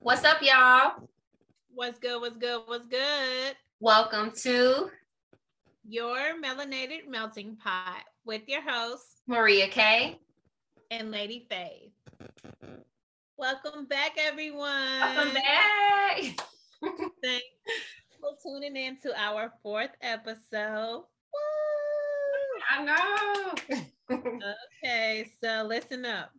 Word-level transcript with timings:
What's 0.00 0.24
up, 0.24 0.38
y'all? 0.42 1.08
What's 1.74 1.98
good? 1.98 2.20
What's 2.20 2.36
good? 2.36 2.62
What's 2.66 2.86
good? 2.86 3.56
Welcome 3.80 4.32
to 4.42 4.90
your 5.88 6.40
melanated 6.42 7.08
melting 7.08 7.56
pot 7.56 8.04
with 8.24 8.42
your 8.48 8.62
host 8.62 9.04
Maria 9.26 9.68
K 9.68 10.18
and 10.90 11.10
Lady 11.10 11.46
Faye. 11.50 11.92
Welcome 13.36 13.86
back, 13.86 14.12
everyone. 14.18 15.00
Welcome 15.00 15.34
back. 15.34 16.22
Thanks 17.22 17.44
for 18.20 18.30
tuning 18.42 18.76
in 18.76 18.98
to 19.00 19.18
our 19.20 19.52
fourth 19.62 19.90
episode. 20.00 21.04
Woo! 21.32 22.60
I 22.70 22.84
know. 22.84 23.78
okay, 24.82 25.30
so 25.42 25.64
listen 25.66 26.04
up. 26.04 26.30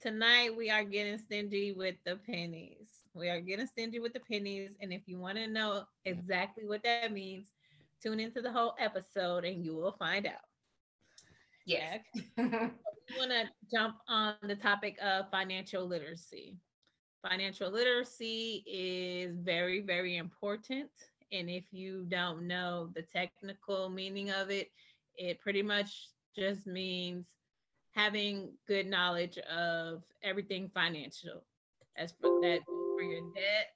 Tonight 0.00 0.54
we 0.56 0.70
are 0.70 0.84
getting 0.84 1.18
stingy 1.18 1.72
with 1.72 1.96
the 2.04 2.16
pennies. 2.16 2.88
We 3.14 3.28
are 3.28 3.40
getting 3.40 3.66
stingy 3.66 4.00
with 4.00 4.12
the 4.12 4.20
pennies. 4.20 4.70
And 4.80 4.92
if 4.92 5.02
you 5.06 5.18
want 5.18 5.38
to 5.38 5.46
know 5.46 5.84
exactly 6.04 6.66
what 6.66 6.82
that 6.82 7.12
means, 7.12 7.52
tune 8.02 8.20
into 8.20 8.42
the 8.42 8.52
whole 8.52 8.74
episode 8.78 9.44
and 9.44 9.64
you 9.64 9.74
will 9.74 9.92
find 9.92 10.26
out. 10.26 10.44
Yeah. 11.64 11.98
we 12.36 12.44
want 13.18 13.30
to 13.30 13.44
jump 13.72 13.96
on 14.08 14.34
the 14.42 14.56
topic 14.56 14.98
of 15.02 15.30
financial 15.30 15.86
literacy. 15.86 16.56
Financial 17.26 17.70
literacy 17.70 18.62
is 18.66 19.38
very, 19.38 19.80
very 19.80 20.18
important. 20.18 20.90
And 21.32 21.48
if 21.48 21.64
you 21.72 22.04
don't 22.08 22.46
know 22.46 22.90
the 22.94 23.02
technical 23.02 23.88
meaning 23.88 24.30
of 24.30 24.50
it, 24.50 24.70
it 25.16 25.40
pretty 25.40 25.62
much 25.62 26.08
just 26.36 26.66
means 26.66 27.26
having 27.94 28.50
good 28.66 28.86
knowledge 28.86 29.38
of 29.38 30.02
everything 30.22 30.70
financial. 30.74 31.44
As 31.96 32.12
for 32.20 32.30
that 32.42 32.60
for 32.96 33.04
your 33.04 33.20
debt, 33.34 33.74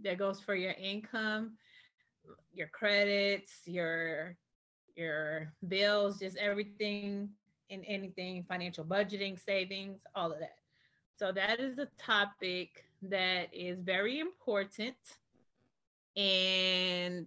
that 0.00 0.18
goes 0.18 0.40
for 0.40 0.54
your 0.54 0.72
income, 0.72 1.52
your 2.52 2.68
credits, 2.68 3.52
your 3.64 4.36
your 4.94 5.52
bills, 5.68 6.18
just 6.18 6.36
everything 6.36 7.28
and 7.70 7.84
anything 7.86 8.44
financial 8.48 8.84
budgeting, 8.84 9.38
savings, 9.42 10.00
all 10.14 10.32
of 10.32 10.38
that. 10.38 10.58
So 11.18 11.32
that 11.32 11.60
is 11.60 11.78
a 11.78 11.88
topic 11.98 12.84
that 13.02 13.52
is 13.52 13.80
very 13.80 14.20
important 14.20 14.96
and 16.16 17.26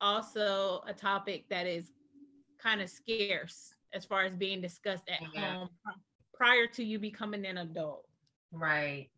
also 0.00 0.82
a 0.86 0.92
topic 0.92 1.46
that 1.50 1.66
is 1.66 1.92
kind 2.58 2.80
of 2.80 2.88
scarce 2.88 3.74
as 3.94 4.04
far 4.04 4.24
as 4.24 4.34
being 4.34 4.60
discussed 4.60 5.04
at 5.08 5.20
yeah. 5.32 5.54
home 5.54 5.68
prior 6.34 6.66
to 6.66 6.84
you 6.84 6.98
becoming 6.98 7.46
an 7.46 7.58
adult. 7.58 8.04
Right. 8.52 9.08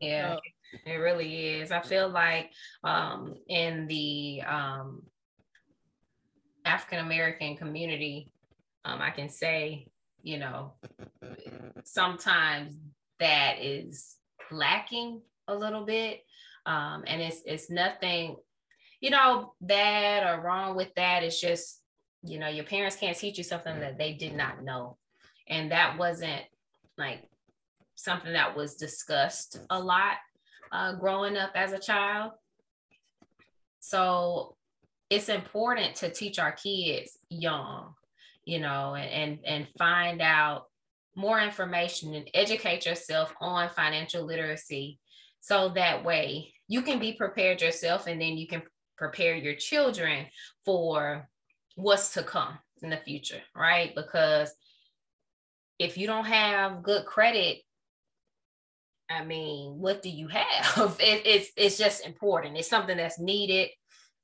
Yeah, 0.00 0.36
so, 0.36 0.40
it 0.86 0.94
really 0.94 1.60
is. 1.60 1.70
I 1.70 1.80
feel 1.80 2.08
like 2.08 2.50
um, 2.82 3.34
in 3.48 3.86
the 3.86 4.42
um, 4.46 5.02
African 6.64 7.00
American 7.00 7.56
community, 7.56 8.32
um, 8.84 9.02
I 9.02 9.10
can 9.10 9.28
say, 9.28 9.88
you 10.22 10.38
know, 10.38 10.72
sometimes 11.84 12.76
that 13.18 13.56
is 13.60 14.16
lacking 14.50 15.20
a 15.48 15.54
little 15.54 15.84
bit. 15.84 16.24
Um, 16.66 17.04
and 17.06 17.20
it's 17.22 17.42
it's 17.46 17.70
nothing, 17.70 18.36
you 19.00 19.10
know, 19.10 19.54
bad 19.60 20.26
or 20.26 20.42
wrong 20.42 20.76
with 20.76 20.94
that. 20.94 21.22
It's 21.22 21.40
just, 21.40 21.79
you 22.22 22.38
know, 22.38 22.48
your 22.48 22.64
parents 22.64 22.96
can't 22.96 23.16
teach 23.16 23.38
you 23.38 23.44
something 23.44 23.80
that 23.80 23.98
they 23.98 24.12
did 24.12 24.34
not 24.34 24.62
know. 24.62 24.96
And 25.48 25.72
that 25.72 25.98
wasn't 25.98 26.42
like 26.98 27.28
something 27.94 28.32
that 28.32 28.56
was 28.56 28.76
discussed 28.76 29.58
a 29.70 29.78
lot 29.78 30.16
uh, 30.72 30.94
growing 30.94 31.36
up 31.36 31.52
as 31.54 31.72
a 31.72 31.78
child. 31.78 32.32
So 33.80 34.56
it's 35.08 35.28
important 35.28 35.96
to 35.96 36.10
teach 36.10 36.38
our 36.38 36.52
kids 36.52 37.18
young, 37.28 37.94
you 38.44 38.60
know, 38.60 38.94
and, 38.94 39.10
and, 39.10 39.38
and 39.44 39.68
find 39.78 40.22
out 40.22 40.64
more 41.16 41.40
information 41.40 42.14
and 42.14 42.30
educate 42.34 42.86
yourself 42.86 43.34
on 43.40 43.68
financial 43.70 44.24
literacy 44.24 44.98
so 45.40 45.70
that 45.70 46.04
way 46.04 46.52
you 46.68 46.82
can 46.82 46.98
be 46.98 47.12
prepared 47.12 47.60
yourself 47.60 48.06
and 48.06 48.20
then 48.20 48.38
you 48.38 48.46
can 48.46 48.62
prepare 48.96 49.34
your 49.34 49.54
children 49.54 50.26
for 50.64 51.28
what's 51.76 52.14
to 52.14 52.22
come 52.22 52.58
in 52.82 52.90
the 52.90 52.96
future, 52.96 53.40
right? 53.54 53.94
Because 53.94 54.52
if 55.78 55.96
you 55.96 56.06
don't 56.06 56.26
have 56.26 56.82
good 56.82 57.04
credit 57.06 57.62
I 59.10 59.24
mean, 59.24 59.78
what 59.78 60.02
do 60.02 60.08
you 60.08 60.28
have? 60.28 60.96
It, 61.00 61.22
it's 61.26 61.50
it's 61.56 61.76
just 61.76 62.06
important. 62.06 62.56
It's 62.56 62.68
something 62.68 62.96
that's 62.96 63.18
needed, 63.18 63.70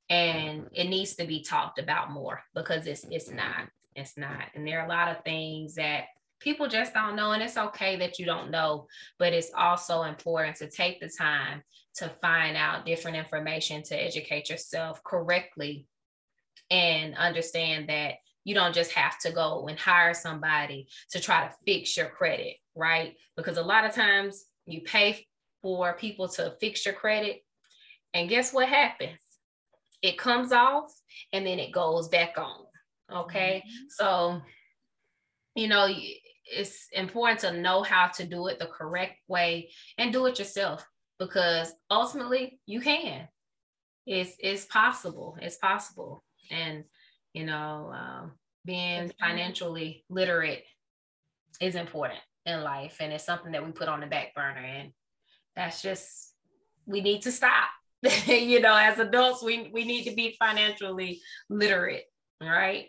and 0.09 0.69
it 0.73 0.89
needs 0.89 1.17
to 1.17 1.27
be 1.27 1.43
talked 1.43 1.79
about 1.81 2.13
more 2.13 2.41
because 2.55 2.87
it's 2.87 3.05
it's 3.11 3.31
not 3.31 3.69
it's 3.97 4.17
not. 4.17 4.45
And 4.55 4.67
there 4.67 4.81
are 4.81 4.87
a 4.87 4.89
lot 4.89 5.09
of 5.09 5.25
things 5.25 5.75
that 5.75 6.05
people 6.39 6.69
just 6.69 6.95
don't 6.95 7.17
know, 7.17 7.33
and 7.33 7.43
it's 7.43 7.57
okay 7.57 7.97
that 7.97 8.19
you 8.19 8.27
don't 8.27 8.51
know, 8.51 8.87
but 9.19 9.33
it's 9.33 9.51
also 9.57 10.03
important 10.03 10.57
to 10.59 10.71
take 10.71 11.01
the 11.01 11.09
time 11.09 11.63
to 11.97 12.09
find 12.21 12.57
out 12.57 12.87
different 12.87 13.17
information 13.17 13.83
to 13.83 13.97
educate 13.97 14.51
yourself 14.51 15.03
correctly 15.03 15.87
and 16.71 17.17
understand 17.17 17.89
that 17.89 18.15
you 18.45 18.55
don't 18.55 18.75
just 18.75 18.93
have 18.93 19.19
to 19.19 19.33
go 19.33 19.67
and 19.69 19.79
hire 19.79 20.15
somebody 20.15 20.87
to 21.11 21.21
try 21.21 21.47
to 21.47 21.55
fix 21.65 21.97
your 21.97 22.09
credit, 22.09 22.57
right? 22.77 23.15
Because 23.37 23.59
a 23.59 23.63
lot 23.63 23.85
of 23.85 23.93
times 23.93 24.45
you 24.67 24.83
pay 24.83 25.27
for 25.63 25.95
people 25.95 26.29
to 26.29 26.55
fix 26.61 26.85
your 26.85 26.95
credit. 26.95 27.43
And 28.15 28.29
guess 28.29 28.53
what 28.53 28.69
happens? 28.69 29.19
It 30.01 30.17
comes 30.17 30.53
off 30.53 30.93
and 31.33 31.45
then 31.45 31.59
it 31.59 31.73
goes 31.73 32.09
back 32.09 32.35
on. 32.39 32.67
Okay. 33.13 33.65
Mm-hmm. 33.67 33.85
So, 33.89 34.43
you 35.57 35.67
know, 35.67 35.89
it's 36.45 36.87
important 36.93 37.41
to 37.41 37.61
know 37.61 37.83
how 37.83 38.09
to 38.09 38.25
do 38.25 38.47
it 38.47 38.61
the 38.61 38.67
correct 38.67 39.17
way 39.27 39.71
and 39.99 40.13
do 40.13 40.27
it 40.27 40.39
yourself 40.39 40.87
because 41.19 41.73
ultimately 41.91 42.61
you 42.67 42.81
can. 42.81 43.27
It's, 44.07 44.37
it's 44.39 44.67
possible. 44.67 45.37
It's 45.43 45.57
possible. 45.57 46.23
And, 46.51 46.85
you 47.33 47.45
know, 47.45 47.93
um, 47.95 48.33
being 48.65 49.13
financially 49.21 50.05
literate 50.09 50.65
is 51.61 51.75
important 51.75 52.21
in 52.45 52.63
life 52.63 52.99
and 53.01 53.13
it's 53.13 53.25
something 53.25 53.53
that 53.53 53.65
we 53.65 53.73
put 53.73 53.89
on 53.89 54.01
the 54.01 54.07
back 54.07 54.35
burner 54.35 54.59
and 54.59 54.93
that's 55.57 55.83
just 55.83 56.35
we 56.87 57.01
need 57.01 57.23
to 57.23 57.33
stop. 57.33 57.69
You 58.27 58.61
know 58.61 58.77
as 58.77 58.99
adults 58.99 59.43
we 59.43 59.71
we 59.73 59.85
need 59.85 60.05
to 60.05 60.15
be 60.15 60.37
financially 60.39 61.21
literate 61.49 62.05
right? 62.41 62.87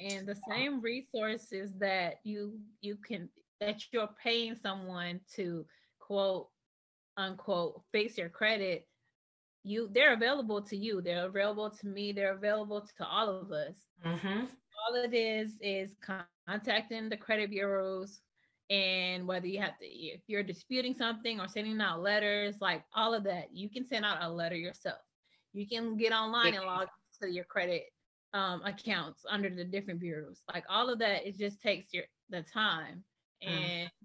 And 0.00 0.26
the 0.26 0.36
same 0.48 0.80
resources 0.80 1.72
that 1.78 2.16
you 2.24 2.58
you 2.80 2.96
can 2.96 3.28
that 3.60 3.82
you're 3.92 4.10
paying 4.22 4.56
someone 4.56 5.20
to 5.36 5.64
quote 5.98 6.48
unquote 7.16 7.82
fix 7.92 8.18
your 8.18 8.28
credit 8.28 8.86
you 9.64 9.88
they're 9.92 10.12
available 10.12 10.60
to 10.60 10.76
you 10.76 11.00
they're 11.00 11.26
available 11.26 11.70
to 11.70 11.86
me 11.86 12.12
they're 12.12 12.34
available 12.34 12.80
to 12.80 13.04
all 13.04 13.28
of 13.28 13.50
us 13.50 13.74
mm-hmm. 14.04 14.40
all 14.40 14.94
it 15.02 15.14
is 15.14 15.52
is 15.60 15.96
contacting 16.46 17.08
the 17.08 17.16
credit 17.16 17.50
bureaus 17.50 18.20
and 18.70 19.26
whether 19.26 19.46
you 19.46 19.60
have 19.60 19.76
to 19.78 19.86
if 19.86 20.20
you're 20.26 20.42
disputing 20.42 20.94
something 20.94 21.40
or 21.40 21.48
sending 21.48 21.80
out 21.80 22.02
letters 22.02 22.56
like 22.60 22.82
all 22.94 23.14
of 23.14 23.24
that 23.24 23.48
you 23.52 23.68
can 23.68 23.86
send 23.86 24.04
out 24.04 24.18
a 24.20 24.28
letter 24.28 24.56
yourself 24.56 25.00
you 25.52 25.66
can 25.66 25.96
get 25.96 26.12
online 26.12 26.54
and 26.54 26.64
log 26.64 26.88
to 27.20 27.30
your 27.30 27.44
credit 27.44 27.84
um, 28.34 28.62
accounts 28.64 29.24
under 29.30 29.48
the 29.48 29.64
different 29.64 30.00
bureaus 30.00 30.42
like 30.52 30.64
all 30.68 30.90
of 30.90 30.98
that 30.98 31.26
it 31.26 31.38
just 31.38 31.60
takes 31.60 31.92
your 31.92 32.04
the 32.30 32.42
time 32.52 33.02
mm. 33.42 33.48
and 33.48 33.88
mm. 33.88 34.03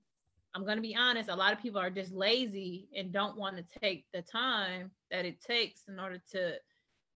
I'm 0.56 0.64
going 0.64 0.78
to 0.78 0.82
be 0.82 0.96
honest 0.96 1.30
a 1.30 1.36
lot 1.36 1.54
of 1.54 1.62
people 1.62 1.80
are 1.80 1.90
just 1.90 2.14
lazy 2.14 2.88
and 2.96 3.12
don't 3.12 3.38
want 3.38 3.56
to 3.58 3.80
take 3.80 4.06
the 4.14 4.22
time 4.22 4.92
that 5.12 5.26
it 5.26 5.42
takes 5.42 5.84
in 5.88 6.00
order 6.00 6.22
to 6.32 6.54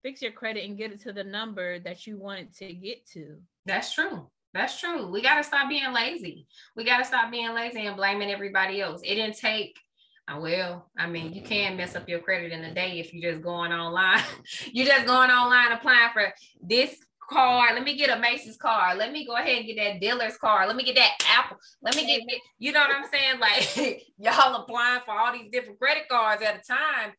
fix 0.02 0.22
your 0.22 0.32
credit 0.32 0.64
and 0.64 0.78
get 0.78 0.92
it 0.92 1.00
to 1.00 1.12
the 1.12 1.24
number 1.24 1.78
that 1.78 2.06
you 2.06 2.18
want 2.18 2.40
it 2.40 2.54
to 2.54 2.72
get 2.72 3.06
to 3.06 3.36
that's 3.66 3.92
true 3.94 4.26
that's 4.52 4.80
true. 4.80 5.08
We 5.08 5.22
got 5.22 5.36
to 5.36 5.44
stop 5.44 5.68
being 5.68 5.92
lazy. 5.92 6.46
We 6.74 6.84
got 6.84 6.98
to 6.98 7.04
stop 7.04 7.30
being 7.30 7.54
lazy 7.54 7.86
and 7.86 7.96
blaming 7.96 8.30
everybody 8.30 8.80
else. 8.80 9.00
It 9.04 9.14
didn't 9.14 9.36
take, 9.36 9.78
I 10.26 10.36
uh, 10.36 10.40
will. 10.40 10.86
I 10.98 11.06
mean, 11.06 11.32
you 11.32 11.42
can 11.42 11.76
mess 11.76 11.94
up 11.94 12.08
your 12.08 12.20
credit 12.20 12.52
in 12.52 12.64
a 12.64 12.74
day 12.74 12.98
if 12.98 13.14
you're 13.14 13.32
just 13.32 13.44
going 13.44 13.72
online. 13.72 14.22
you're 14.72 14.86
just 14.86 15.06
going 15.06 15.30
online 15.30 15.72
applying 15.72 16.10
for 16.12 16.32
this 16.62 16.96
card. 17.30 17.74
Let 17.74 17.84
me 17.84 17.96
get 17.96 18.16
a 18.16 18.20
Macy's 18.20 18.56
card. 18.56 18.98
Let 18.98 19.12
me 19.12 19.26
go 19.26 19.36
ahead 19.36 19.58
and 19.58 19.66
get 19.66 19.76
that 19.76 20.00
Dillard's 20.00 20.36
card. 20.36 20.66
Let 20.66 20.76
me 20.76 20.82
get 20.82 20.96
that 20.96 21.16
Apple. 21.28 21.56
Let 21.82 21.96
me 21.96 22.06
get, 22.06 22.22
you 22.58 22.72
know 22.72 22.80
what 22.80 22.94
I'm 22.94 23.04
saying? 23.10 23.20
Like 23.40 24.02
y'all 24.18 24.62
applying 24.62 25.00
for 25.04 25.12
all 25.12 25.32
these 25.32 25.50
different 25.50 25.78
credit 25.78 26.04
cards 26.10 26.42
at 26.42 26.56
a 26.56 26.62
time 26.66 27.12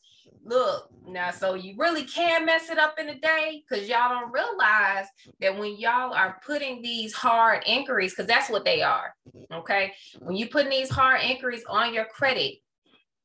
look 0.44 0.90
now 1.08 1.30
so 1.30 1.54
you 1.54 1.76
really 1.78 2.04
can 2.04 2.46
mess 2.46 2.70
it 2.70 2.78
up 2.80 2.96
in 3.00 3.10
a 3.10 3.20
day 3.20 3.64
because 3.68 3.88
y'all 3.88 4.10
don't 4.10 4.32
realize 4.32 5.06
that 5.40 5.58
when 5.58 5.78
y'all 5.78 6.14
are 6.14 6.40
putting 6.46 6.82
these 6.82 7.14
hard 7.14 7.64
inquiries 7.68 8.12
because 8.12 8.26
that's 8.26 8.50
what 8.50 8.66
they 8.66 8.82
are 8.82 9.14
okay 9.54 9.94
when 10.20 10.36
you're 10.36 10.48
putting 10.48 10.72
these 10.72 10.90
hard 10.90 11.22
inquiries 11.22 11.64
on 11.70 11.94
your 11.94 12.06
credit 12.06 12.56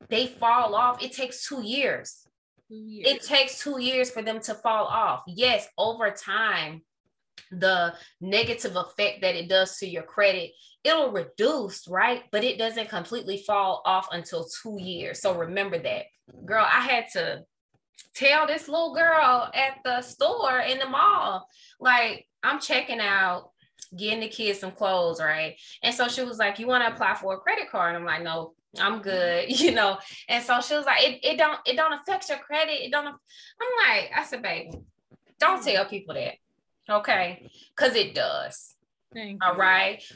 they 0.09 0.27
fall 0.27 0.75
off. 0.75 1.03
It 1.03 1.11
takes 1.11 1.47
two 1.47 1.63
years. 1.63 2.26
Two 2.67 2.75
years. 2.75 3.07
It 3.07 3.23
takes 3.23 3.61
two 3.61 3.81
years 3.81 4.09
for 4.09 4.21
them 4.21 4.39
to 4.41 4.53
fall 4.55 4.85
off. 4.85 5.23
Yes, 5.27 5.67
over 5.77 6.11
time, 6.11 6.81
the 7.51 7.93
negative 8.19 8.75
effect 8.75 9.21
that 9.21 9.35
it 9.35 9.47
does 9.47 9.77
to 9.77 9.87
your 9.87 10.03
credit 10.03 10.51
it'll 10.87 11.11
reduce 11.11 11.87
right? 11.87 12.23
But 12.31 12.43
it 12.43 12.57
doesn't 12.57 12.89
completely 12.89 13.37
fall 13.45 13.81
off 13.85 14.07
until 14.11 14.47
two 14.61 14.77
years. 14.79 15.21
So 15.21 15.37
remember 15.37 15.77
that. 15.79 16.05
Girl 16.45 16.65
i 16.65 16.81
had 16.81 17.05
to 17.13 17.43
tell 18.13 18.47
this 18.47 18.67
little 18.67 18.93
girl 18.93 19.49
at 19.53 19.77
the 19.83 20.01
store 20.01 20.59
in 20.59 20.77
the 20.77 20.85
mall 20.85 21.47
like 21.79 22.27
i'm 22.43 22.59
checking 22.59 22.99
out 22.99 23.51
getting 23.97 24.19
the 24.19 24.27
kids 24.27 24.59
some 24.59 24.71
clothes 24.71 25.21
right? 25.21 25.55
And 25.83 25.95
so 25.95 26.07
she 26.07 26.23
was 26.23 26.37
like 26.37 26.59
you 26.59 26.67
want 26.67 26.85
to 26.85 26.93
apply 26.93 27.15
for 27.15 27.33
a 27.33 27.39
credit 27.39 27.69
card? 27.71 27.95
And 27.95 28.03
i'm 28.03 28.05
like 28.05 28.23
no 28.23 28.53
i'm 28.79 29.01
good 29.01 29.45
you 29.59 29.71
know 29.71 29.97
and 30.29 30.43
so 30.43 30.59
she 30.61 30.75
was 30.75 30.85
like 30.85 31.03
it, 31.03 31.19
it 31.23 31.37
don't 31.37 31.59
it 31.65 31.75
don't 31.75 31.93
affect 31.93 32.29
your 32.29 32.37
credit 32.39 32.83
it 32.83 32.91
don't 32.91 33.07
i'm 33.07 33.13
like 33.87 34.09
i 34.15 34.23
said 34.23 34.41
baby 34.41 34.71
don't 35.39 35.63
tell 35.63 35.85
people 35.85 36.15
that 36.15 36.35
Okay. 36.89 37.49
Because 37.75 37.95
it 37.95 38.15
does. 38.15 38.75
Thank 39.13 39.43
All 39.43 39.55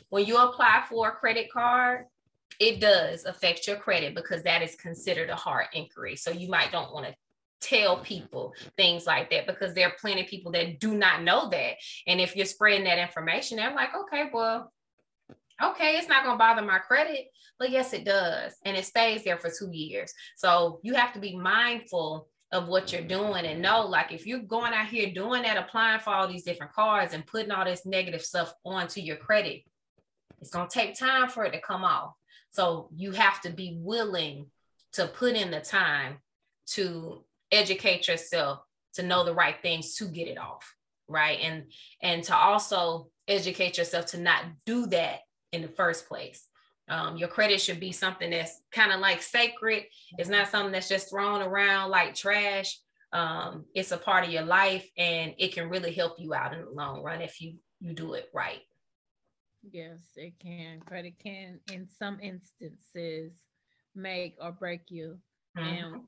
When 0.09 0.25
you 0.25 0.37
apply 0.37 0.83
for 0.89 1.09
a 1.09 1.11
credit 1.11 1.51
card, 1.51 2.05
it 2.59 2.79
does 2.79 3.25
affect 3.25 3.67
your 3.67 3.77
credit 3.77 4.15
because 4.15 4.43
that 4.43 4.61
is 4.61 4.75
considered 4.75 5.29
a 5.29 5.35
hard 5.35 5.67
inquiry. 5.73 6.15
So 6.15 6.31
you 6.31 6.49
might 6.49 6.71
don't 6.71 6.93
want 6.93 7.07
to 7.07 7.15
tell 7.61 7.97
people 7.97 8.53
things 8.75 9.05
like 9.05 9.29
that 9.31 9.47
because 9.47 9.73
there 9.73 9.87
are 9.87 9.93
plenty 9.99 10.21
of 10.21 10.27
people 10.27 10.51
that 10.51 10.79
do 10.79 10.93
not 10.93 11.23
know 11.23 11.49
that. 11.49 11.75
And 12.07 12.19
if 12.19 12.35
you're 12.35 12.45
spreading 12.45 12.83
that 12.85 12.99
information, 12.99 13.57
they're 13.57 13.73
like, 13.73 13.95
okay, 13.95 14.29
well, 14.31 14.71
okay, 15.63 15.97
it's 15.97 16.07
not 16.07 16.23
going 16.23 16.35
to 16.35 16.39
bother 16.39 16.61
my 16.61 16.79
credit. 16.79 17.27
But 17.59 17.71
yes, 17.71 17.93
it 17.93 18.05
does. 18.05 18.53
And 18.65 18.75
it 18.75 18.85
stays 18.85 19.23
there 19.23 19.37
for 19.37 19.49
two 19.49 19.69
years. 19.71 20.13
So 20.35 20.79
you 20.83 20.93
have 20.95 21.13
to 21.13 21.19
be 21.19 21.35
mindful 21.35 22.27
of 22.51 22.67
what 22.67 22.91
you're 22.91 23.01
doing 23.01 23.45
and 23.45 23.61
know 23.61 23.85
like 23.85 24.11
if 24.11 24.27
you're 24.27 24.39
going 24.39 24.73
out 24.73 24.87
here 24.87 25.11
doing 25.13 25.43
that 25.43 25.57
applying 25.57 25.99
for 25.99 26.09
all 26.09 26.27
these 26.27 26.43
different 26.43 26.73
cards 26.73 27.13
and 27.13 27.25
putting 27.25 27.51
all 27.51 27.63
this 27.63 27.85
negative 27.85 28.21
stuff 28.21 28.53
onto 28.65 28.99
your 28.99 29.15
credit 29.15 29.61
it's 30.41 30.49
going 30.49 30.67
to 30.67 30.73
take 30.73 30.97
time 30.97 31.29
for 31.29 31.45
it 31.45 31.53
to 31.53 31.61
come 31.61 31.83
off 31.83 32.13
so 32.49 32.89
you 32.93 33.11
have 33.11 33.39
to 33.41 33.49
be 33.49 33.77
willing 33.79 34.47
to 34.91 35.07
put 35.07 35.35
in 35.35 35.49
the 35.49 35.61
time 35.61 36.17
to 36.65 37.23
educate 37.51 38.07
yourself 38.07 38.59
to 38.93 39.03
know 39.03 39.23
the 39.23 39.33
right 39.33 39.61
things 39.61 39.95
to 39.95 40.05
get 40.05 40.27
it 40.27 40.37
off 40.37 40.75
right 41.07 41.39
and 41.41 41.63
and 42.01 42.23
to 42.23 42.35
also 42.35 43.07
educate 43.27 43.77
yourself 43.77 44.07
to 44.07 44.19
not 44.19 44.43
do 44.65 44.87
that 44.87 45.19
in 45.51 45.61
the 45.61 45.67
first 45.67 46.07
place 46.07 46.47
um, 46.91 47.15
your 47.15 47.29
credit 47.29 47.61
should 47.61 47.79
be 47.79 47.93
something 47.93 48.29
that's 48.29 48.61
kind 48.71 48.91
of 48.91 48.99
like 48.99 49.21
sacred. 49.21 49.85
It's 50.17 50.29
not 50.29 50.49
something 50.49 50.73
that's 50.73 50.89
just 50.89 51.09
thrown 51.09 51.41
around 51.41 51.89
like 51.89 52.15
trash. 52.15 52.77
Um, 53.13 53.65
it's 53.73 53.91
a 53.91 53.97
part 53.97 54.25
of 54.25 54.31
your 54.31 54.43
life 54.43 54.87
and 54.97 55.33
it 55.37 55.53
can 55.53 55.69
really 55.69 55.93
help 55.93 56.19
you 56.19 56.33
out 56.33 56.53
in 56.53 56.65
the 56.65 56.69
long 56.69 57.01
run 57.01 57.21
if 57.21 57.41
you 57.41 57.55
you 57.79 57.93
do 57.93 58.13
it 58.13 58.29
right. 58.33 58.61
Yes, 59.71 59.99
it 60.15 60.33
can. 60.39 60.81
Credit 60.81 61.13
can, 61.21 61.59
in 61.71 61.87
some 61.87 62.19
instances, 62.21 63.33
make 63.95 64.35
or 64.41 64.51
break 64.51 64.81
you. 64.89 65.17
Mm-hmm. 65.57 65.67
And 65.67 66.01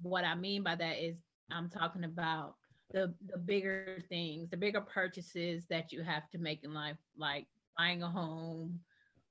what 0.00 0.24
I 0.24 0.34
mean 0.34 0.62
by 0.62 0.74
that 0.76 1.04
is, 1.04 1.16
I'm 1.50 1.68
talking 1.68 2.04
about 2.04 2.54
the 2.92 3.14
the 3.26 3.38
bigger 3.38 4.02
things, 4.08 4.50
the 4.50 4.56
bigger 4.56 4.80
purchases 4.80 5.66
that 5.68 5.92
you 5.92 6.02
have 6.02 6.28
to 6.30 6.38
make 6.38 6.64
in 6.64 6.72
life, 6.72 6.98
like 7.16 7.46
buying 7.76 8.02
a 8.02 8.08
home, 8.08 8.80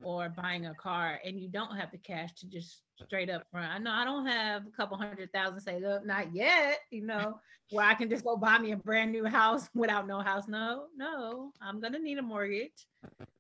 or 0.01 0.29
buying 0.29 0.65
a 0.65 0.73
car 0.73 1.19
and 1.25 1.39
you 1.39 1.49
don't 1.49 1.75
have 1.75 1.91
the 1.91 1.97
cash 1.97 2.33
to 2.33 2.47
just 2.47 2.81
straight 3.03 3.29
up 3.29 3.43
front. 3.51 3.71
I 3.71 3.77
know 3.77 3.91
I 3.91 4.05
don't 4.05 4.25
have 4.25 4.65
a 4.65 4.71
couple 4.71 4.97
hundred 4.97 5.31
thousand 5.33 5.59
say, 5.61 5.79
look, 5.79 6.05
not 6.05 6.33
yet, 6.33 6.79
you 6.91 7.05
know, 7.05 7.39
where 7.71 7.85
I 7.85 7.93
can 7.93 8.09
just 8.09 8.23
go 8.23 8.37
buy 8.37 8.57
me 8.59 8.71
a 8.71 8.77
brand 8.77 9.11
new 9.11 9.25
house 9.25 9.69
without 9.75 10.07
no 10.07 10.21
house. 10.21 10.47
No, 10.47 10.85
no, 10.95 11.51
I'm 11.61 11.79
gonna 11.81 11.99
need 11.99 12.17
a 12.17 12.23
mortgage. 12.23 12.87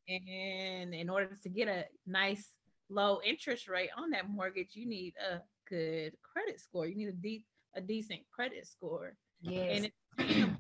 And 0.07 0.93
in 0.93 1.09
order 1.09 1.29
to 1.43 1.49
get 1.49 1.67
a 1.67 1.85
nice 2.07 2.51
low 2.89 3.19
interest 3.25 3.67
rate 3.67 3.89
on 3.97 4.09
that 4.11 4.29
mortgage, 4.29 4.69
you 4.73 4.87
need 4.87 5.13
a 5.19 5.39
good 5.69 6.13
credit 6.23 6.59
score. 6.59 6.87
You 6.87 6.95
need 6.95 7.09
a 7.09 7.13
deep 7.13 7.45
a 7.75 7.81
decent 7.81 8.21
credit 8.33 8.65
score. 8.67 9.13
Yes. 9.41 9.89
And 10.17 10.57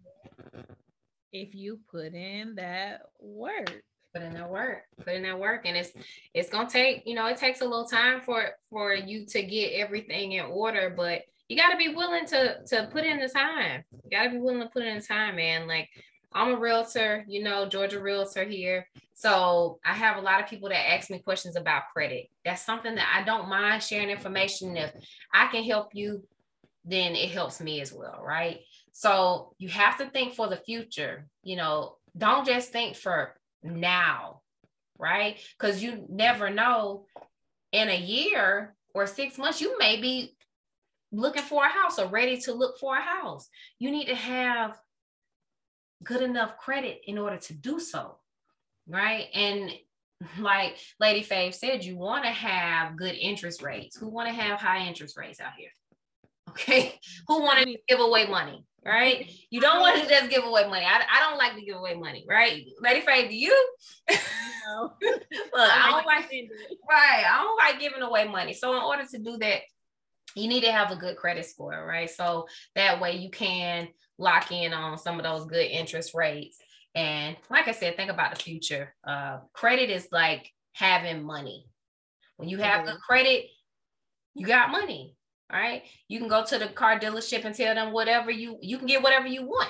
if 1.31 1.53
you 1.53 1.79
put 1.91 2.13
in 2.13 2.55
that 2.55 3.01
work 3.19 3.83
put 4.13 4.23
in 4.23 4.33
that 4.33 4.49
work 4.49 4.83
put 4.99 5.15
in 5.15 5.23
that 5.23 5.39
work. 5.39 5.61
And 5.65 5.77
it's 5.77 5.91
it's 6.33 6.49
gonna 6.49 6.69
take 6.69 7.03
you 7.05 7.15
know 7.15 7.27
it 7.27 7.37
takes 7.37 7.61
a 7.61 7.65
little 7.65 7.87
time 7.87 8.21
for 8.21 8.51
for 8.69 8.93
you 8.93 9.25
to 9.27 9.41
get 9.41 9.73
everything 9.73 10.33
in 10.33 10.45
order 10.45 10.93
but 10.95 11.23
you 11.47 11.57
got 11.57 11.71
to 11.71 11.77
be 11.77 11.89
willing 11.89 12.27
to 12.27 12.63
to 12.67 12.87
put 12.91 13.03
in 13.03 13.19
the 13.19 13.27
time. 13.27 13.83
You 14.03 14.11
got 14.11 14.25
to 14.25 14.29
be 14.29 14.37
willing 14.37 14.61
to 14.61 14.69
put 14.69 14.83
in 14.83 14.99
the 14.99 15.03
time 15.03 15.35
man. 15.35 15.67
Like 15.67 15.89
i'm 16.31 16.53
a 16.53 16.59
realtor 16.59 17.25
you 17.27 17.43
know 17.43 17.67
georgia 17.67 17.99
realtor 17.99 18.43
here. 18.43 18.87
So 19.13 19.79
i 19.83 19.93
have 19.93 20.17
a 20.17 20.21
lot 20.21 20.41
of 20.41 20.49
people 20.49 20.69
that 20.69 20.91
ask 20.91 21.09
me 21.09 21.19
questions 21.19 21.55
about 21.55 21.89
credit. 21.91 22.27
That's 22.45 22.65
something 22.65 22.95
that 22.95 23.15
i 23.15 23.23
don't 23.23 23.49
mind 23.49 23.83
sharing 23.83 24.09
information. 24.09 24.77
If 24.77 24.91
i 25.33 25.47
can 25.47 25.63
help 25.63 25.89
you 25.93 26.23
then 26.85 27.13
it 27.13 27.29
helps 27.29 27.59
me 27.59 27.81
as 27.81 27.91
well 27.91 28.21
right? 28.23 28.59
So 28.91 29.53
you 29.57 29.69
have 29.69 29.97
to 29.99 30.09
think 30.09 30.33
for 30.33 30.47
the 30.47 30.57
future. 30.57 31.27
You 31.43 31.55
know 31.57 31.95
don't 32.17 32.45
just 32.45 32.71
think 32.71 32.95
for 32.95 33.38
now, 33.63 34.41
right? 34.97 35.37
Because 35.57 35.81
you 35.83 36.05
never 36.09 36.49
know 36.49 37.05
in 37.71 37.89
a 37.89 37.99
year 37.99 38.75
or 38.93 39.07
six 39.07 39.37
months, 39.37 39.61
you 39.61 39.77
may 39.77 39.99
be 39.99 40.35
looking 41.11 41.43
for 41.43 41.63
a 41.63 41.69
house 41.69 41.99
or 41.99 42.07
ready 42.07 42.39
to 42.41 42.53
look 42.53 42.77
for 42.79 42.95
a 42.95 43.01
house. 43.01 43.49
You 43.79 43.91
need 43.91 44.07
to 44.07 44.15
have 44.15 44.77
good 46.03 46.21
enough 46.21 46.57
credit 46.57 47.01
in 47.05 47.17
order 47.17 47.37
to 47.37 47.53
do 47.53 47.79
so, 47.79 48.17
right? 48.87 49.27
And 49.33 49.71
like 50.39 50.77
Lady 50.99 51.23
Faye 51.23 51.51
said, 51.51 51.83
you 51.83 51.97
want 51.97 52.25
to 52.25 52.31
have 52.31 52.97
good 52.97 53.15
interest 53.15 53.61
rates. 53.61 53.97
Who 53.97 54.09
want 54.09 54.27
to 54.27 54.33
have 54.33 54.59
high 54.59 54.85
interest 54.87 55.17
rates 55.17 55.39
out 55.39 55.53
here? 55.57 55.69
Okay. 56.49 56.99
Who 57.27 57.43
want 57.43 57.59
to 57.59 57.77
give 57.87 57.99
away 57.99 58.25
money? 58.25 58.65
Right? 58.85 59.29
You 59.49 59.61
don't 59.61 59.79
want 59.79 60.01
to 60.01 60.07
just 60.07 60.29
give 60.29 60.43
away 60.43 60.67
money. 60.67 60.85
I, 60.85 61.01
I 61.11 61.19
don't 61.19 61.37
like 61.37 61.55
to 61.55 61.61
give 61.61 61.75
away 61.75 61.95
money, 61.95 62.25
right? 62.27 62.65
Lady 62.81 63.01
Faye, 63.01 63.27
do 63.27 63.35
you? 63.35 63.69
No. 64.09 64.93
Look, 65.01 65.21
I 65.55 65.91
don't 65.91 66.05
like 66.05 66.29
right. 66.89 67.23
I 67.25 67.43
don't 67.43 67.57
like 67.57 67.79
giving 67.79 68.01
away 68.01 68.27
money. 68.27 68.53
So 68.53 68.75
in 68.75 68.83
order 68.83 69.05
to 69.05 69.17
do 69.17 69.37
that, 69.37 69.61
you 70.35 70.47
need 70.47 70.63
to 70.63 70.71
have 70.71 70.91
a 70.91 70.95
good 70.95 71.17
credit 71.17 71.45
score, 71.45 71.85
right? 71.85 72.09
So 72.09 72.47
that 72.75 73.01
way 73.01 73.17
you 73.17 73.29
can 73.29 73.87
lock 74.17 74.51
in 74.51 74.73
on 74.73 74.97
some 74.97 75.17
of 75.17 75.23
those 75.23 75.45
good 75.45 75.65
interest 75.65 76.13
rates. 76.13 76.59
And 76.95 77.35
like 77.49 77.67
I 77.67 77.71
said, 77.71 77.95
think 77.95 78.11
about 78.11 78.35
the 78.35 78.41
future. 78.41 78.93
Uh, 79.03 79.39
credit 79.53 79.89
is 79.89 80.07
like 80.11 80.51
having 80.73 81.23
money. 81.23 81.65
When 82.37 82.47
you 82.49 82.57
have 82.59 82.85
good 82.85 82.99
credit, 82.99 83.45
you 84.35 84.45
got 84.45 84.71
money 84.71 85.15
right? 85.51 85.83
You 86.07 86.19
can 86.19 86.27
go 86.27 86.45
to 86.45 86.57
the 86.57 86.67
car 86.67 86.99
dealership 86.99 87.45
and 87.45 87.55
tell 87.55 87.75
them 87.75 87.91
whatever 87.91 88.31
you 88.31 88.57
you 88.61 88.77
can 88.77 88.87
get 88.87 89.01
whatever 89.03 89.27
you 89.27 89.43
want. 89.43 89.69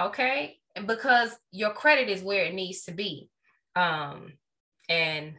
Okay? 0.00 0.58
And 0.74 0.86
because 0.86 1.36
your 1.50 1.70
credit 1.70 2.08
is 2.08 2.22
where 2.22 2.44
it 2.44 2.54
needs 2.54 2.84
to 2.84 2.92
be. 2.92 3.28
Um 3.76 4.32
and 4.88 5.34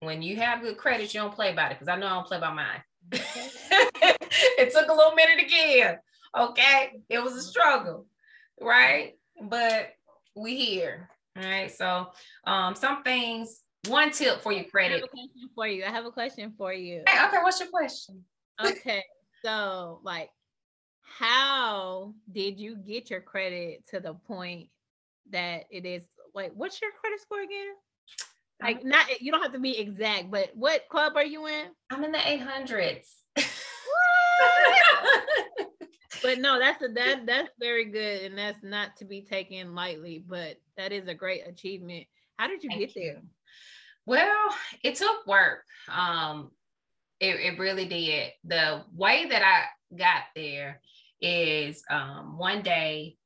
when 0.00 0.22
you 0.22 0.36
have 0.36 0.62
good 0.62 0.76
credit, 0.76 1.12
you 1.12 1.20
don't 1.20 1.34
play 1.34 1.52
about 1.52 1.72
it 1.72 1.78
because 1.78 1.88
I 1.88 1.96
know 1.96 2.06
I 2.06 2.10
don't 2.10 2.26
play 2.26 2.40
by 2.40 2.52
mine. 2.52 2.82
it 3.12 4.72
took 4.72 4.88
a 4.88 4.94
little 4.94 5.14
minute 5.14 5.44
again. 5.44 5.98
Okay. 6.36 7.00
It 7.08 7.22
was 7.22 7.34
a 7.34 7.42
struggle, 7.42 8.06
right? 8.60 9.14
But 9.42 9.92
we 10.34 10.56
here. 10.56 11.08
All 11.36 11.44
right. 11.44 11.70
So 11.70 12.08
um 12.46 12.74
some 12.74 13.02
things 13.02 13.62
one 13.88 14.10
tip 14.10 14.42
for 14.42 14.52
your 14.52 14.64
credit. 14.64 14.96
I 14.96 14.96
have 14.96 15.04
a 15.04 15.08
question 15.08 15.50
for 15.54 15.66
you. 15.66 15.84
I 15.84 15.90
have 15.90 16.06
a 16.06 16.10
question 16.10 16.54
for 16.56 16.72
you. 16.72 17.02
Hey, 17.06 17.26
okay, 17.26 17.38
what's 17.42 17.60
your 17.60 17.68
question? 17.68 18.24
Okay. 18.64 19.04
So, 19.44 20.00
like, 20.02 20.30
how 21.02 22.14
did 22.32 22.58
you 22.58 22.76
get 22.76 23.10
your 23.10 23.20
credit 23.20 23.86
to 23.88 24.00
the 24.00 24.14
point 24.14 24.68
that 25.30 25.64
it 25.70 25.86
is? 25.86 26.04
like, 26.36 26.52
what's 26.54 26.80
your 26.80 26.92
credit 27.00 27.20
score 27.20 27.42
again? 27.42 27.74
Like, 28.62 28.84
not 28.84 29.20
you 29.20 29.32
don't 29.32 29.42
have 29.42 29.52
to 29.52 29.58
be 29.58 29.76
exact, 29.78 30.30
but 30.30 30.50
what 30.54 30.88
club 30.88 31.14
are 31.16 31.24
you 31.24 31.46
in? 31.46 31.66
I'm 31.90 32.04
in 32.04 32.12
the 32.12 32.18
800s. 32.18 33.08
but 36.22 36.38
no, 36.38 36.58
that's 36.58 36.82
a, 36.82 36.88
that 36.88 37.26
that's 37.26 37.50
very 37.58 37.86
good, 37.86 38.22
and 38.22 38.38
that's 38.38 38.62
not 38.62 38.96
to 38.98 39.04
be 39.04 39.22
taken 39.22 39.74
lightly. 39.74 40.24
But 40.26 40.56
that 40.76 40.92
is 40.92 41.08
a 41.08 41.14
great 41.14 41.46
achievement. 41.46 42.06
How 42.38 42.48
did 42.48 42.62
you 42.62 42.70
Thank 42.70 42.80
get 42.80 42.96
you. 42.96 43.12
there? 43.12 43.22
Well, 44.06 44.54
it 44.82 44.94
took 44.94 45.26
work. 45.26 45.64
Um, 45.90 46.50
it, 47.20 47.36
it 47.36 47.58
really 47.58 47.86
did. 47.86 48.32
The 48.44 48.82
way 48.94 49.26
that 49.28 49.42
I 49.42 49.96
got 49.96 50.22
there 50.34 50.80
is 51.20 51.82
um, 51.90 52.38
one 52.38 52.62
day 52.62 53.16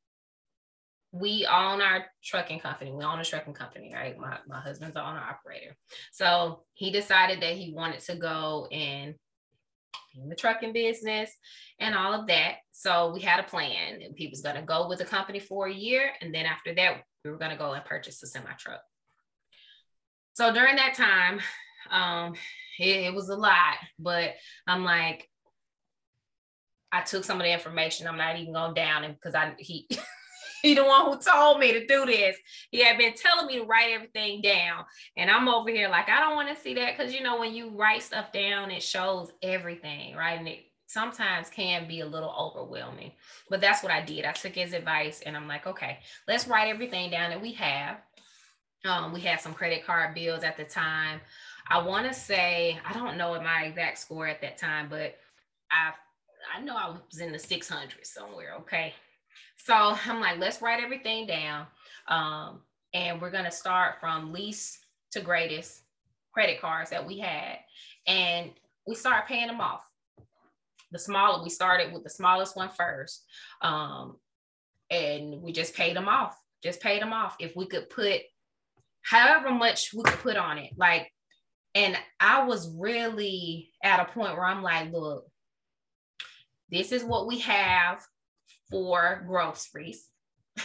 we 1.13 1.47
own 1.47 1.81
our 1.81 2.07
trucking 2.23 2.61
company. 2.61 2.93
We 2.93 3.05
own 3.05 3.19
a 3.19 3.25
trucking 3.25 3.55
company, 3.55 3.93
right? 3.93 4.17
My, 4.17 4.39
my 4.47 4.61
husband's 4.61 4.97
an 4.97 5.03
owner 5.03 5.19
operator. 5.21 5.77
So 6.13 6.63
he 6.75 6.91
decided 6.91 7.41
that 7.41 7.57
he 7.57 7.73
wanted 7.73 8.01
to 8.01 8.15
go 8.17 8.69
and 8.71 9.15
in 10.21 10.29
the 10.29 10.35
trucking 10.35 10.73
business 10.73 11.31
and 11.79 11.95
all 11.95 12.13
of 12.13 12.27
that. 12.29 12.57
So 12.73 13.13
we 13.13 13.21
had 13.21 13.41
a 13.41 13.45
plan. 13.45 14.01
He 14.17 14.29
was 14.29 14.41
going 14.41 14.57
to 14.57 14.63
go 14.63 14.89
with 14.89 14.99
the 14.99 15.05
company 15.05 15.39
for 15.39 15.67
a 15.67 15.73
year. 15.73 16.11
And 16.21 16.35
then 16.35 16.47
after 16.47 16.75
that, 16.75 17.03
we 17.25 17.31
were 17.31 17.39
going 17.39 17.53
to 17.53 17.57
go 17.57 17.73
and 17.73 17.85
purchase 17.85 18.23
a 18.23 18.27
semi 18.27 18.53
truck. 18.59 18.81
So 20.35 20.53
during 20.53 20.77
that 20.77 20.95
time, 20.95 21.41
um, 21.91 22.35
it, 22.81 23.05
it 23.07 23.15
was 23.15 23.29
a 23.29 23.37
lot, 23.37 23.77
but 23.99 24.35
I'm 24.67 24.85
like, 24.85 25.29
I 26.93 27.03
took 27.03 27.25
some 27.25 27.39
of 27.41 27.45
the 27.45 27.53
information. 27.53 28.07
I'm 28.07 28.17
not 28.17 28.39
even 28.39 28.53
going 28.53 28.75
down 28.75 29.05
and 29.05 29.15
because 29.15 29.35
I 29.35 29.55
he 29.59 29.87
he 30.63 30.75
the 30.75 30.85
one 30.85 31.07
who 31.07 31.19
told 31.21 31.61
me 31.61 31.73
to 31.73 31.87
do 31.87 32.07
this. 32.07 32.37
He 32.71 32.83
had 32.83 32.99
been 32.99 33.15
telling 33.15 33.47
me 33.47 33.59
to 33.59 33.65
write 33.65 33.93
everything 33.93 34.43
down. 34.43 34.85
And 35.17 35.31
I'm 35.31 35.49
over 35.49 35.71
here 35.71 35.89
like, 35.89 36.09
I 36.09 36.21
don't 36.21 36.35
want 36.35 36.55
to 36.55 36.61
see 36.61 36.75
that. 36.75 36.97
Cause 36.97 37.13
you 37.13 37.23
know, 37.23 37.39
when 37.39 37.55
you 37.55 37.71
write 37.71 38.03
stuff 38.03 38.33
down, 38.33 38.71
it 38.71 38.83
shows 38.83 39.31
everything, 39.43 40.17
right? 40.17 40.39
And 40.39 40.49
it 40.49 40.61
sometimes 40.87 41.49
can 41.49 41.87
be 41.87 42.01
a 42.01 42.07
little 42.07 42.35
overwhelming. 42.37 43.13
But 43.49 43.61
that's 43.61 43.83
what 43.83 43.93
I 43.93 44.03
did. 44.03 44.25
I 44.25 44.33
took 44.33 44.55
his 44.55 44.73
advice 44.73 45.23
and 45.25 45.37
I'm 45.37 45.47
like, 45.47 45.67
okay, 45.67 46.01
let's 46.27 46.49
write 46.49 46.69
everything 46.69 47.11
down 47.11 47.31
that 47.31 47.43
we 47.43 47.53
have. 47.53 47.99
Um, 48.85 49.13
we 49.13 49.21
had 49.21 49.41
some 49.41 49.55
credit 49.55 49.85
card 49.85 50.15
bills 50.15 50.43
at 50.43 50.57
the 50.57 50.65
time. 50.65 51.21
I 51.71 51.81
want 51.81 52.07
to 52.09 52.13
say, 52.13 52.79
I 52.85 52.93
don't 52.93 53.17
know 53.17 53.41
my 53.41 53.65
exact 53.65 53.99
score 53.99 54.27
at 54.27 54.41
that 54.41 54.59
time, 54.59 54.89
but 54.91 55.17
I 55.71 55.93
I 56.55 56.61
know 56.61 56.77
I 56.77 56.89
was 56.89 57.21
in 57.21 57.33
the 57.33 57.39
600 57.39 58.07
somewhere. 58.07 58.55
Okay. 58.61 58.95
So 59.57 59.75
I'm 59.75 60.21
like, 60.21 60.39
let's 60.39 60.63
write 60.63 60.83
everything 60.83 61.27
down. 61.27 61.67
Um, 62.09 62.63
and 62.93 63.21
we're 63.21 63.31
going 63.31 63.45
to 63.45 63.51
start 63.51 64.01
from 64.01 64.33
least 64.33 64.79
to 65.13 65.21
greatest 65.21 65.83
credit 66.33 66.61
cards 66.61 66.91
that 66.91 67.07
we 67.07 67.19
had. 67.19 67.59
And 68.07 68.51
we 68.87 68.95
start 68.95 69.29
paying 69.29 69.47
them 69.47 69.61
off. 69.61 69.85
The 70.91 70.99
smaller, 70.99 71.43
we 71.43 71.51
started 71.51 71.93
with 71.93 72.03
the 72.03 72.11
smallest 72.11 72.57
one 72.57 72.71
first. 72.71 73.25
Um, 73.63 74.17
and 74.91 75.41
we 75.43 75.53
just 75.53 75.75
paid 75.75 75.95
them 75.95 76.09
off, 76.09 76.37
just 76.65 76.81
paid 76.81 77.01
them 77.01 77.13
off. 77.13 77.37
If 77.39 77.55
we 77.55 77.67
could 77.67 77.91
put 77.91 78.23
however 79.03 79.51
much 79.51 79.93
we 79.95 80.03
could 80.03 80.19
put 80.19 80.37
on 80.37 80.59
it, 80.59 80.73
like, 80.77 81.13
and 81.75 81.97
I 82.19 82.45
was 82.45 82.75
really 82.77 83.71
at 83.83 84.01
a 84.01 84.13
point 84.13 84.35
where 84.35 84.45
I'm 84.45 84.63
like, 84.63 84.93
look, 84.93 85.25
this 86.71 86.93
is 86.93 87.05
what 87.05 87.27
we 87.27 87.41
have 87.41 88.05
for 88.71 89.25
groceries. 89.27 90.07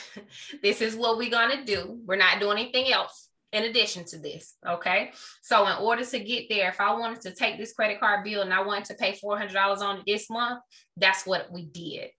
this 0.62 0.82
is 0.82 0.96
what 0.96 1.18
we're 1.18 1.30
going 1.30 1.58
to 1.58 1.66
do. 1.66 2.00
We're 2.06 2.16
not 2.16 2.40
doing 2.40 2.58
anything 2.58 2.92
else 2.92 3.30
in 3.52 3.64
addition 3.64 4.06
to 4.06 4.20
this. 4.20 4.56
Okay. 4.68 5.12
So, 5.42 5.66
in 5.68 5.78
order 5.78 6.04
to 6.04 6.20
get 6.20 6.46
there, 6.50 6.70
if 6.70 6.82
I 6.82 6.94
wanted 6.94 7.22
to 7.22 7.36
take 7.36 7.58
this 7.58 7.74
credit 7.74 8.00
card 8.00 8.24
bill 8.24 8.42
and 8.42 8.54
I 8.54 8.64
wanted 8.64 8.86
to 8.86 8.96
pay 8.96 9.14
$400 9.14 9.56
on 9.80 10.00
it 10.00 10.04
this 10.06 10.30
month, 10.30 10.62
that's 10.98 11.26
what 11.26 11.52
we 11.52 11.66
did 11.66 12.10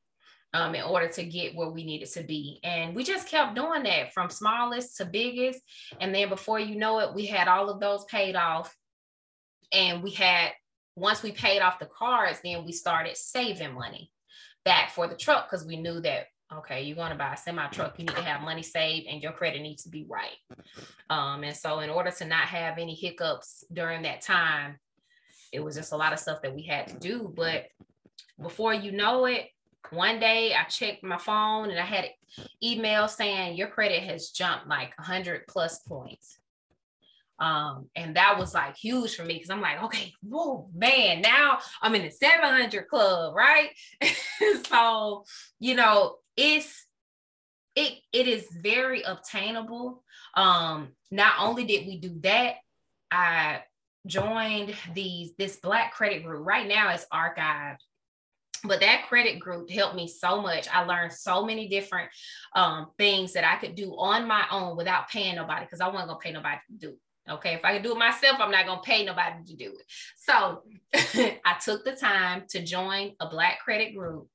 um, 0.57 0.75
in 0.75 0.83
order 0.83 1.07
to 1.09 1.25
get 1.25 1.55
where 1.55 1.69
we 1.69 1.85
needed 1.85 2.11
to 2.13 2.23
be. 2.23 2.61
And 2.65 2.97
we 2.97 3.05
just 3.05 3.29
kept 3.29 3.55
doing 3.55 3.83
that 3.83 4.15
from 4.15 4.31
smallest 4.31 4.97
to 4.97 5.05
biggest. 5.05 5.61
And 6.01 6.15
then 6.15 6.31
before 6.31 6.59
you 6.59 6.77
know 6.77 6.99
it, 7.01 7.15
we 7.15 7.27
had 7.27 7.47
all 7.47 7.69
of 7.69 7.79
those 7.79 8.07
paid 8.07 8.37
off. 8.37 8.75
And 9.71 10.03
we 10.03 10.13
had, 10.13 10.53
once 10.95 11.23
we 11.23 11.33
paid 11.33 11.61
off 11.61 11.79
the 11.79 11.87
cards, 11.87 12.41
then 12.43 12.65
we 12.65 12.73
started 12.73 13.19
saving 13.19 13.75
money 13.75 14.11
back 14.65 14.93
for 14.93 15.07
the 15.07 15.15
truck 15.15 15.51
because 15.51 15.67
we 15.67 15.77
knew 15.77 16.01
that 16.01 16.27
okay 16.53 16.83
you're 16.83 16.97
going 16.97 17.11
to 17.11 17.19
buy 17.19 17.35
a 17.35 17.37
semi 17.37 17.67
truck 17.69 17.99
you 17.99 18.05
need 18.05 18.15
to 18.15 18.23
have 18.23 18.41
money 18.41 18.63
saved 18.63 19.07
and 19.09 19.21
your 19.21 19.33
credit 19.33 19.61
needs 19.61 19.83
to 19.83 19.89
be 19.89 20.07
right 20.09 20.37
um, 21.11 21.43
and 21.43 21.57
so 21.57 21.81
in 21.81 21.91
order 21.91 22.13
to 22.13 22.25
not 22.25 22.47
have 22.47 22.79
any 22.79 22.95
hiccups 22.95 23.65
during 23.73 24.03
that 24.03 24.21
time 24.21 24.77
it 25.53 25.59
was 25.59 25.75
just 25.75 25.93
a 25.93 25.97
lot 25.97 26.13
of 26.13 26.21
stuff 26.21 26.43
that 26.43 26.55
we 26.55 26.63
had 26.63 26.87
to 26.87 26.97
do 26.99 27.33
but 27.37 27.67
before 28.41 28.73
you 28.73 28.93
know 28.93 29.25
it 29.25 29.49
one 29.93 30.19
day 30.19 30.55
i 30.55 30.65
checked 30.65 31.03
my 31.03 31.19
phone 31.19 31.71
and 31.71 31.79
i 31.79 31.85
had 31.85 32.05
an 32.05 32.45
email 32.63 33.09
saying 33.09 33.57
your 33.57 33.69
credit 33.69 34.03
has 34.03 34.31
jumped 34.31 34.69
like 34.69 34.97
100 34.99 35.47
plus 35.47 35.81
points 35.81 36.39
um, 37.39 37.89
and 37.95 38.17
that 38.17 38.39
was 38.39 38.55
like 38.55 38.77
huge 38.77 39.15
for 39.15 39.25
me 39.25 39.35
because 39.35 39.51
I'm 39.51 39.61
like, 39.61 39.83
okay, 39.85 40.13
whoa, 40.23 40.71
man, 40.75 41.21
now 41.21 41.59
I'm 41.83 41.95
in 41.95 42.03
the 42.03 42.11
700 42.11 42.89
club, 42.89 43.35
right? 43.35 43.71
so, 44.69 45.25
you 45.61 45.75
know, 45.75 46.17
it's 46.37 46.87
it 47.75 47.99
it 48.13 48.27
is 48.27 48.47
very 48.63 49.03
obtainable. 49.03 50.03
Um, 50.35 50.89
not 51.11 51.35
only 51.41 51.65
did 51.65 51.87
we 51.87 51.99
do 51.99 52.19
that, 52.23 52.55
I 53.11 53.63
joined 54.07 54.75
these 54.95 55.35
this 55.37 55.57
black 55.57 55.93
credit 55.93 56.25
group. 56.25 56.47
Right 56.47 56.67
now 56.67 56.91
it's 56.95 57.07
archived 57.13 57.81
but 58.65 58.81
that 58.81 59.07
credit 59.09 59.39
group 59.39 59.71
helped 59.71 59.95
me 59.95 60.09
so 60.09 60.41
much 60.41 60.69
i 60.73 60.85
learned 60.85 61.13
so 61.13 61.45
many 61.45 61.69
different 61.69 62.09
um, 62.55 62.89
things 62.99 63.33
that 63.33 63.45
i 63.45 63.57
could 63.57 63.75
do 63.75 63.95
on 63.97 64.27
my 64.27 64.45
own 64.51 64.77
without 64.77 65.09
paying 65.09 65.37
nobody 65.37 65.65
because 65.65 65.81
i 65.81 65.89
wasn't 65.89 66.09
going 66.09 66.21
to 66.21 66.25
pay 66.25 66.33
nobody 66.33 66.59
to 66.69 66.89
do 66.89 66.97
Okay, 67.29 67.55
if 67.55 67.65
I 67.65 67.75
can 67.75 67.83
do 67.83 67.93
it 67.93 67.99
myself, 67.99 68.39
I'm 68.39 68.51
not 68.51 68.67
gonna 68.67 68.81
pay 68.83 69.05
nobody 69.05 69.45
to 69.47 69.57
do 69.57 69.73
it. 69.73 69.85
So 70.17 70.63
I 71.45 71.57
took 71.63 71.85
the 71.85 71.97
time 71.97 72.45
to 72.51 72.63
join 72.63 73.15
a 73.21 73.29
Black 73.29 73.61
credit 73.61 73.95
group, 73.97 74.29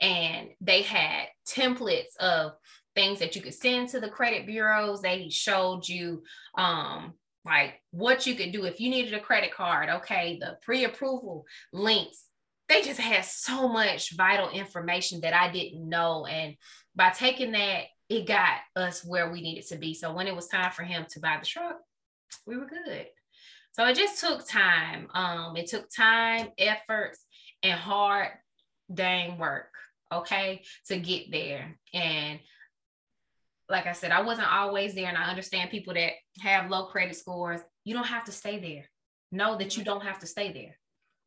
and 0.00 0.48
they 0.60 0.82
had 0.82 1.28
templates 1.48 2.16
of 2.20 2.52
things 2.94 3.18
that 3.18 3.34
you 3.34 3.42
could 3.42 3.54
send 3.54 3.88
to 3.90 4.00
the 4.00 4.10
credit 4.10 4.46
bureaus. 4.46 5.00
They 5.00 5.28
showed 5.30 5.88
you 5.88 6.22
um, 6.56 7.14
like 7.44 7.80
what 7.90 8.26
you 8.26 8.34
could 8.34 8.52
do 8.52 8.64
if 8.64 8.78
you 8.78 8.90
needed 8.90 9.14
a 9.14 9.20
credit 9.20 9.54
card. 9.54 9.88
Okay, 9.88 10.38
the 10.38 10.58
pre-approval 10.62 11.46
links. 11.72 12.26
They 12.68 12.82
just 12.82 13.00
had 13.00 13.24
so 13.24 13.68
much 13.68 14.16
vital 14.16 14.48
information 14.50 15.20
that 15.20 15.34
I 15.34 15.50
didn't 15.52 15.88
know, 15.88 16.26
and 16.26 16.56
by 16.96 17.10
taking 17.10 17.52
that, 17.52 17.84
it 18.08 18.26
got 18.26 18.58
us 18.76 19.04
where 19.04 19.30
we 19.30 19.40
needed 19.40 19.66
to 19.68 19.76
be. 19.76 19.94
So 19.94 20.12
when 20.12 20.26
it 20.26 20.36
was 20.36 20.48
time 20.48 20.70
for 20.72 20.82
him 20.82 21.06
to 21.10 21.20
buy 21.20 21.38
the 21.40 21.46
truck, 21.46 21.76
we 22.46 22.56
were 22.56 22.66
good. 22.66 23.06
So 23.72 23.84
it 23.86 23.96
just 23.96 24.20
took 24.20 24.46
time. 24.46 25.08
Um, 25.14 25.56
it 25.56 25.66
took 25.66 25.88
time, 25.90 26.48
efforts, 26.58 27.24
and 27.62 27.78
hard 27.78 28.28
dang 28.92 29.38
work, 29.38 29.72
okay, 30.12 30.62
to 30.86 30.98
get 30.98 31.30
there. 31.30 31.76
And 31.92 32.38
like 33.68 33.86
I 33.86 33.92
said, 33.92 34.12
I 34.12 34.22
wasn't 34.22 34.52
always 34.52 34.94
there, 34.94 35.08
and 35.08 35.18
I 35.18 35.24
understand 35.24 35.70
people 35.70 35.94
that 35.94 36.12
have 36.40 36.70
low 36.70 36.86
credit 36.86 37.16
scores. 37.16 37.60
You 37.84 37.94
don't 37.94 38.06
have 38.06 38.24
to 38.24 38.32
stay 38.32 38.58
there. 38.58 38.84
Know 39.32 39.56
that 39.56 39.76
you 39.76 39.84
don't 39.84 40.04
have 40.04 40.20
to 40.20 40.26
stay 40.26 40.52
there. 40.52 40.78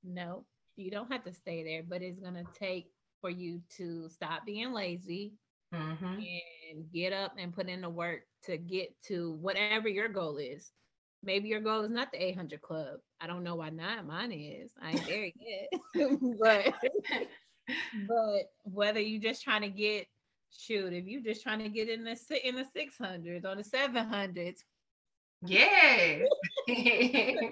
No, 0.04 0.46
you 0.78 0.92
don't 0.92 1.12
have 1.12 1.24
to 1.26 1.34
stay 1.34 1.64
there, 1.64 1.84
but 1.88 2.02
it's 2.02 2.20
gonna 2.20 2.44
take 2.58 2.92
for 3.22 3.30
you 3.30 3.62
to 3.78 4.10
stop 4.10 4.46
being 4.46 4.72
lazy 4.72 5.34
mm-hmm. 5.74 6.06
and 6.06 6.92
get 6.94 7.14
up 7.14 7.34
and 7.38 7.54
put 7.54 7.68
in 7.68 7.82
the 7.82 7.90
work 7.90 8.22
to 8.44 8.58
get 8.58 8.94
to 9.04 9.34
whatever 9.42 9.90
your 9.90 10.08
goal 10.08 10.38
is 10.38 10.72
maybe 11.24 11.50
your 11.50 11.60
goal 11.60 11.82
is 11.82 11.92
not 11.92 12.12
the 12.12 12.24
800 12.24 12.62
club. 12.62 13.00
I 13.20 13.28
don't 13.28 13.44
know 13.44 13.56
why 13.56 13.70
not. 13.70 14.06
Mine 14.06 14.32
is. 14.32 14.72
I 14.82 14.92
ain't 14.92 15.06
there 15.06 15.32
yet. 15.36 15.70
but 16.40 16.74
but 18.08 18.52
whether 18.64 19.00
you're 19.00 19.22
just 19.22 19.44
trying 19.44 19.62
to 19.62 19.70
get 19.70 20.08
shoot, 20.52 20.94
if 20.94 21.06
you're 21.06 21.22
just 21.22 21.44
trying 21.44 21.60
to 21.60 21.70
get 21.70 21.90
in 21.90 22.04
the 22.04 22.18
in 22.44 22.56
the 22.56 22.66
600s 22.76 23.46
or 23.46 23.56
the 23.56 23.64
700s. 23.64 24.60
Yeah. 25.46 26.24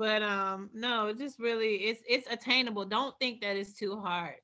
but 0.00 0.22
um 0.22 0.70
no, 0.72 1.12
just 1.12 1.38
really 1.38 1.74
it's 1.74 2.02
it's 2.08 2.26
attainable. 2.32 2.86
Don't 2.86 3.14
think 3.20 3.42
that 3.42 3.56
it's 3.56 3.74
too 3.74 4.00
hard. 4.00 4.36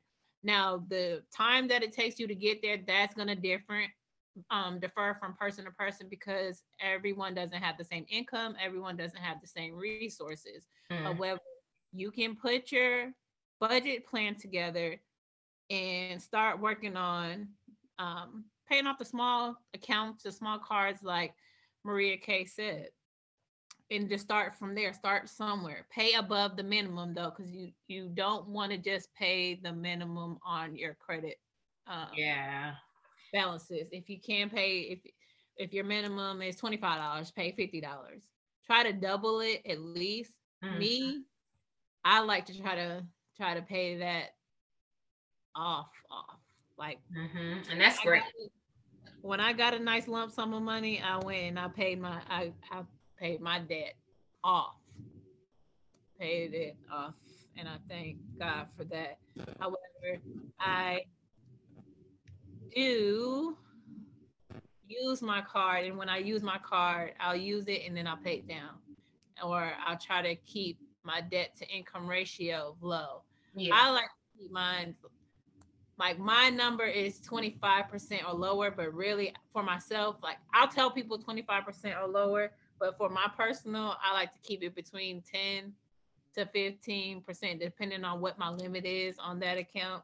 Now, 0.42 0.84
the 0.88 1.22
time 1.34 1.66
that 1.68 1.82
it 1.82 1.94
takes 1.94 2.20
you 2.20 2.28
to 2.28 2.34
get 2.34 2.60
there, 2.60 2.78
that's 2.86 3.14
going 3.14 3.28
to 3.28 3.34
different 3.34 3.90
um, 4.50 4.78
differ 4.78 5.16
from 5.18 5.34
person 5.34 5.64
to 5.64 5.70
person 5.70 6.08
because 6.10 6.62
everyone 6.78 7.34
doesn't 7.34 7.62
have 7.62 7.78
the 7.78 7.84
same 7.84 8.04
income, 8.10 8.54
everyone 8.62 8.98
doesn't 8.98 9.18
have 9.18 9.40
the 9.40 9.46
same 9.46 9.74
resources. 9.74 10.66
Mm. 10.92 11.04
However, 11.04 11.40
you 11.90 12.10
can 12.10 12.36
put 12.36 12.70
your 12.70 13.12
budget 13.58 14.06
plan 14.06 14.34
together 14.34 15.00
and 15.70 16.20
start 16.20 16.60
working 16.60 16.96
on 16.96 17.48
um, 17.98 18.44
paying 18.68 18.86
off 18.86 18.98
the 18.98 19.06
small 19.06 19.56
accounts, 19.72 20.22
the 20.22 20.30
small 20.30 20.58
cards, 20.58 21.02
like 21.02 21.32
Maria 21.82 22.18
K 22.18 22.44
said, 22.44 22.88
and 23.90 24.08
just 24.08 24.24
start 24.24 24.54
from 24.56 24.74
there. 24.74 24.92
Start 24.92 25.28
somewhere. 25.28 25.86
Pay 25.90 26.14
above 26.14 26.56
the 26.56 26.62
minimum 26.62 27.14
though, 27.14 27.32
because 27.36 27.52
you 27.52 27.70
you 27.88 28.10
don't 28.14 28.48
want 28.48 28.72
to 28.72 28.78
just 28.78 29.14
pay 29.14 29.54
the 29.62 29.72
minimum 29.72 30.38
on 30.44 30.76
your 30.76 30.94
credit. 30.94 31.36
Um, 31.86 32.08
yeah 32.16 32.72
balances. 33.32 33.88
If 33.92 34.08
you 34.08 34.18
can 34.20 34.50
pay, 34.50 34.80
if 34.80 34.98
if 35.56 35.72
your 35.72 35.84
minimum 35.84 36.42
is 36.42 36.56
twenty 36.56 36.76
five 36.76 36.98
dollars, 36.98 37.30
pay 37.30 37.52
fifty 37.52 37.80
dollars. 37.80 38.22
Try 38.66 38.82
to 38.82 38.92
double 38.92 39.40
it 39.40 39.62
at 39.68 39.80
least. 39.80 40.32
Mm. 40.64 40.78
Me, 40.78 41.22
I 42.04 42.20
like 42.20 42.46
to 42.46 42.60
try 42.60 42.74
to 42.74 43.04
try 43.36 43.54
to 43.54 43.62
pay 43.62 43.98
that 43.98 44.34
off 45.54 45.90
off 46.10 46.38
like, 46.78 46.98
mm-hmm. 47.16 47.70
and 47.70 47.80
that's 47.80 48.00
great. 48.00 48.22
when 49.22 49.40
I 49.40 49.52
got 49.52 49.74
a 49.74 49.78
nice 49.78 50.08
lump 50.08 50.32
sum 50.32 50.52
of 50.52 50.62
money, 50.62 51.00
I 51.00 51.18
went 51.18 51.44
and 51.44 51.58
I 51.58 51.68
paid 51.68 52.00
my 52.00 52.20
I 52.28 52.52
I 52.70 52.82
paid 53.18 53.40
my 53.40 53.60
debt 53.60 53.94
off. 54.44 54.76
paid 56.18 56.54
it 56.54 56.76
off, 56.90 57.14
and 57.58 57.68
I 57.68 57.76
thank 57.88 58.16
God 58.38 58.66
for 58.76 58.84
that. 58.84 59.18
However, 59.58 60.20
I 60.60 61.04
do 62.74 63.56
use 64.88 65.20
my 65.22 65.42
card, 65.42 65.84
and 65.84 65.96
when 65.96 66.08
I 66.08 66.18
use 66.18 66.42
my 66.42 66.58
card, 66.58 67.12
I'll 67.20 67.36
use 67.36 67.66
it 67.68 67.82
and 67.86 67.96
then 67.96 68.06
I'll 68.06 68.16
pay 68.16 68.36
it 68.36 68.48
down, 68.48 68.76
or 69.44 69.72
I'll 69.84 69.98
try 69.98 70.22
to 70.22 70.36
keep 70.46 70.78
my 71.02 71.20
debt 71.20 71.56
to 71.58 71.68
income 71.68 72.08
ratio 72.08 72.76
low. 72.80 73.22
Yeah. 73.54 73.72
I 73.74 73.90
like 73.90 74.04
to 74.04 74.42
keep 74.42 74.52
mine 74.52 74.94
like 75.98 76.18
my 76.18 76.50
number 76.50 76.84
is 76.84 77.20
25% 77.20 78.28
or 78.28 78.34
lower, 78.34 78.70
but 78.70 78.92
really 78.94 79.34
for 79.52 79.62
myself, 79.62 80.16
like 80.22 80.36
I'll 80.52 80.68
tell 80.68 80.90
people 80.90 81.18
25% 81.18 82.02
or 82.02 82.06
lower, 82.06 82.52
but 82.78 82.96
for 82.96 83.08
my 83.08 83.30
personal, 83.36 83.96
I 84.02 84.12
like 84.12 84.32
to 84.32 84.38
keep 84.40 84.62
it 84.62 84.74
between 84.74 85.22
10 85.32 85.72
to 86.36 86.44
15%, 86.46 87.60
depending 87.60 88.04
on 88.04 88.20
what 88.20 88.38
my 88.38 88.50
limit 88.50 88.84
is 88.84 89.16
on 89.18 89.40
that 89.40 89.58
account. 89.58 90.02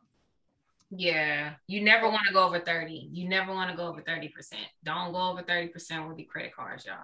Yeah, 0.94 1.54
you 1.66 1.82
never 1.82 2.08
want 2.08 2.26
to 2.26 2.34
go 2.34 2.44
over 2.44 2.58
30. 2.58 3.08
You 3.12 3.28
never 3.28 3.52
want 3.52 3.70
to 3.70 3.76
go 3.76 3.88
over 3.88 4.02
30%. 4.02 4.30
Don't 4.84 5.12
go 5.12 5.30
over 5.30 5.42
30% 5.42 6.08
with 6.08 6.18
the 6.18 6.24
credit 6.24 6.54
cards, 6.54 6.84
y'all. 6.84 6.96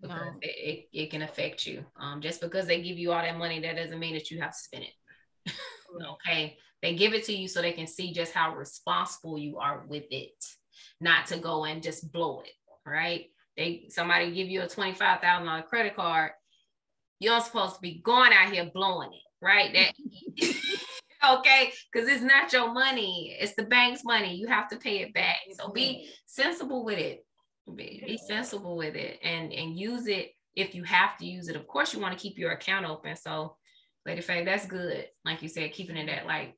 Because 0.00 0.20
no. 0.20 0.38
it, 0.42 0.46
it, 0.46 0.88
it, 0.92 1.10
can 1.10 1.22
affect 1.22 1.66
you. 1.66 1.84
Um, 1.98 2.20
just 2.20 2.40
because 2.40 2.66
they 2.66 2.82
give 2.82 2.98
you 2.98 3.12
all 3.12 3.22
that 3.22 3.38
money, 3.38 3.60
that 3.60 3.76
doesn't 3.76 3.98
mean 3.98 4.14
that 4.14 4.30
you 4.30 4.40
have 4.40 4.52
to 4.52 4.58
spend 4.58 4.84
it. 4.84 5.52
okay. 6.12 6.58
They 6.82 6.94
give 6.94 7.14
it 7.14 7.24
to 7.24 7.32
you 7.32 7.48
so 7.48 7.60
they 7.60 7.72
can 7.72 7.86
see 7.86 8.12
just 8.12 8.32
how 8.32 8.54
responsible 8.54 9.38
you 9.38 9.58
are 9.58 9.84
with 9.88 10.04
it, 10.10 10.44
not 11.00 11.26
to 11.28 11.38
go 11.38 11.64
and 11.64 11.82
just 11.82 12.12
blow 12.12 12.42
it, 12.42 12.52
right? 12.88 13.30
They 13.56 13.86
somebody 13.88 14.32
give 14.32 14.48
you 14.48 14.62
a 14.62 14.66
$25,000 14.66 15.66
credit 15.66 15.96
card, 15.96 16.32
you're 17.18 17.40
supposed 17.40 17.76
to 17.76 17.80
be 17.80 18.00
going 18.04 18.32
out 18.32 18.52
here 18.52 18.70
blowing 18.72 19.10
it, 19.12 19.44
right? 19.44 19.72
That 19.72 19.92
okay, 21.38 21.72
because 21.90 22.08
it's 22.08 22.22
not 22.22 22.52
your 22.52 22.72
money, 22.72 23.36
it's 23.40 23.54
the 23.54 23.64
bank's 23.64 24.04
money. 24.04 24.34
You 24.34 24.46
have 24.48 24.68
to 24.68 24.76
pay 24.76 24.98
it 25.00 25.14
back. 25.14 25.38
So 25.58 25.68
be 25.68 26.10
sensible 26.26 26.84
with 26.84 26.98
it. 26.98 27.24
Be, 27.74 28.02
be 28.06 28.18
sensible 28.28 28.76
with 28.76 28.94
it 28.94 29.18
and 29.24 29.52
and 29.52 29.76
use 29.76 30.06
it 30.06 30.32
if 30.54 30.74
you 30.74 30.84
have 30.84 31.16
to 31.18 31.26
use 31.26 31.48
it. 31.48 31.56
Of 31.56 31.66
course, 31.66 31.92
you 31.92 32.00
want 32.00 32.16
to 32.16 32.22
keep 32.22 32.38
your 32.38 32.52
account 32.52 32.86
open. 32.86 33.16
So, 33.16 33.56
Lady 34.04 34.20
Faye, 34.20 34.44
that's 34.44 34.66
good. 34.66 35.06
Like 35.24 35.42
you 35.42 35.48
said, 35.48 35.72
keeping 35.72 35.96
it 35.96 36.08
at 36.08 36.26
like 36.26 36.54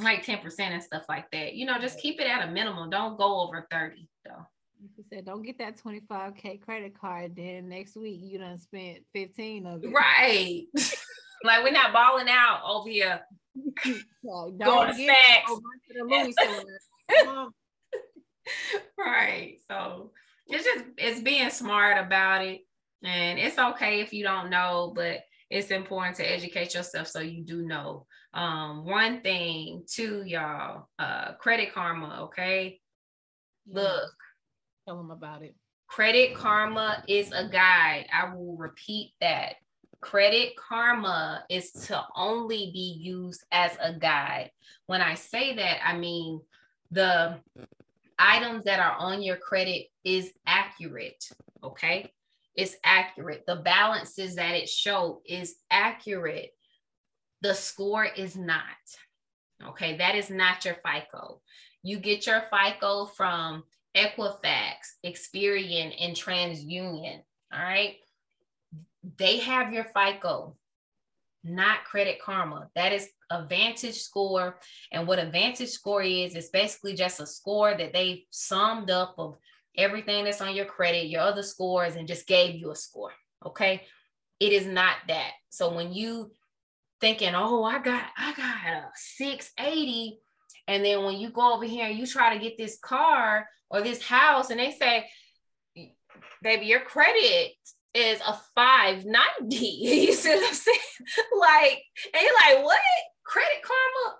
like 0.00 0.24
10% 0.24 0.60
and 0.60 0.82
stuff 0.82 1.04
like 1.08 1.30
that. 1.32 1.54
You 1.54 1.66
know, 1.66 1.78
just 1.80 1.98
keep 1.98 2.20
it 2.20 2.26
at 2.26 2.46
a 2.46 2.50
minimum. 2.50 2.90
Don't 2.90 3.18
go 3.18 3.40
over 3.40 3.66
30 3.70 4.08
though. 4.24 4.46
You 4.80 5.04
said 5.12 5.24
don't 5.24 5.42
get 5.42 5.58
that 5.58 5.76
25k 5.76 6.60
credit 6.62 6.98
card. 6.98 7.34
Then 7.36 7.68
next 7.68 7.96
week 7.96 8.20
you 8.22 8.38
done 8.38 8.58
spent 8.58 8.98
15 9.14 9.66
of 9.66 9.84
it. 9.84 9.88
Right. 9.88 10.64
like 11.44 11.64
we're 11.64 11.72
not 11.72 11.92
balling 11.92 12.28
out 12.28 12.62
over 12.64 12.88
here. 12.88 13.20
like, 14.24 14.58
don't 14.58 14.96
get 14.96 15.44
right. 18.98 19.56
So 19.68 20.12
it's 20.46 20.64
just 20.64 20.84
it's 20.96 21.20
being 21.20 21.50
smart 21.50 22.04
about 22.04 22.44
it. 22.44 22.60
And 23.02 23.38
it's 23.38 23.58
okay 23.58 24.00
if 24.00 24.12
you 24.12 24.24
don't 24.24 24.50
know, 24.50 24.92
but 24.94 25.20
it's 25.50 25.70
important 25.70 26.16
to 26.16 26.30
educate 26.30 26.74
yourself 26.74 27.08
so 27.08 27.20
you 27.20 27.44
do 27.44 27.62
know. 27.62 28.06
Um, 28.34 28.84
one 28.84 29.22
thing 29.22 29.84
too, 29.86 30.22
y'all, 30.26 30.88
uh, 30.98 31.32
credit 31.34 31.72
karma, 31.72 32.24
okay? 32.24 32.80
Look. 33.66 34.12
Tell 34.88 34.96
them 34.96 35.10
about 35.10 35.42
it. 35.42 35.54
Credit 35.86 36.34
karma 36.34 37.04
is 37.06 37.30
a 37.30 37.46
guide. 37.46 38.06
I 38.10 38.34
will 38.34 38.56
repeat 38.56 39.12
that. 39.20 39.56
Credit 40.00 40.56
karma 40.56 41.44
is 41.50 41.72
to 41.88 42.02
only 42.16 42.70
be 42.72 42.96
used 42.98 43.44
as 43.52 43.72
a 43.82 43.92
guide. 43.92 44.50
When 44.86 45.02
I 45.02 45.12
say 45.12 45.54
that, 45.56 45.86
I 45.86 45.98
mean 45.98 46.40
the 46.90 47.38
items 48.18 48.64
that 48.64 48.80
are 48.80 48.96
on 48.98 49.20
your 49.20 49.36
credit 49.36 49.88
is 50.04 50.32
accurate, 50.46 51.22
okay? 51.62 52.10
It's 52.54 52.76
accurate. 52.82 53.44
The 53.46 53.56
balances 53.56 54.36
that 54.36 54.54
it 54.54 54.70
show 54.70 55.20
is 55.26 55.56
accurate. 55.70 56.52
The 57.42 57.52
score 57.52 58.06
is 58.06 58.36
not. 58.36 58.62
Okay, 59.62 59.98
that 59.98 60.14
is 60.14 60.30
not 60.30 60.64
your 60.64 60.76
FICO. 60.76 61.42
You 61.82 61.98
get 61.98 62.26
your 62.26 62.42
FICO 62.50 63.04
from 63.04 63.64
Equifax, 63.98 64.94
Experian, 65.04 65.92
and 66.00 66.14
TransUnion. 66.14 67.20
All 67.52 67.60
right. 67.60 67.96
They 69.16 69.38
have 69.38 69.72
your 69.72 69.84
FICO, 69.84 70.56
not 71.42 71.84
Credit 71.84 72.20
Karma. 72.20 72.68
That 72.76 72.92
is 72.92 73.08
a 73.30 73.46
Vantage 73.46 74.00
score. 74.00 74.58
And 74.92 75.06
what 75.06 75.18
a 75.18 75.30
Vantage 75.30 75.70
score 75.70 76.02
is, 76.02 76.36
is 76.36 76.50
basically 76.50 76.94
just 76.94 77.20
a 77.20 77.26
score 77.26 77.74
that 77.74 77.92
they 77.92 78.26
summed 78.30 78.90
up 78.90 79.14
of 79.18 79.36
everything 79.76 80.24
that's 80.24 80.40
on 80.40 80.54
your 80.54 80.66
credit, 80.66 81.08
your 81.08 81.22
other 81.22 81.42
scores, 81.42 81.96
and 81.96 82.08
just 82.08 82.26
gave 82.26 82.54
you 82.54 82.70
a 82.70 82.76
score. 82.76 83.12
Okay. 83.44 83.82
It 84.38 84.52
is 84.52 84.66
not 84.66 84.96
that. 85.08 85.32
So 85.48 85.74
when 85.74 85.92
you 85.92 86.30
thinking, 87.00 87.34
oh, 87.34 87.64
I 87.64 87.80
got, 87.80 88.04
I 88.16 88.32
got 88.32 88.72
a 88.72 88.90
680. 88.94 90.20
And 90.68 90.84
then 90.84 91.02
when 91.02 91.16
you 91.16 91.30
go 91.30 91.54
over 91.54 91.64
here 91.64 91.86
and 91.86 91.98
you 91.98 92.06
try 92.06 92.32
to 92.34 92.40
get 92.40 92.58
this 92.58 92.78
car 92.78 93.48
or 93.70 93.80
this 93.80 94.02
house, 94.02 94.50
and 94.50 94.60
they 94.60 94.70
say, 94.70 95.08
baby, 96.42 96.66
your 96.66 96.80
credit 96.80 97.52
is 97.94 98.20
a 98.20 98.38
590. 98.54 99.56
you 99.56 100.12
see 100.12 100.28
what 100.28 100.46
I'm 100.46 100.54
saying? 100.54 100.78
like, 101.40 101.82
and 102.12 102.22
you're 102.22 102.34
like, 102.34 102.62
what? 102.64 102.78
Credit 103.24 103.62
karma 103.62 104.16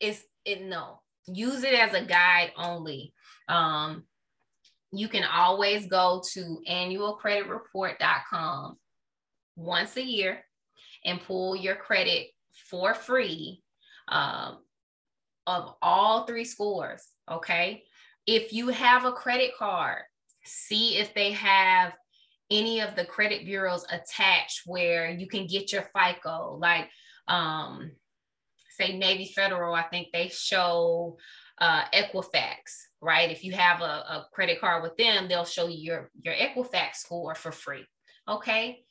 is 0.00 0.24
it 0.44 0.62
no. 0.62 1.00
Use 1.26 1.64
it 1.64 1.74
as 1.74 1.92
a 1.92 2.04
guide 2.04 2.52
only. 2.56 3.12
Um, 3.48 4.04
you 4.92 5.08
can 5.08 5.24
always 5.24 5.86
go 5.86 6.22
to 6.32 6.62
annualcreditreport.com 6.70 8.78
once 9.56 9.96
a 9.96 10.02
year 10.02 10.44
and 11.04 11.20
pull 11.20 11.56
your 11.56 11.74
credit 11.74 12.28
for 12.70 12.94
free 12.94 13.64
um, 14.08 14.63
of 15.46 15.74
all 15.82 16.24
three 16.24 16.44
scores. 16.44 17.06
Okay. 17.30 17.84
If 18.26 18.52
you 18.52 18.68
have 18.68 19.04
a 19.04 19.12
credit 19.12 19.52
card, 19.58 20.02
see 20.44 20.96
if 20.96 21.14
they 21.14 21.32
have 21.32 21.92
any 22.50 22.80
of 22.80 22.94
the 22.96 23.04
credit 23.04 23.44
bureaus 23.44 23.84
attached 23.90 24.62
where 24.66 25.10
you 25.10 25.26
can 25.26 25.46
get 25.46 25.72
your 25.72 25.82
FICO, 25.94 26.58
like 26.60 26.88
um, 27.28 27.90
say 28.70 28.96
Navy 28.96 29.32
Federal, 29.34 29.74
I 29.74 29.82
think 29.82 30.08
they 30.12 30.28
show 30.28 31.16
uh, 31.58 31.84
Equifax, 31.94 32.56
right? 33.00 33.30
If 33.30 33.44
you 33.44 33.52
have 33.52 33.80
a, 33.80 33.84
a 33.84 34.26
credit 34.32 34.60
card 34.60 34.82
with 34.82 34.96
them, 34.96 35.28
they'll 35.28 35.44
show 35.44 35.68
you 35.68 35.78
your, 35.78 36.10
your 36.22 36.34
Equifax 36.34 36.96
score 36.96 37.34
for 37.34 37.52
free. 37.52 37.86
Okay. 38.28 38.84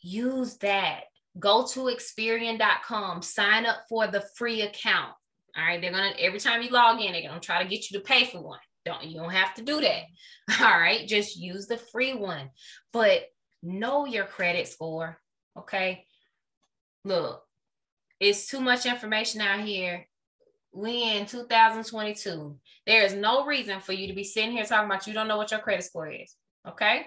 Use 0.00 0.56
that. 0.58 1.04
Go 1.38 1.66
to 1.68 1.80
Experian.com, 1.80 3.22
sign 3.22 3.66
up 3.66 3.78
for 3.88 4.06
the 4.06 4.24
free 4.36 4.62
account. 4.62 5.14
All 5.56 5.64
right. 5.64 5.80
They're 5.80 5.92
going 5.92 6.12
to, 6.12 6.22
every 6.22 6.40
time 6.40 6.62
you 6.62 6.70
log 6.70 7.00
in, 7.00 7.12
they're 7.12 7.22
going 7.22 7.40
to 7.40 7.46
try 7.46 7.62
to 7.62 7.68
get 7.68 7.90
you 7.90 7.98
to 7.98 8.04
pay 8.04 8.24
for 8.24 8.42
one. 8.42 8.58
Don't, 8.84 9.04
you 9.04 9.18
don't 9.18 9.30
have 9.30 9.54
to 9.54 9.62
do 9.62 9.80
that. 9.80 10.02
All 10.60 10.78
right. 10.78 11.06
Just 11.06 11.36
use 11.36 11.66
the 11.66 11.76
free 11.76 12.14
one, 12.14 12.50
but 12.92 13.22
know 13.62 14.04
your 14.04 14.24
credit 14.24 14.68
score. 14.68 15.18
Okay. 15.58 16.06
Look, 17.04 17.42
it's 18.20 18.46
too 18.46 18.60
much 18.60 18.86
information 18.86 19.40
out 19.40 19.60
here 19.60 20.06
we 20.74 21.16
in 21.16 21.26
2022. 21.26 22.56
There 22.86 23.02
is 23.04 23.14
no 23.14 23.46
reason 23.46 23.80
for 23.80 23.92
you 23.92 24.08
to 24.08 24.12
be 24.12 24.24
sitting 24.24 24.52
here 24.52 24.64
talking 24.64 24.86
about 24.86 25.06
you 25.06 25.14
don't 25.14 25.28
know 25.28 25.36
what 25.36 25.50
your 25.50 25.60
credit 25.60 25.84
score 25.84 26.10
is. 26.10 26.34
Okay. 26.68 27.06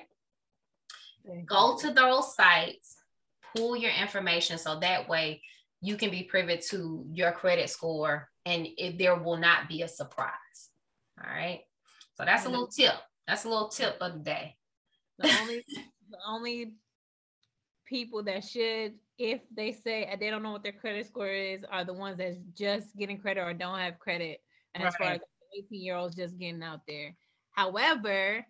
Go 1.45 1.77
to 1.81 1.91
those 1.91 2.33
sites, 2.35 2.95
pull 3.55 3.75
your 3.75 3.91
information 3.91 4.57
so 4.57 4.79
that 4.79 5.09
way 5.09 5.41
you 5.81 5.97
can 5.97 6.09
be 6.09 6.23
privy 6.23 6.57
to 6.69 7.05
your 7.11 7.33
credit 7.33 7.69
score 7.69 8.29
and 8.47 8.67
it, 8.77 8.97
there 8.97 9.15
will 9.15 9.37
not 9.37 9.67
be 9.67 9.81
a 9.81 9.87
surprise. 9.87 10.69
All 11.21 11.29
right. 11.29 11.61
So 12.15 12.23
that's 12.23 12.45
a 12.45 12.49
little 12.49 12.67
tip. 12.67 12.93
That's 13.27 13.43
a 13.43 13.49
little 13.49 13.67
tip 13.67 13.97
of 13.99 14.13
the 14.13 14.19
day. 14.19 14.55
The 15.19 15.29
only 15.41 15.65
the 16.09 16.17
only 16.25 16.73
people 17.85 18.23
that 18.23 18.43
should 18.43 18.93
if 19.17 19.41
they 19.53 19.71
say 19.71 20.15
they 20.19 20.29
don't 20.29 20.43
know 20.43 20.51
what 20.51 20.63
their 20.63 20.71
credit 20.71 21.07
score 21.07 21.27
is, 21.27 21.63
are 21.69 21.83
the 21.83 21.93
ones 21.93 22.17
that's 22.17 22.37
just 22.55 22.95
getting 22.97 23.19
credit 23.19 23.41
or 23.41 23.53
don't 23.53 23.79
have 23.79 23.99
credit. 23.99 24.39
And 24.75 24.83
right. 24.83 24.89
as 24.89 24.95
far 24.95 25.07
as 25.13 25.19
18 25.57 25.81
year 25.81 25.95
olds 25.95 26.15
just 26.15 26.37
getting 26.37 26.63
out 26.63 26.81
there. 26.87 27.15
However, 27.51 28.45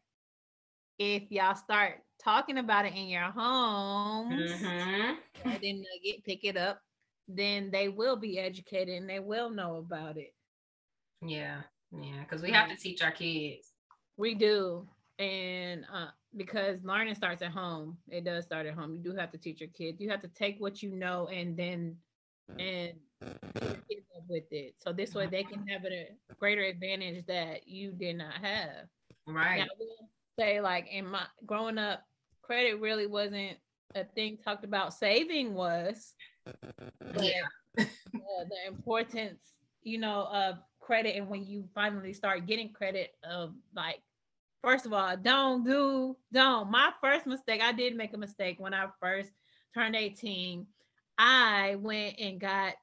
if 0.99 1.31
y'all 1.31 1.55
start 1.55 2.01
talking 2.21 2.57
about 2.57 2.86
it 2.86 2.93
in 2.93 3.07
your 3.07 3.31
homes, 3.31 4.51
mm-hmm. 4.51 5.49
then 5.62 5.83
get 6.03 6.23
pick 6.25 6.43
it 6.43 6.57
up, 6.57 6.81
then 7.27 7.69
they 7.71 7.89
will 7.89 8.15
be 8.15 8.39
educated 8.39 8.95
and 8.95 9.09
they 9.09 9.19
will 9.19 9.49
know 9.49 9.77
about 9.77 10.17
it. 10.17 10.33
Yeah, 11.21 11.61
yeah, 11.91 12.21
because 12.21 12.41
we 12.41 12.51
have 12.51 12.69
to 12.69 12.75
teach 12.75 13.01
our 13.01 13.11
kids. 13.11 13.71
We 14.17 14.33
do, 14.35 14.87
and 15.19 15.85
uh, 15.93 16.07
because 16.35 16.83
learning 16.83 17.15
starts 17.15 17.41
at 17.41 17.51
home. 17.51 17.97
It 18.09 18.23
does 18.23 18.45
start 18.45 18.65
at 18.65 18.73
home. 18.73 18.93
You 18.93 19.11
do 19.11 19.17
have 19.17 19.31
to 19.31 19.37
teach 19.37 19.59
your 19.59 19.69
kids. 19.69 19.99
You 19.99 20.09
have 20.09 20.21
to 20.21 20.27
take 20.29 20.57
what 20.59 20.81
you 20.83 20.91
know 20.91 21.27
and 21.27 21.57
then 21.57 21.97
and 22.59 22.93
with 24.29 24.43
it. 24.51 24.75
So 24.79 24.93
this 24.93 25.13
way 25.13 25.27
they 25.27 25.43
can 25.43 25.65
have 25.67 25.85
a 25.85 26.09
greater 26.39 26.63
advantage 26.63 27.25
that 27.27 27.67
you 27.67 27.91
did 27.91 28.17
not 28.17 28.33
have. 28.33 28.87
Right. 29.25 29.59
Now, 29.59 29.63
I 29.63 29.67
will 29.79 30.09
say 30.39 30.61
like 30.61 30.87
in 30.91 31.09
my 31.09 31.23
growing 31.45 31.77
up, 31.77 32.03
credit 32.41 32.79
really 32.79 33.07
wasn't 33.07 33.57
a 33.95 34.03
thing 34.03 34.37
talked 34.43 34.63
about. 34.63 34.93
Saving 34.93 35.53
was. 35.53 36.13
Yeah. 37.19 37.43
the, 37.75 37.88
the 38.13 38.67
importance, 38.67 39.39
you 39.83 39.97
know, 39.97 40.27
of 40.31 40.57
credit 40.79 41.15
and 41.17 41.27
when 41.27 41.45
you 41.45 41.67
finally 41.75 42.13
start 42.13 42.45
getting 42.45 42.71
credit 42.71 43.15
of 43.29 43.53
like 43.75 44.01
first 44.63 44.86
of 44.86 44.93
all, 44.93 45.15
don't 45.17 45.63
do, 45.63 46.15
don't. 46.31 46.69
My 46.69 46.91
first 47.01 47.25
mistake, 47.25 47.62
I 47.62 47.71
did 47.71 47.95
make 47.95 48.13
a 48.13 48.17
mistake 48.17 48.57
when 48.60 48.73
I 48.73 48.88
first 49.01 49.31
turned 49.73 49.95
18. 49.95 50.65
I 51.17 51.75
went 51.79 52.19
and 52.19 52.39
got 52.39 52.73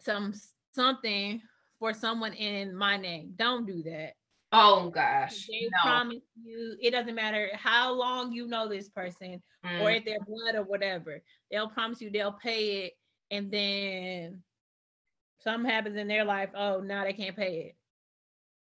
some 0.00 0.34
something 0.74 1.40
for 1.78 1.92
someone 1.92 2.32
in 2.32 2.74
my 2.74 2.96
name. 2.96 3.34
Don't 3.36 3.66
do 3.66 3.82
that. 3.84 4.14
Oh 4.56 4.90
gosh. 4.90 5.46
They 5.48 5.68
no. 5.72 5.82
promise 5.82 6.22
you 6.44 6.76
it 6.80 6.92
doesn't 6.92 7.14
matter 7.14 7.50
how 7.54 7.92
long 7.92 8.32
you 8.32 8.46
know 8.46 8.68
this 8.68 8.88
person 8.88 9.42
mm. 9.66 9.80
or 9.80 9.90
if 9.90 10.04
they're 10.04 10.18
blood 10.26 10.54
or 10.54 10.62
whatever. 10.62 11.22
They'll 11.50 11.68
promise 11.68 12.00
you 12.00 12.10
they'll 12.10 12.32
pay 12.32 12.84
it 12.84 12.92
and 13.30 13.50
then 13.50 14.42
something 15.40 15.68
happens 15.68 15.96
in 15.96 16.08
their 16.08 16.24
life. 16.24 16.50
Oh, 16.54 16.80
now 16.80 17.04
they 17.04 17.12
can't 17.12 17.36
pay 17.36 17.58
it. 17.58 17.76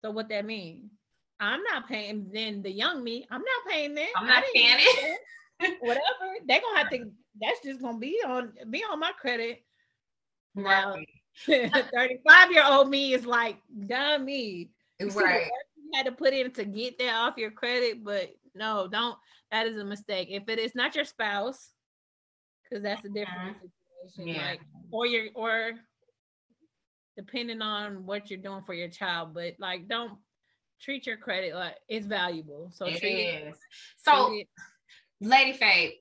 So 0.02 0.10
what 0.10 0.28
that 0.30 0.46
mean? 0.46 0.90
I'm 1.38 1.62
not 1.62 1.88
paying. 1.88 2.30
Then 2.32 2.62
the 2.62 2.70
young 2.70 3.04
me, 3.04 3.26
I'm 3.30 3.40
not 3.42 3.72
paying 3.72 3.94
that. 3.94 4.08
I'm 4.16 4.26
not 4.26 4.44
paying 4.54 4.76
it. 4.78 5.18
Whatever. 5.80 6.00
They're 6.46 6.60
gonna 6.60 6.78
have 6.78 6.90
to. 6.90 7.10
That's 7.40 7.60
just 7.64 7.82
gonna 7.82 7.98
be 7.98 8.20
on 8.26 8.52
be 8.70 8.82
on 8.90 8.98
my 8.98 9.12
credit. 9.20 9.64
Right. 10.54 11.06
35 11.46 12.52
year 12.52 12.64
old 12.64 12.88
me 12.88 13.14
is 13.14 13.26
like 13.26 13.58
dumb 13.86 14.24
me. 14.24 14.70
right. 15.14 15.50
Had 15.94 16.06
to 16.06 16.12
put 16.12 16.32
in 16.32 16.50
to 16.52 16.64
get 16.64 16.98
that 16.98 17.14
off 17.14 17.36
your 17.36 17.50
credit, 17.50 18.02
but 18.02 18.30
no, 18.54 18.88
don't. 18.90 19.16
That 19.50 19.66
is 19.66 19.78
a 19.78 19.84
mistake. 19.84 20.28
If 20.30 20.48
it 20.48 20.58
is 20.58 20.74
not 20.74 20.94
your 20.94 21.04
spouse, 21.04 21.70
because 22.72 22.82
that's 22.82 23.04
a 23.04 23.08
different 23.08 23.56
mm-hmm. 23.56 24.08
situation. 24.08 24.36
Yeah. 24.36 24.50
Like, 24.50 24.60
or 24.90 25.06
your 25.06 25.26
or 25.34 25.72
depending 27.16 27.60
on 27.60 28.06
what 28.06 28.30
you're 28.30 28.40
doing 28.40 28.62
for 28.64 28.74
your 28.74 28.88
child, 28.88 29.34
but 29.34 29.54
like 29.58 29.88
don't 29.88 30.12
treat 30.80 31.06
your 31.06 31.16
credit 31.16 31.54
like 31.54 31.76
it's 31.88 32.06
valuable. 32.06 32.70
So 32.74 32.86
it 32.86 32.98
treat 32.98 33.26
is. 33.26 33.54
It, 33.54 33.60
so 33.98 34.28
treat 34.28 34.40
it. 34.40 34.48
Lady 35.20 35.52
Faye, 35.52 35.98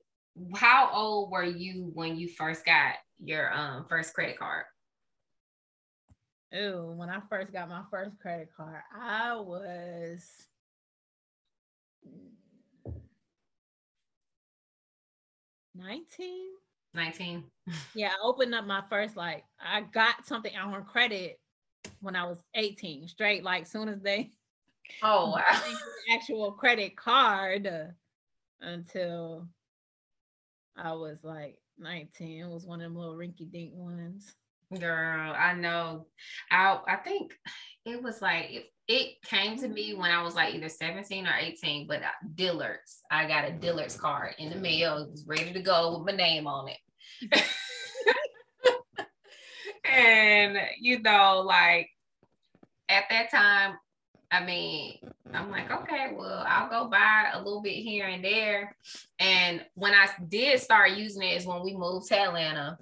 how 0.56 0.90
old 0.92 1.30
were 1.30 1.44
you 1.44 1.90
when 1.94 2.16
you 2.16 2.28
first 2.28 2.64
got 2.64 2.94
your 3.22 3.52
um 3.52 3.86
first 3.88 4.14
credit 4.14 4.38
card? 4.38 4.64
Oh, 6.54 6.92
when 6.92 7.08
I 7.08 7.20
first 7.30 7.52
got 7.52 7.68
my 7.68 7.82
first 7.90 8.18
credit 8.18 8.50
card, 8.54 8.82
I 8.94 9.36
was 9.36 10.48
19. 15.74 16.48
19. 16.94 17.44
yeah, 17.94 18.08
I 18.08 18.16
opened 18.22 18.54
up 18.54 18.66
my 18.66 18.82
first 18.90 19.16
like 19.16 19.44
I 19.60 19.80
got 19.80 20.26
something 20.26 20.54
on 20.56 20.84
credit 20.84 21.40
when 22.00 22.14
I 22.16 22.26
was 22.26 22.38
18, 22.54 23.08
straight 23.08 23.42
like 23.42 23.66
soon 23.66 23.88
as 23.88 24.02
they 24.02 24.30
oh 25.02 25.30
wow 25.30 25.62
actual 26.14 26.52
credit 26.52 26.96
card 26.96 27.66
uh, 27.66 27.86
until 28.60 29.48
I 30.76 30.92
was 30.92 31.18
like 31.22 31.58
19. 31.78 32.44
It 32.44 32.48
was 32.48 32.66
one 32.66 32.80
of 32.80 32.84
them 32.84 32.96
little 32.96 33.16
rinky 33.16 33.50
dink 33.50 33.72
ones. 33.74 34.34
Girl, 34.78 35.34
I 35.36 35.54
know. 35.54 36.06
I 36.50 36.78
I 36.86 36.96
think 36.96 37.32
it 37.84 38.02
was 38.02 38.22
like 38.22 38.50
it, 38.50 38.66
it, 38.88 39.22
came 39.22 39.58
to 39.58 39.68
me 39.68 39.92
when 39.94 40.10
I 40.10 40.22
was 40.22 40.34
like 40.34 40.54
either 40.54 40.68
17 40.68 41.26
or 41.26 41.34
18, 41.38 41.86
but 41.86 42.02
uh, 42.02 42.08
Dillard's. 42.34 43.02
I 43.10 43.26
got 43.26 43.48
a 43.48 43.52
Dillard's 43.52 43.96
card 43.96 44.34
in 44.38 44.50
the 44.50 44.56
mail. 44.56 44.98
It 44.98 45.10
was 45.10 45.26
ready 45.26 45.52
to 45.52 45.60
go 45.60 45.98
with 45.98 46.06
my 46.06 46.16
name 46.16 46.46
on 46.46 46.68
it. 46.68 47.42
and 49.84 50.58
you 50.80 51.00
know, 51.00 51.42
like 51.44 51.90
at 52.88 53.04
that 53.10 53.30
time, 53.30 53.76
I 54.30 54.44
mean, 54.44 54.98
I'm 55.34 55.50
like, 55.50 55.70
okay, 55.70 56.12
well, 56.16 56.44
I'll 56.46 56.70
go 56.70 56.88
buy 56.88 57.32
a 57.34 57.38
little 57.38 57.60
bit 57.60 57.74
here 57.74 58.06
and 58.06 58.24
there. 58.24 58.74
And 59.18 59.64
when 59.74 59.92
I 59.92 60.08
did 60.28 60.60
start 60.60 60.92
using 60.92 61.22
it 61.22 61.36
is 61.36 61.46
when 61.46 61.62
we 61.62 61.76
moved 61.76 62.08
to 62.08 62.18
Atlanta 62.18 62.78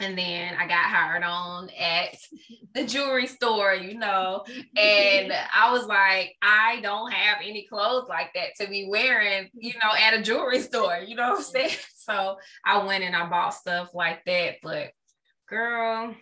and 0.00 0.16
then 0.16 0.54
I 0.54 0.66
got 0.68 0.84
hired 0.84 1.22
on 1.22 1.70
at 1.70 2.16
the 2.74 2.86
jewelry 2.86 3.26
store, 3.26 3.74
you 3.74 3.98
know, 3.98 4.44
and 4.76 5.32
I 5.54 5.72
was 5.72 5.86
like, 5.86 6.36
I 6.42 6.80
don't 6.82 7.12
have 7.12 7.38
any 7.42 7.66
clothes 7.68 8.08
like 8.08 8.32
that 8.34 8.54
to 8.60 8.68
be 8.68 8.88
wearing, 8.90 9.48
you 9.54 9.74
know, 9.74 9.90
at 10.00 10.14
a 10.14 10.22
jewelry 10.22 10.60
store, 10.60 10.98
you 11.06 11.16
know 11.16 11.30
what 11.30 11.38
I'm 11.38 11.44
saying? 11.44 11.70
So 12.08 12.38
I 12.64 12.86
went 12.86 13.04
and 13.04 13.14
I 13.14 13.28
bought 13.28 13.52
stuff 13.52 13.90
like 13.92 14.24
that, 14.24 14.54
but 14.62 14.92
girl, 15.46 16.14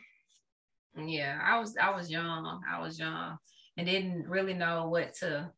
yeah, 0.97 1.39
I 1.41 1.61
was 1.61 1.77
I 1.81 1.95
was 1.95 2.11
young, 2.11 2.61
I 2.69 2.81
was 2.81 2.99
young, 2.99 3.37
and 3.77 3.87
didn't 3.87 4.27
really 4.29 4.55
know 4.55 4.89
what 4.89 5.15
to 5.21 5.49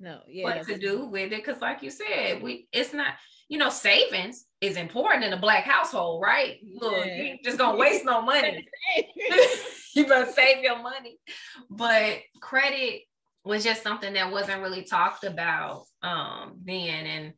no, 0.00 0.20
yeah, 0.28 0.44
what 0.44 0.66
to 0.66 0.78
do 0.78 1.06
with 1.06 1.32
it 1.32 1.44
because, 1.44 1.60
like 1.60 1.82
you 1.82 1.90
said, 1.90 2.42
we 2.42 2.68
it's 2.72 2.92
not 2.92 3.14
you 3.48 3.58
know 3.58 3.70
savings 3.70 4.46
is 4.60 4.76
important 4.76 5.24
in 5.24 5.32
a 5.32 5.40
black 5.40 5.64
household, 5.64 6.22
right? 6.22 6.58
Look, 6.74 7.06
yeah. 7.06 7.22
you 7.22 7.38
just 7.42 7.58
gonna 7.58 7.78
waste 7.78 8.04
no 8.04 8.22
money. 8.22 8.66
you 9.94 10.06
better 10.06 10.30
save 10.30 10.62
your 10.62 10.82
money. 10.82 11.18
But 11.70 12.18
credit 12.40 13.02
was 13.44 13.64
just 13.64 13.82
something 13.82 14.12
that 14.14 14.32
wasn't 14.32 14.62
really 14.62 14.82
talked 14.82 15.24
about 15.24 15.84
um 16.02 16.58
then. 16.64 17.06
And 17.06 17.32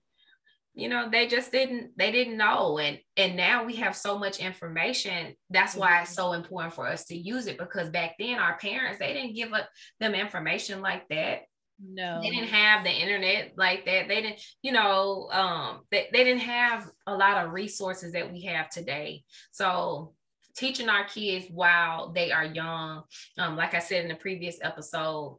you 0.75 0.89
know, 0.89 1.09
they 1.11 1.27
just 1.27 1.51
didn't 1.53 1.93
they 1.97 2.13
didn't 2.13 2.37
know. 2.37 2.79
And 2.79 2.99
and 3.17 3.37
now 3.37 3.65
we 3.65 3.77
have 3.77 3.97
so 3.97 4.19
much 4.19 4.39
information. 4.39 5.35
That's 5.49 5.75
why 5.75 6.03
it's 6.03 6.15
so 6.15 6.33
important 6.33 6.75
for 6.75 6.87
us 6.87 7.07
to 7.07 7.17
use 7.17 7.47
it 7.47 7.59
because 7.59 7.91
back 7.91 8.17
then 8.19 8.39
our 8.39 8.59
parents 8.59 8.99
they 8.99 9.15
didn't 9.15 9.35
give 9.35 9.53
up 9.53 9.69
them 9.99 10.15
information 10.15 10.81
like 10.81 11.09
that 11.09 11.43
no. 11.83 12.21
They 12.23 12.31
didn't 12.31 12.49
have 12.49 12.85
the 12.85 12.91
internet 12.91 13.53
like 13.57 13.85
that. 13.87 14.09
They 14.09 14.23
didn't 14.23 14.41
you 14.63 14.73
know 14.73 15.29
um 15.33 15.81
they, 15.91 16.09
they 16.13 16.25
didn't 16.25 16.43
have 16.43 16.89
a 17.07 17.15
lot 17.15 17.45
of 17.45 17.53
resources 17.53 18.13
that 18.13 18.33
we 18.33 18.43
have 18.43 18.71
today. 18.71 19.25
So 19.51 20.15
teaching 20.57 20.89
our 20.89 21.05
kids 21.05 21.47
while 21.51 22.13
they 22.13 22.33
are 22.33 22.45
young 22.45 23.03
um 23.39 23.57
like 23.57 23.73
i 23.73 23.79
said 23.79 24.03
in 24.03 24.09
the 24.09 24.17
previous 24.17 24.59
episode 24.63 25.39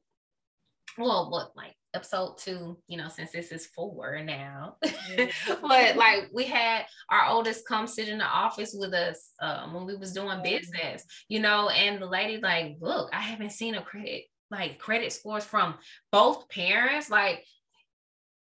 well 0.97 1.30
what 1.30 1.51
like 1.56 1.75
episode 1.93 2.38
two, 2.38 2.77
you 2.88 2.97
know, 2.97 3.08
since 3.10 3.32
this 3.32 3.51
is 3.51 3.67
four 3.67 4.21
now. 4.23 4.75
but 5.62 5.95
like 5.95 6.30
we 6.34 6.45
had 6.45 6.86
our 7.10 7.27
oldest 7.27 7.67
come 7.67 7.88
sit 7.88 8.08
in 8.08 8.17
the 8.17 8.25
office 8.25 8.75
with 8.77 8.93
us 8.93 9.32
um, 9.41 9.73
when 9.73 9.86
we 9.86 9.95
was 9.95 10.13
doing 10.13 10.41
business, 10.41 11.04
you 11.27 11.39
know, 11.39 11.69
and 11.69 12.01
the 12.01 12.06
lady 12.06 12.41
like, 12.41 12.77
look, 12.80 13.10
I 13.13 13.19
haven't 13.19 13.51
seen 13.51 13.75
a 13.75 13.82
credit 13.82 14.23
like 14.51 14.77
credit 14.77 15.13
scores 15.13 15.45
from 15.45 15.75
both 16.11 16.47
parents 16.49 17.09
like 17.09 17.45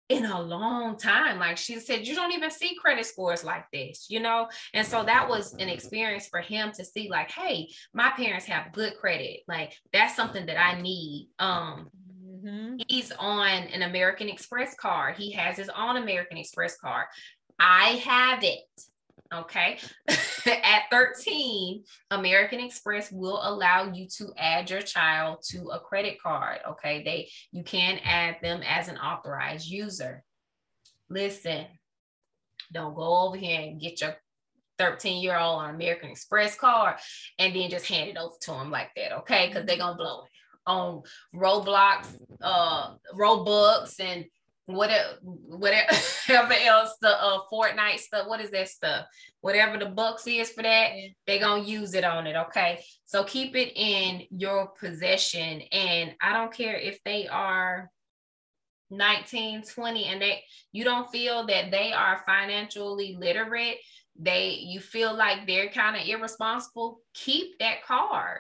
in 0.10 0.26
a 0.26 0.42
long 0.42 0.98
time. 0.98 1.40
Like 1.40 1.58
she 1.58 1.80
said 1.80 2.06
you 2.06 2.14
don't 2.14 2.34
even 2.34 2.52
see 2.52 2.76
credit 2.76 3.06
scores 3.06 3.44
like 3.44 3.66
this 3.72 4.08
you 4.10 4.20
know? 4.20 4.50
And 4.74 4.86
so 4.86 5.04
that 5.04 5.28
was 5.28 5.54
an 5.54 5.70
experience 5.70 6.28
for 6.28 6.42
him 6.42 6.72
to 6.74 6.86
see 6.86 7.10
like 7.10 7.32
hey 7.32 7.70
my 7.94 8.12
parents 8.12 8.46
have 8.46 8.74
good 8.74 8.96
credit. 9.00 9.42
Like 9.48 9.74
that's 9.92 10.16
something 10.16 10.46
that 10.46 10.62
i 10.62 10.80
need. 10.80 11.30
Um 11.40 11.90
mm-hmm. 12.22 12.76
he's 12.88 13.12
on 13.14 13.48
an 13.48 13.82
american 13.82 14.30
express 14.30 14.76
card. 14.76 15.16
He 15.16 15.32
has 15.32 15.58
his 15.58 15.70
own 15.70 15.98
american 15.98 16.38
express 16.38 16.78
card. 16.78 17.06
I 17.60 18.02
have 18.06 18.44
it 18.44 18.60
Okay. 19.34 19.80
At 20.46 20.84
13, 20.92 21.84
American 22.12 22.60
Express 22.60 23.12
will 23.12 23.40
allow 23.42 23.92
you 23.92 24.08
to 24.18 24.34
add 24.38 24.70
your 24.70 24.82
child 24.82 25.40
to 25.50 25.70
a 25.70 25.80
credit 25.80 26.22
card. 26.22 26.60
Okay. 26.70 27.04
They 27.04 27.30
you 27.52 27.64
can 27.64 28.00
add 28.04 28.38
them 28.42 28.62
as 28.68 28.88
an 28.88 28.98
authorized 28.98 29.68
user. 29.68 30.24
Listen, 31.10 31.66
don't 32.72 32.96
go 32.96 33.28
over 33.28 33.38
here 33.38 33.62
and 33.62 33.80
get 33.80 34.02
your 34.02 34.16
13 34.80 35.22
year 35.22 35.38
old 35.38 35.62
on 35.62 35.76
American 35.76 36.10
Express 36.10 36.56
card 36.56 36.96
and 37.40 37.56
then 37.56 37.70
just 37.70 37.88
hand 37.88 38.10
it 38.10 38.18
over 38.18 38.36
to 38.42 38.52
them 38.52 38.72
like 38.72 38.90
that. 38.96 39.18
Okay. 39.20 39.48
Because 39.48 39.66
they're 39.66 39.78
gonna 39.78 39.98
blow 39.98 40.24
it 40.24 40.30
on 40.66 41.02
Roblox, 41.36 42.08
uh 42.42 42.96
Robux 43.16 44.00
and 44.00 44.26
whatever 44.66 45.18
whatever 45.22 46.54
else 46.54 46.96
the 47.02 47.10
uh 47.10 47.40
Fortnite 47.52 48.00
stuff. 48.00 48.28
What 48.28 48.42
is 48.42 48.52
that 48.52 48.70
stuff? 48.70 49.06
Whatever 49.42 49.78
the 49.78 49.88
bucks 49.88 50.26
is 50.28 50.52
for 50.52 50.64
that, 50.64 50.92
they're 51.28 51.40
gonna 51.40 51.64
use 51.64 51.94
it 51.94 52.04
on 52.04 52.28
it. 52.28 52.36
Okay. 52.36 52.84
So 53.06 53.24
keep 53.24 53.56
it 53.56 53.74
in 53.76 54.24
your 54.32 54.68
possession. 54.80 55.62
And 55.72 56.14
I 56.22 56.34
don't 56.34 56.54
care 56.54 56.76
if 56.76 57.00
they 57.04 57.28
are 57.28 57.90
19, 58.90 59.64
20, 59.64 60.06
and 60.06 60.22
they 60.22 60.44
you 60.72 60.84
don't 60.84 61.10
feel 61.10 61.46
that 61.48 61.72
they 61.72 61.92
are 61.92 62.24
financially 62.26 63.18
literate, 63.20 63.78
they 64.18 64.60
you 64.62 64.80
feel 64.80 65.14
like 65.16 65.48
they're 65.48 65.70
kind 65.70 65.96
of 65.96 66.08
irresponsible, 66.08 67.00
keep 67.14 67.58
that 67.60 67.84
card. 67.86 68.40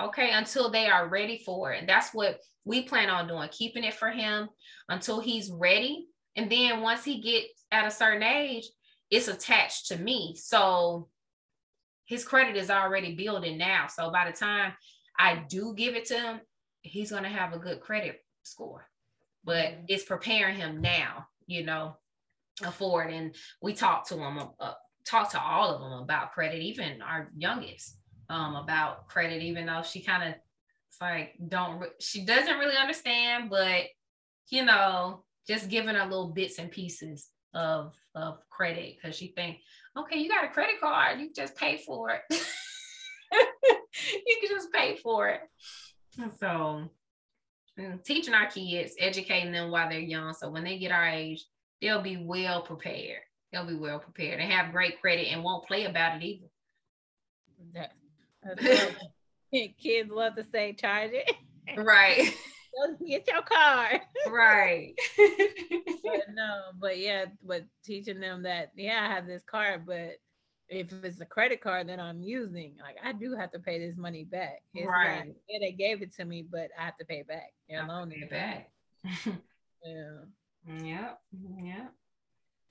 Okay, 0.00 0.30
until 0.32 0.70
they 0.70 0.88
are 0.88 1.06
ready 1.08 1.42
for 1.44 1.72
it. 1.72 1.80
and 1.80 1.88
That's 1.88 2.14
what 2.14 2.40
we 2.64 2.82
plan 2.82 3.10
on 3.10 3.28
doing, 3.28 3.48
keeping 3.50 3.84
it 3.84 3.94
for 3.94 4.10
him 4.10 4.48
until 4.88 5.20
he's 5.20 5.50
ready. 5.50 6.06
And 6.36 6.50
then 6.50 6.80
once 6.80 7.04
he 7.04 7.20
gets 7.20 7.64
at 7.70 7.86
a 7.86 7.90
certain 7.90 8.22
age, 8.22 8.64
it's 9.10 9.28
attached 9.28 9.88
to 9.88 9.96
me. 9.96 10.36
So 10.38 11.08
his 12.06 12.24
credit 12.24 12.56
is 12.56 12.70
already 12.70 13.14
building 13.14 13.58
now. 13.58 13.86
So 13.88 14.10
by 14.10 14.30
the 14.30 14.36
time 14.36 14.72
I 15.18 15.44
do 15.48 15.74
give 15.76 15.94
it 15.94 16.06
to 16.06 16.18
him, 16.18 16.40
he's 16.82 17.10
going 17.10 17.24
to 17.24 17.28
have 17.28 17.52
a 17.52 17.58
good 17.58 17.80
credit 17.80 18.20
score. 18.42 18.86
But 19.44 19.66
mm-hmm. 19.66 19.84
it's 19.88 20.04
preparing 20.04 20.56
him 20.56 20.80
now, 20.80 21.26
you 21.46 21.64
know, 21.64 21.96
for 22.72 23.04
it. 23.04 23.14
And 23.14 23.34
we 23.60 23.74
talk 23.74 24.06
to 24.08 24.16
him, 24.16 24.38
uh, 24.60 24.74
talk 25.04 25.30
to 25.32 25.40
all 25.40 25.74
of 25.74 25.80
them 25.80 25.92
about 26.02 26.32
credit, 26.32 26.60
even 26.60 27.02
our 27.02 27.30
youngest 27.36 27.96
um, 28.30 28.56
about 28.56 29.08
credit, 29.08 29.42
even 29.42 29.66
though 29.66 29.82
she 29.82 30.02
kind 30.02 30.28
of 30.28 30.34
it's 30.92 31.00
like 31.00 31.34
don't 31.48 31.84
she 32.00 32.26
doesn't 32.26 32.58
really 32.58 32.76
understand, 32.76 33.48
but 33.48 33.84
you 34.50 34.64
know, 34.64 35.24
just 35.48 35.70
giving 35.70 35.94
her 35.94 36.04
little 36.04 36.28
bits 36.28 36.58
and 36.58 36.70
pieces 36.70 37.30
of 37.54 37.94
of 38.14 38.38
credit 38.50 38.96
because 38.96 39.16
she 39.16 39.28
think, 39.28 39.60
okay, 39.96 40.18
you 40.18 40.28
got 40.28 40.44
a 40.44 40.48
credit 40.48 40.80
card, 40.80 41.18
you 41.18 41.30
just 41.34 41.56
pay 41.56 41.78
for 41.78 42.10
it. 42.10 42.20
you 42.30 42.36
can 44.40 44.50
just 44.50 44.70
pay 44.70 44.96
for 44.96 45.28
it. 45.28 45.40
So 46.38 46.90
mm, 47.80 48.04
teaching 48.04 48.34
our 48.34 48.50
kids, 48.50 48.94
educating 48.98 49.52
them 49.52 49.70
while 49.70 49.88
they're 49.88 49.98
young. 49.98 50.34
So 50.34 50.50
when 50.50 50.64
they 50.64 50.78
get 50.78 50.92
our 50.92 51.08
age, 51.08 51.42
they'll 51.80 52.02
be 52.02 52.18
well 52.18 52.60
prepared. 52.60 53.22
They'll 53.50 53.66
be 53.66 53.76
well 53.76 53.98
prepared 53.98 54.40
and 54.40 54.52
have 54.52 54.72
great 54.72 55.00
credit 55.00 55.28
and 55.28 55.42
won't 55.42 55.66
play 55.66 55.86
about 55.86 56.20
it 56.20 56.22
either. 56.22 56.48
That, 57.72 57.92
kids 59.78 60.10
love 60.10 60.36
to 60.36 60.44
say 60.44 60.72
charge 60.72 61.10
it. 61.12 61.34
Right. 61.76 62.34
Get 63.06 63.28
your 63.28 63.42
card. 63.42 64.00
Right. 64.30 64.94
but 65.16 66.22
no, 66.32 66.60
but 66.80 66.98
yeah, 66.98 67.26
but 67.44 67.64
teaching 67.84 68.18
them 68.18 68.42
that, 68.44 68.72
yeah, 68.76 69.06
I 69.08 69.14
have 69.14 69.26
this 69.26 69.42
card, 69.44 69.84
but 69.86 70.16
if 70.70 70.90
it's 71.04 71.20
a 71.20 71.26
credit 71.26 71.60
card 71.60 71.88
that 71.90 72.00
I'm 72.00 72.22
using, 72.22 72.76
like 72.80 72.96
I 73.04 73.12
do 73.12 73.36
have 73.38 73.52
to 73.52 73.58
pay 73.58 73.78
this 73.78 73.96
money 73.98 74.24
back. 74.24 74.62
It's 74.74 74.86
right. 74.86 75.18
Like, 75.18 75.36
yeah, 75.48 75.58
they 75.60 75.72
gave 75.72 76.00
it 76.00 76.14
to 76.16 76.24
me, 76.24 76.46
but 76.50 76.70
I 76.78 76.84
have 76.86 76.96
to 76.96 77.04
pay 77.04 77.22
back. 77.22 77.52
You're 77.68 77.86
loan 77.86 78.10
it 78.10 78.30
back. 78.30 78.70
yeah. 79.84 80.82
Yep. 80.82 81.20
Yep. 81.62 81.92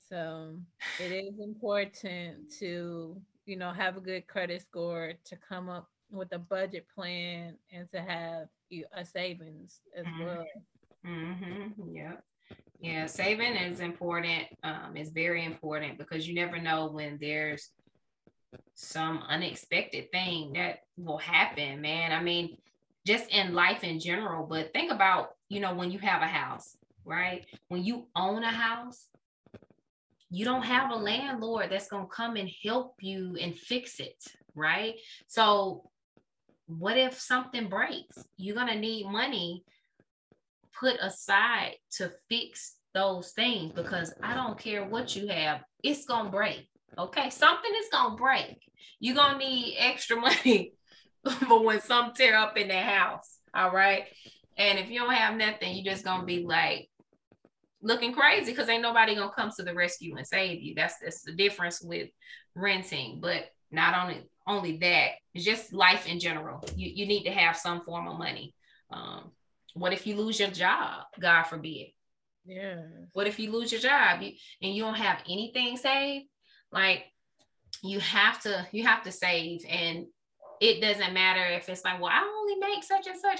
So 0.10 0.58
it 1.00 1.12
is 1.12 1.40
important 1.40 2.52
to, 2.60 3.22
you 3.46 3.56
know, 3.56 3.72
have 3.72 3.98
a 3.98 4.02
good 4.02 4.28
credit 4.28 4.62
score, 4.62 5.14
to 5.26 5.38
come 5.48 5.70
up 5.70 5.91
with 6.12 6.32
a 6.34 6.40
budget 6.40 6.86
plan, 6.94 7.56
and 7.72 7.90
to 7.92 8.02
have 8.02 8.48
a 8.94 9.06
savings 9.06 9.80
as 9.96 10.06
mm-hmm. 10.06 10.24
well. 10.24 10.46
Mm-hmm. 11.06 11.96
Yep. 11.96 12.24
Yeah, 12.80 13.06
saving 13.06 13.56
is 13.56 13.80
important. 13.80 14.46
Um, 14.64 14.94
it's 14.96 15.12
very 15.12 15.46
important 15.46 15.98
because 15.98 16.28
you 16.28 16.34
never 16.34 16.60
know 16.60 16.88
when 16.88 17.18
there's 17.22 17.70
some 18.74 19.24
unexpected 19.30 20.12
thing 20.12 20.54
that 20.54 20.80
will 20.98 21.20
happen, 21.20 21.82
man. 21.82 22.12
I 22.12 22.22
mean, 22.24 22.58
just 23.06 23.30
in 23.30 23.54
life 23.54 23.84
in 23.84 24.00
general, 24.00 24.46
but 24.46 24.74
think 24.74 24.92
about, 24.92 25.30
you 25.48 25.60
know, 25.60 25.74
when 25.76 25.92
you 25.92 26.00
have 26.00 26.22
a 26.22 26.28
house, 26.28 26.76
right? 27.06 27.46
When 27.68 27.84
you 27.84 28.08
own 28.16 28.44
a 28.44 28.52
house, 28.52 29.08
you 30.30 30.46
don't 30.46 30.64
have 30.64 30.92
a 30.92 30.96
landlord 30.96 31.70
that's 31.70 31.90
going 31.90 32.06
to 32.06 32.12
come 32.12 32.36
and 32.36 32.50
help 32.64 32.96
you 33.02 33.38
and 33.40 33.56
fix 33.56 34.00
it, 34.00 34.24
right? 34.56 34.96
So, 35.28 35.91
what 36.80 36.98
if 36.98 37.20
something 37.20 37.68
breaks? 37.68 38.24
You're 38.38 38.56
going 38.56 38.68
to 38.68 38.80
need 38.80 39.08
money 39.08 39.64
put 40.80 40.96
aside 41.02 41.76
to 41.92 42.12
fix 42.30 42.76
those 42.94 43.32
things 43.32 43.72
because 43.74 44.14
I 44.22 44.34
don't 44.34 44.58
care 44.58 44.86
what 44.86 45.16
you 45.16 45.28
have, 45.28 45.62
it's 45.84 46.06
going 46.06 46.26
to 46.26 46.32
break. 46.32 46.68
Okay, 46.98 47.30
something 47.30 47.72
is 47.80 47.88
going 47.92 48.12
to 48.12 48.22
break. 48.22 48.62
You're 49.00 49.16
going 49.16 49.34
to 49.34 49.38
need 49.38 49.76
extra 49.78 50.16
money 50.20 50.74
for 51.48 51.64
when 51.64 51.82
some 51.82 52.14
tear 52.14 52.36
up 52.36 52.58
in 52.58 52.68
the 52.68 52.80
house. 52.80 53.38
All 53.54 53.72
right. 53.72 54.06
And 54.58 54.80
if 54.80 54.90
you 54.90 55.00
don't 55.00 55.14
have 55.14 55.38
nothing, 55.38 55.76
you're 55.76 55.94
just 55.94 56.06
going 56.06 56.22
to 56.22 56.26
be 56.26 56.44
like, 56.44 56.90
looking 57.82 58.14
crazy 58.14 58.52
because 58.52 58.70
ain't 58.70 58.84
nobody 58.84 59.16
gonna 59.16 59.32
come 59.32 59.50
to 59.50 59.64
the 59.64 59.74
rescue 59.74 60.16
and 60.16 60.28
save 60.28 60.62
you. 60.62 60.76
That's 60.76 60.96
that's 61.02 61.24
the 61.24 61.34
difference 61.34 61.82
with 61.82 62.10
renting. 62.56 63.20
But 63.22 63.46
not 63.72 63.96
only 64.00 64.24
only 64.48 64.78
that, 64.78 65.12
it's 65.34 65.46
just 65.46 65.74
life 65.74 66.08
in 66.08 66.20
general. 66.20 66.64
You 66.76 66.92
you 66.94 67.06
need 67.06 67.24
to 67.24 67.32
have 67.32 67.58
some 67.58 67.82
form 67.82 68.08
of 68.08 68.18
money. 68.18 68.54
Um, 68.92 69.32
what 69.74 69.94
if 69.94 70.06
you 70.06 70.16
lose 70.16 70.40
your 70.40 70.50
job? 70.50 71.04
God 71.20 71.44
forbid. 71.44 71.88
Yeah. 72.46 72.82
What 73.14 73.28
if 73.28 73.40
you 73.40 73.52
lose 73.52 73.72
your 73.72 73.82
job 73.82 74.22
you, 74.22 74.34
and 74.62 74.76
you 74.76 74.84
don't 74.84 74.96
have 74.96 75.20
anything 75.30 75.78
saved? 75.78 76.26
Like 76.72 77.06
you 77.84 78.00
have 78.00 78.42
to 78.42 78.68
you 78.72 78.86
have 78.86 79.04
to 79.04 79.12
save 79.12 79.62
and 79.70 80.06
it 80.60 80.80
doesn't 80.80 81.14
matter 81.14 81.44
if 81.44 81.68
it's 81.70 81.84
like, 81.84 82.00
well, 82.00 82.12
I 82.12 82.22
only 82.22 82.56
make 82.56 82.84
such 82.84 83.08
and 83.08 83.20
such 83.20 83.40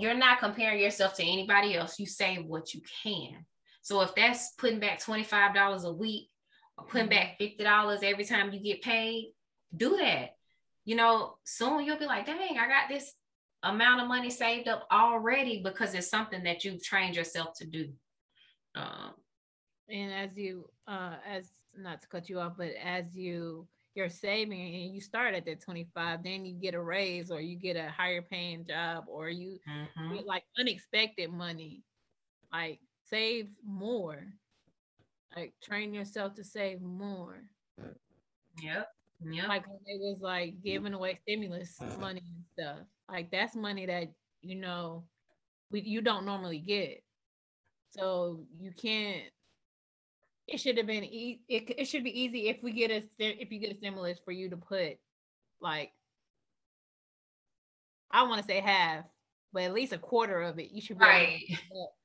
you're 0.00 0.14
not 0.14 0.40
comparing 0.40 0.80
yourself 0.80 1.14
to 1.14 1.22
anybody 1.22 1.76
else. 1.76 1.98
You 1.98 2.06
save 2.06 2.46
what 2.46 2.74
you 2.74 2.80
can. 3.02 3.46
So 3.82 4.00
if 4.00 4.14
that's 4.14 4.52
putting 4.58 4.80
back 4.80 5.00
$25 5.00 5.84
a 5.84 5.92
week 5.92 6.28
or 6.76 6.86
putting 6.86 7.08
back 7.08 7.38
$50 7.40 8.02
every 8.02 8.24
time 8.24 8.52
you 8.52 8.60
get 8.60 8.82
paid, 8.82 9.32
do 9.74 9.96
that. 9.98 10.36
You 10.84 10.96
know, 10.96 11.36
soon 11.44 11.84
you'll 11.84 11.98
be 11.98 12.06
like, 12.06 12.26
dang, 12.26 12.58
I 12.58 12.68
got 12.68 12.88
this 12.88 13.14
amount 13.62 14.02
of 14.02 14.08
money 14.08 14.30
saved 14.30 14.68
up 14.68 14.86
already 14.92 15.62
because 15.62 15.94
it's 15.94 16.10
something 16.10 16.42
that 16.44 16.64
you've 16.64 16.82
trained 16.82 17.16
yourself 17.16 17.54
to 17.58 17.66
do. 17.66 17.88
Um, 18.74 19.14
and 19.88 20.12
as 20.12 20.36
you, 20.36 20.68
uh, 20.86 21.14
as 21.26 21.50
not 21.76 22.02
to 22.02 22.08
cut 22.08 22.28
you 22.28 22.40
off, 22.40 22.54
but 22.56 22.72
as 22.82 23.16
you 23.16 23.66
you're 23.94 24.08
saving 24.08 24.74
and 24.74 24.94
you 24.94 25.00
start 25.00 25.34
at 25.34 25.44
that 25.46 25.60
25 25.60 26.22
then 26.22 26.44
you 26.44 26.54
get 26.54 26.74
a 26.74 26.80
raise 26.80 27.30
or 27.30 27.40
you 27.40 27.56
get 27.56 27.76
a 27.76 27.88
higher 27.88 28.22
paying 28.22 28.64
job 28.64 29.04
or 29.06 29.28
you 29.28 29.58
mm-hmm. 29.68 30.14
get 30.14 30.26
like 30.26 30.44
unexpected 30.58 31.30
money 31.30 31.82
like 32.52 32.80
save 33.08 33.48
more 33.64 34.26
like 35.36 35.54
train 35.62 35.94
yourself 35.94 36.34
to 36.34 36.42
save 36.42 36.80
more 36.80 37.42
yep 38.60 38.88
yep. 39.32 39.48
Like 39.48 39.66
when 39.66 39.78
it 39.86 40.00
was 40.00 40.20
like 40.20 40.62
giving 40.62 40.94
away 40.94 41.18
stimulus 41.22 41.76
uh-huh. 41.80 42.00
money 42.00 42.22
and 42.24 42.44
stuff. 42.52 42.86
Like 43.10 43.30
that's 43.30 43.54
money 43.54 43.86
that 43.86 44.12
you 44.42 44.56
know 44.56 45.04
we, 45.70 45.80
you 45.80 46.00
don't 46.00 46.26
normally 46.26 46.58
get. 46.58 47.02
So 47.90 48.40
you 48.58 48.72
can't 48.72 49.22
it 50.46 50.60
should 50.60 50.76
have 50.76 50.86
been 50.86 51.04
e- 51.04 51.40
it, 51.48 51.74
it 51.78 51.84
should 51.86 52.04
be 52.04 52.20
easy 52.20 52.48
if 52.48 52.62
we 52.62 52.72
get 52.72 52.90
a 52.90 53.02
if 53.18 53.50
you 53.50 53.58
get 53.58 53.72
a 53.72 53.76
stimulus 53.76 54.18
for 54.24 54.32
you 54.32 54.50
to 54.50 54.56
put 54.56 54.98
like 55.60 55.92
I 58.10 58.22
want 58.22 58.40
to 58.40 58.46
say 58.46 58.60
half, 58.60 59.04
but 59.52 59.64
at 59.64 59.72
least 59.72 59.92
a 59.92 59.98
quarter 59.98 60.42
of 60.42 60.58
it 60.58 60.70
you 60.70 60.80
should 60.80 60.98
be 60.98 61.04
right. 61.04 61.40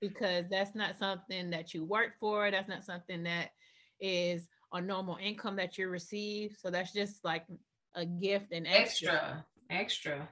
because 0.01 0.45
that's 0.49 0.73
not 0.73 0.97
something 0.97 1.49
that 1.49 1.73
you 1.73 1.84
work 1.84 2.13
for. 2.19 2.49
That's 2.49 2.69
not 2.69 2.86
something 2.86 3.23
that 3.23 3.49
is 3.99 4.47
a 4.73 4.82
normal 4.82 5.17
income 5.21 5.55
that 5.58 5.77
you 5.77 5.89
receive. 5.89 6.58
So 6.62 6.69
that's 6.69 6.93
just 6.93 7.23
like 7.23 7.45
a 7.95 8.05
gift 8.05 8.51
and 8.51 8.67
extra, 8.67 9.43
extra. 9.69 10.17
extra. 10.17 10.29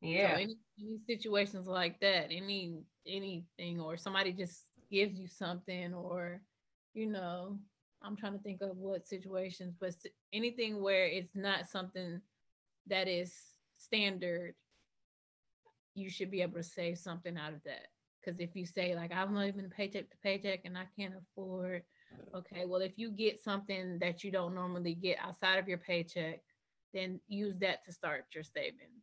Yeah. 0.00 0.34
So 0.36 0.42
any, 0.42 0.56
any 0.78 0.98
situations 1.06 1.66
like 1.66 2.00
that, 2.00 2.26
any 2.30 2.78
anything, 3.06 3.80
or 3.80 3.96
somebody 3.96 4.32
just 4.32 4.64
gives 4.90 5.18
you 5.18 5.26
something, 5.26 5.94
or 5.94 6.40
you 6.94 7.06
know, 7.06 7.58
I'm 8.02 8.16
trying 8.16 8.34
to 8.34 8.38
think 8.38 8.60
of 8.60 8.76
what 8.76 9.08
situations, 9.08 9.74
but 9.80 9.94
anything 10.32 10.82
where 10.82 11.06
it's 11.06 11.34
not 11.34 11.68
something 11.68 12.20
that 12.86 13.08
is 13.08 13.34
standard, 13.78 14.54
you 15.94 16.10
should 16.10 16.30
be 16.30 16.42
able 16.42 16.56
to 16.56 16.62
save 16.62 16.98
something 16.98 17.36
out 17.36 17.54
of 17.54 17.62
that. 17.64 17.88
Because 18.20 18.40
if 18.40 18.54
you 18.54 18.66
say, 18.66 18.94
like, 18.94 19.12
I'm 19.12 19.34
not 19.34 19.46
even 19.46 19.70
paycheck 19.70 20.10
to 20.10 20.16
paycheck 20.22 20.60
and 20.64 20.78
I 20.78 20.84
can't 20.98 21.14
afford, 21.14 21.82
okay, 22.34 22.64
well, 22.66 22.80
if 22.80 22.92
you 22.96 23.10
get 23.10 23.42
something 23.42 23.98
that 24.00 24.24
you 24.24 24.30
don't 24.30 24.54
normally 24.54 24.94
get 24.94 25.18
outside 25.20 25.58
of 25.58 25.68
your 25.68 25.78
paycheck, 25.78 26.40
then 26.92 27.20
use 27.28 27.56
that 27.60 27.84
to 27.84 27.92
start 27.92 28.24
your 28.34 28.44
savings. 28.44 29.02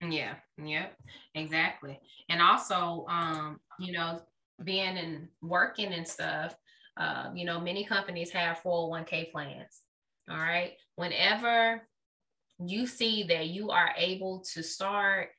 Yeah, 0.00 0.34
yep, 0.62 0.96
exactly. 1.34 1.98
And 2.28 2.40
also, 2.40 3.04
um, 3.08 3.60
you 3.80 3.92
know, 3.92 4.22
being 4.62 4.96
and 4.96 5.28
working 5.42 5.92
and 5.92 6.06
stuff, 6.06 6.56
um, 6.96 7.36
you 7.36 7.44
know, 7.44 7.60
many 7.60 7.84
companies 7.84 8.30
have 8.30 8.62
401k 8.62 9.32
plans. 9.32 9.82
All 10.30 10.36
right. 10.36 10.72
Whenever 10.96 11.82
you 12.64 12.86
see 12.86 13.24
that 13.24 13.48
you 13.48 13.70
are 13.70 13.92
able 13.96 14.44
to 14.54 14.62
start 14.62 15.30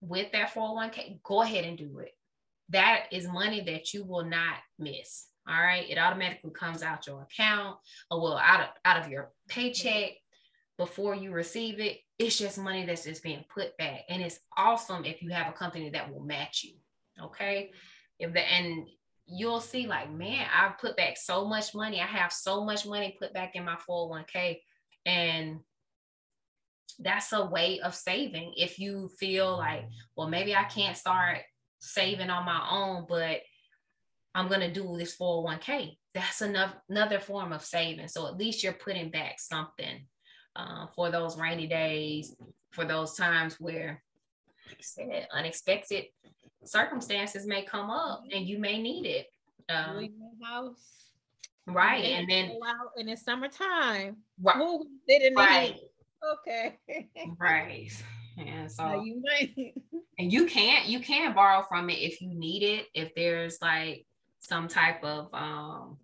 with 0.00 0.32
that 0.32 0.52
401k, 0.54 1.22
go 1.22 1.42
ahead 1.42 1.64
and 1.64 1.78
do 1.78 1.98
it. 2.00 2.12
that 2.70 3.06
is 3.10 3.26
money 3.28 3.62
that 3.62 3.94
you 3.94 4.04
will 4.04 4.24
not 4.24 4.56
miss. 4.78 5.26
All 5.48 5.60
right. 5.60 5.88
It 5.88 5.98
automatically 5.98 6.50
comes 6.50 6.82
out 6.82 7.06
your 7.06 7.22
account 7.22 7.78
or 8.10 8.20
well 8.20 8.36
out 8.36 8.60
of 8.60 8.66
out 8.84 9.02
of 9.02 9.10
your 9.10 9.30
paycheck 9.48 10.12
before 10.76 11.14
you 11.14 11.32
receive 11.32 11.80
it. 11.80 11.98
It's 12.18 12.38
just 12.38 12.58
money 12.58 12.84
that's 12.84 13.04
just 13.04 13.22
being 13.22 13.44
put 13.52 13.76
back. 13.78 14.00
And 14.08 14.22
it's 14.22 14.38
awesome 14.56 15.04
if 15.04 15.22
you 15.22 15.30
have 15.30 15.48
a 15.48 15.56
company 15.56 15.90
that 15.90 16.12
will 16.12 16.22
match 16.22 16.64
you. 16.64 16.74
Okay. 17.24 17.70
If 18.18 18.32
the 18.32 18.40
and 18.40 18.86
you'll 19.26 19.60
see 19.60 19.86
like, 19.86 20.12
man, 20.12 20.46
I've 20.54 20.78
put 20.78 20.96
back 20.96 21.16
so 21.16 21.46
much 21.46 21.74
money. 21.74 22.00
I 22.00 22.06
have 22.06 22.32
so 22.32 22.64
much 22.64 22.86
money 22.86 23.16
put 23.18 23.34
back 23.34 23.54
in 23.54 23.64
my 23.64 23.76
401k. 23.88 24.60
And 25.04 25.60
that's 26.98 27.32
a 27.32 27.44
way 27.44 27.80
of 27.80 27.94
saving. 27.94 28.54
If 28.56 28.78
you 28.78 29.10
feel 29.18 29.56
like, 29.56 29.84
well, 30.16 30.28
maybe 30.28 30.54
I 30.54 30.64
can't 30.64 30.96
start 30.96 31.38
saving 31.80 32.30
on 32.30 32.44
my 32.44 32.66
own, 32.70 33.06
but 33.08 33.40
I'm 34.38 34.46
going 34.46 34.60
to 34.60 34.72
do 34.72 34.96
this 34.96 35.16
401k. 35.16 35.96
That's 36.14 36.42
another, 36.42 36.74
another 36.88 37.18
form 37.18 37.52
of 37.52 37.64
saving. 37.64 38.06
So 38.06 38.28
at 38.28 38.36
least 38.36 38.62
you're 38.62 38.72
putting 38.72 39.10
back 39.10 39.40
something 39.40 40.06
uh, 40.54 40.86
for 40.94 41.10
those 41.10 41.36
rainy 41.36 41.66
days, 41.66 42.36
for 42.70 42.84
those 42.84 43.16
times 43.16 43.56
where, 43.58 44.00
like 44.68 44.78
said, 44.80 45.26
unexpected 45.32 46.04
circumstances 46.64 47.48
may 47.48 47.64
come 47.64 47.90
up 47.90 48.22
and 48.32 48.46
you 48.46 48.60
may 48.60 48.80
need 48.80 49.06
it. 49.06 49.26
Um, 49.68 50.08
house. 50.44 51.10
Right. 51.66 52.04
And, 52.04 52.30
then 52.30 52.52
out 52.64 52.92
in 52.96 53.06
the 53.06 53.16
summertime. 53.16 54.18
Right. 54.40 54.56
right. 55.36 55.80
Okay. 56.32 56.78
right. 57.40 57.90
And 58.38 58.70
so 58.70 59.02
you 59.02 59.20
might 59.20 59.74
and 60.16 60.32
you 60.32 60.46
can't 60.46 60.86
you 60.86 61.00
can 61.00 61.34
borrow 61.34 61.64
from 61.68 61.90
it 61.90 61.98
if 61.98 62.20
you 62.20 62.32
need 62.32 62.62
it, 62.62 62.86
if 62.94 63.12
there's 63.16 63.58
like 63.60 64.06
some 64.48 64.68
type 64.68 65.02
of 65.04 65.28
um 65.32 65.98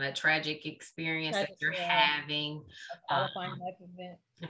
a 0.00 0.12
tragic 0.12 0.66
experience 0.66 1.36
that 1.36 1.50
you're 1.60 1.72
having 1.72 2.60
um, 3.10 3.28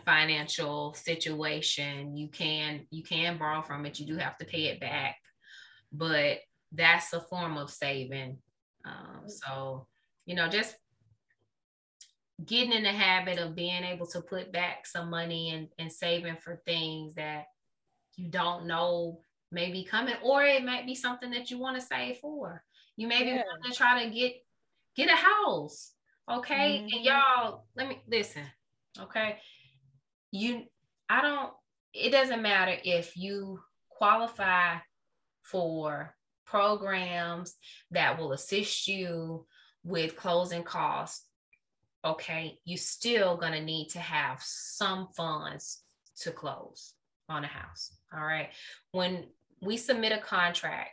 financial 0.04 0.94
situation 0.94 2.16
you 2.16 2.28
can 2.28 2.86
you 2.90 3.02
can 3.02 3.36
borrow 3.36 3.60
from 3.60 3.84
it 3.84 4.00
you 4.00 4.06
do 4.06 4.16
have 4.16 4.38
to 4.38 4.46
pay 4.46 4.64
it 4.64 4.80
back 4.80 5.16
but 5.92 6.38
that's 6.72 7.12
a 7.12 7.20
form 7.20 7.58
of 7.58 7.70
saving 7.70 8.38
um, 8.86 9.22
so 9.26 9.86
you 10.24 10.34
know 10.34 10.48
just 10.48 10.74
getting 12.44 12.72
in 12.72 12.82
the 12.82 12.88
habit 12.88 13.38
of 13.38 13.54
being 13.54 13.84
able 13.84 14.06
to 14.06 14.20
put 14.20 14.50
back 14.50 14.86
some 14.86 15.08
money 15.08 15.50
and, 15.50 15.68
and 15.78 15.92
saving 15.92 16.36
for 16.36 16.60
things 16.64 17.14
that 17.14 17.44
you 18.16 18.28
don't 18.28 18.66
know 18.66 19.20
may 19.54 19.70
be 19.70 19.84
coming 19.84 20.14
or 20.22 20.42
it 20.42 20.64
might 20.64 20.84
be 20.84 20.94
something 20.94 21.30
that 21.30 21.50
you 21.50 21.58
want 21.58 21.76
to 21.76 21.86
save 21.86 22.18
for. 22.18 22.62
You 22.96 23.06
maybe 23.06 23.30
yeah. 23.30 23.42
want 23.48 23.72
to 23.72 23.72
try 23.72 24.04
to 24.04 24.10
get 24.10 24.34
get 24.96 25.08
a 25.08 25.16
house 25.16 25.92
okay? 26.30 26.78
Mm-hmm. 26.78 26.96
and 26.96 27.04
y'all 27.04 27.64
let 27.76 27.88
me 27.88 28.02
listen 28.08 28.42
okay? 29.00 29.38
You 30.30 30.64
i 31.08 31.20
don't 31.20 31.52
it 31.92 32.10
doesn't 32.10 32.42
matter 32.42 32.76
if 32.84 33.16
you 33.16 33.60
qualify 33.88 34.76
for 35.42 36.14
programs 36.46 37.54
that 37.90 38.18
will 38.18 38.32
assist 38.32 38.88
you 38.88 39.46
with 39.84 40.16
closing 40.16 40.62
costs 40.62 41.26
okay? 42.04 42.58
You're 42.64 42.78
still 42.78 43.36
going 43.36 43.52
to 43.52 43.62
need 43.62 43.88
to 43.90 43.98
have 43.98 44.42
some 44.42 45.08
funds 45.16 45.82
to 46.18 46.30
close 46.30 46.92
on 47.28 47.44
a 47.44 47.48
house 47.48 47.92
all 48.16 48.24
right? 48.24 48.50
When 48.92 49.24
we 49.64 49.76
submit 49.76 50.12
a 50.12 50.18
contract 50.18 50.90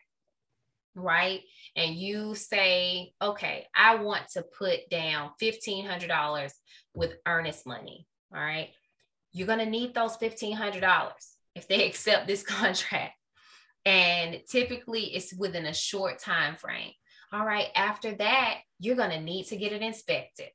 right? 0.96 1.42
And 1.76 1.96
you 1.96 2.36
say, 2.36 3.14
okay, 3.22 3.68
I 3.76 3.96
want 3.96 4.28
to 4.34 4.44
put 4.58 4.90
down 4.90 5.32
$1,500 5.42 6.52
with 6.94 7.16
earnest 7.26 7.66
money, 7.66 8.08
all 8.34 8.42
right? 8.42 8.70
You're 9.32 9.48
going 9.48 9.60
to 9.60 9.66
need 9.66 9.94
those 9.94 10.18
$1,500 10.18 11.12
if 11.56 11.68
they 11.68 11.86
accept 11.88 12.28
this 12.28 12.44
contract. 12.44 13.14
And 13.86 14.42
typically 14.50 15.16
it's 15.16 15.34
within 15.34 15.66
a 15.66 15.74
short 15.74 16.20
time 16.20 16.56
frame. 16.56 16.92
All 17.34 17.46
right, 17.46 17.68
after 17.76 18.14
that, 18.16 18.58
you're 18.80 18.98
going 18.98 19.12
to 19.12 19.22
need 19.22 19.46
to 19.48 19.56
get 19.56 19.72
it 19.72 19.82
inspected. 19.82 20.50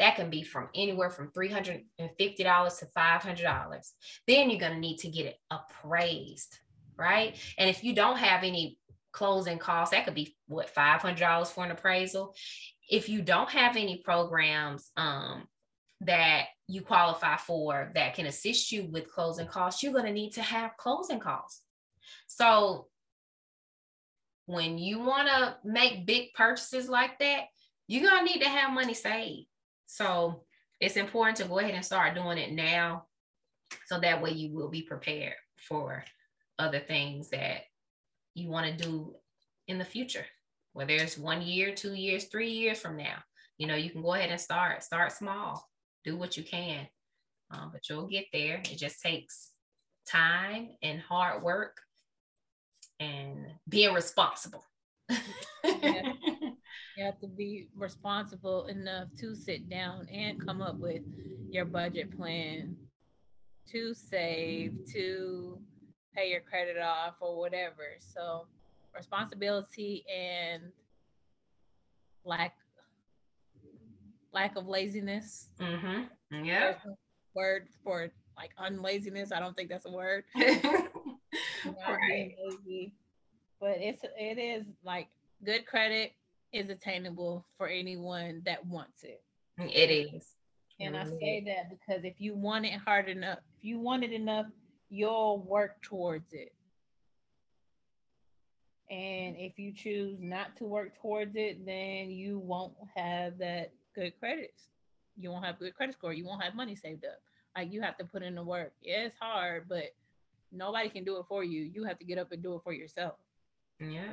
That 0.00 0.16
can 0.16 0.28
be 0.28 0.42
from 0.42 0.68
anywhere 0.74 1.08
from 1.08 1.30
$350 1.30 1.84
to 1.96 2.86
$500. 2.98 3.80
Then 4.26 4.50
you're 4.50 4.60
going 4.60 4.72
to 4.72 4.78
need 4.78 4.98
to 4.98 5.08
get 5.08 5.26
it 5.26 5.36
appraised, 5.50 6.58
right? 6.96 7.36
And 7.58 7.68
if 7.68 7.84
you 7.84 7.94
don't 7.94 8.18
have 8.18 8.42
any 8.42 8.78
closing 9.16 9.58
costs. 9.58 9.92
That 9.92 10.04
could 10.04 10.14
be 10.14 10.36
what 10.46 10.72
$500 10.72 11.46
for 11.48 11.64
an 11.64 11.70
appraisal. 11.70 12.34
If 12.88 13.08
you 13.08 13.22
don't 13.22 13.48
have 13.48 13.76
any 13.76 13.96
programs 14.04 14.90
um, 14.96 15.48
that 16.02 16.44
you 16.68 16.82
qualify 16.82 17.38
for 17.38 17.90
that 17.94 18.14
can 18.14 18.26
assist 18.26 18.70
you 18.70 18.84
with 18.84 19.10
closing 19.10 19.46
costs, 19.46 19.82
you're 19.82 19.94
going 19.94 20.04
to 20.04 20.12
need 20.12 20.34
to 20.34 20.42
have 20.42 20.76
closing 20.76 21.18
costs. 21.18 21.62
So 22.26 22.88
when 24.44 24.76
you 24.76 25.00
want 25.00 25.28
to 25.28 25.56
make 25.64 26.06
big 26.06 26.34
purchases 26.34 26.88
like 26.88 27.18
that, 27.18 27.44
you're 27.88 28.08
going 28.08 28.26
to 28.26 28.32
need 28.32 28.42
to 28.42 28.50
have 28.50 28.74
money 28.74 28.94
saved. 28.94 29.46
So 29.86 30.42
it's 30.78 30.96
important 30.96 31.38
to 31.38 31.44
go 31.44 31.58
ahead 31.58 31.74
and 31.74 31.84
start 31.84 32.14
doing 32.14 32.36
it 32.36 32.52
now 32.52 33.06
so 33.86 33.98
that 33.98 34.22
way 34.22 34.32
you 34.32 34.52
will 34.52 34.68
be 34.68 34.82
prepared 34.82 35.34
for 35.56 36.04
other 36.58 36.80
things 36.80 37.30
that 37.30 37.62
you 38.34 38.48
want 38.48 38.66
to 38.66 38.84
do 38.84 39.14
in 39.68 39.78
the 39.78 39.84
future, 39.84 40.24
whether 40.72 40.92
it's 40.92 41.18
one 41.18 41.42
year, 41.42 41.74
two 41.74 41.94
years, 41.94 42.24
three 42.24 42.50
years 42.50 42.78
from 42.78 42.96
now. 42.96 43.16
You 43.58 43.66
know, 43.66 43.74
you 43.74 43.90
can 43.90 44.02
go 44.02 44.14
ahead 44.14 44.30
and 44.30 44.40
start, 44.40 44.82
start 44.82 45.12
small, 45.12 45.66
do 46.04 46.16
what 46.16 46.36
you 46.36 46.42
can, 46.42 46.86
um, 47.50 47.70
but 47.72 47.88
you'll 47.88 48.06
get 48.06 48.26
there. 48.32 48.56
It 48.58 48.76
just 48.76 49.00
takes 49.00 49.50
time 50.08 50.70
and 50.82 51.00
hard 51.00 51.42
work 51.42 51.80
and 53.00 53.46
being 53.68 53.94
responsible. 53.94 54.64
You 56.96 57.04
have 57.04 57.20
to 57.20 57.28
be 57.28 57.68
responsible 57.76 58.66
enough 58.66 59.08
to 59.18 59.34
sit 59.34 59.68
down 59.68 60.08
and 60.08 60.44
come 60.44 60.62
up 60.62 60.78
with 60.78 61.02
your 61.50 61.66
budget 61.66 62.16
plan 62.16 62.74
to 63.70 63.92
save, 63.92 64.72
to 64.94 65.58
pay 66.16 66.30
your 66.30 66.40
credit 66.40 66.78
off 66.78 67.14
or 67.20 67.38
whatever. 67.38 67.96
So 67.98 68.46
responsibility 68.94 70.04
and 70.14 70.62
lack 72.24 72.54
lack 74.32 74.56
of 74.56 74.66
laziness. 74.66 75.48
Mm-hmm. 75.60 76.44
Yeah. 76.44 76.74
Word 77.34 77.68
for 77.84 78.10
like 78.36 78.50
unlaziness. 78.58 79.32
I 79.32 79.40
don't 79.40 79.54
think 79.54 79.68
that's 79.68 79.86
a 79.86 79.90
word. 79.90 80.24
right. 80.36 82.34
But 83.60 83.76
it's 83.78 84.02
it 84.18 84.38
is 84.38 84.66
like 84.84 85.08
good 85.44 85.66
credit 85.66 86.12
is 86.52 86.70
attainable 86.70 87.44
for 87.58 87.68
anyone 87.68 88.42
that 88.44 88.64
wants 88.66 89.02
it. 89.02 89.22
It 89.58 89.90
is. 89.90 90.34
And 90.78 90.96
I 90.96 91.04
say 91.04 91.42
that 91.46 91.70
because 91.70 92.04
if 92.04 92.20
you 92.20 92.34
want 92.34 92.66
it 92.66 92.74
hard 92.74 93.08
enough, 93.08 93.38
if 93.58 93.64
you 93.64 93.78
want 93.78 94.04
it 94.04 94.12
enough, 94.12 94.46
you'll 94.88 95.38
work 95.38 95.82
towards 95.82 96.32
it. 96.32 96.52
And 98.88 99.36
if 99.36 99.58
you 99.58 99.72
choose 99.72 100.18
not 100.20 100.56
to 100.58 100.64
work 100.64 101.00
towards 101.00 101.34
it, 101.34 101.66
then 101.66 102.10
you 102.10 102.38
won't 102.38 102.74
have 102.94 103.38
that 103.38 103.72
good 103.94 104.12
credit. 104.20 104.54
You 105.18 105.30
won't 105.30 105.44
have 105.44 105.58
good 105.58 105.74
credit 105.74 105.94
score. 105.94 106.12
You 106.12 106.24
won't 106.24 106.44
have 106.44 106.54
money 106.54 106.76
saved 106.76 107.04
up. 107.04 107.20
Like 107.56 107.72
you 107.72 107.80
have 107.80 107.96
to 107.98 108.04
put 108.04 108.22
in 108.22 108.34
the 108.36 108.44
work. 108.44 108.72
Yeah, 108.82 109.06
it's 109.06 109.16
hard, 109.18 109.64
but 109.68 109.94
nobody 110.52 110.88
can 110.88 111.04
do 111.04 111.18
it 111.18 111.24
for 111.28 111.42
you. 111.42 111.62
You 111.62 111.84
have 111.84 111.98
to 111.98 112.04
get 112.04 112.18
up 112.18 112.30
and 112.30 112.42
do 112.42 112.54
it 112.54 112.60
for 112.62 112.72
yourself. 112.72 113.14
Yeah. 113.80 114.12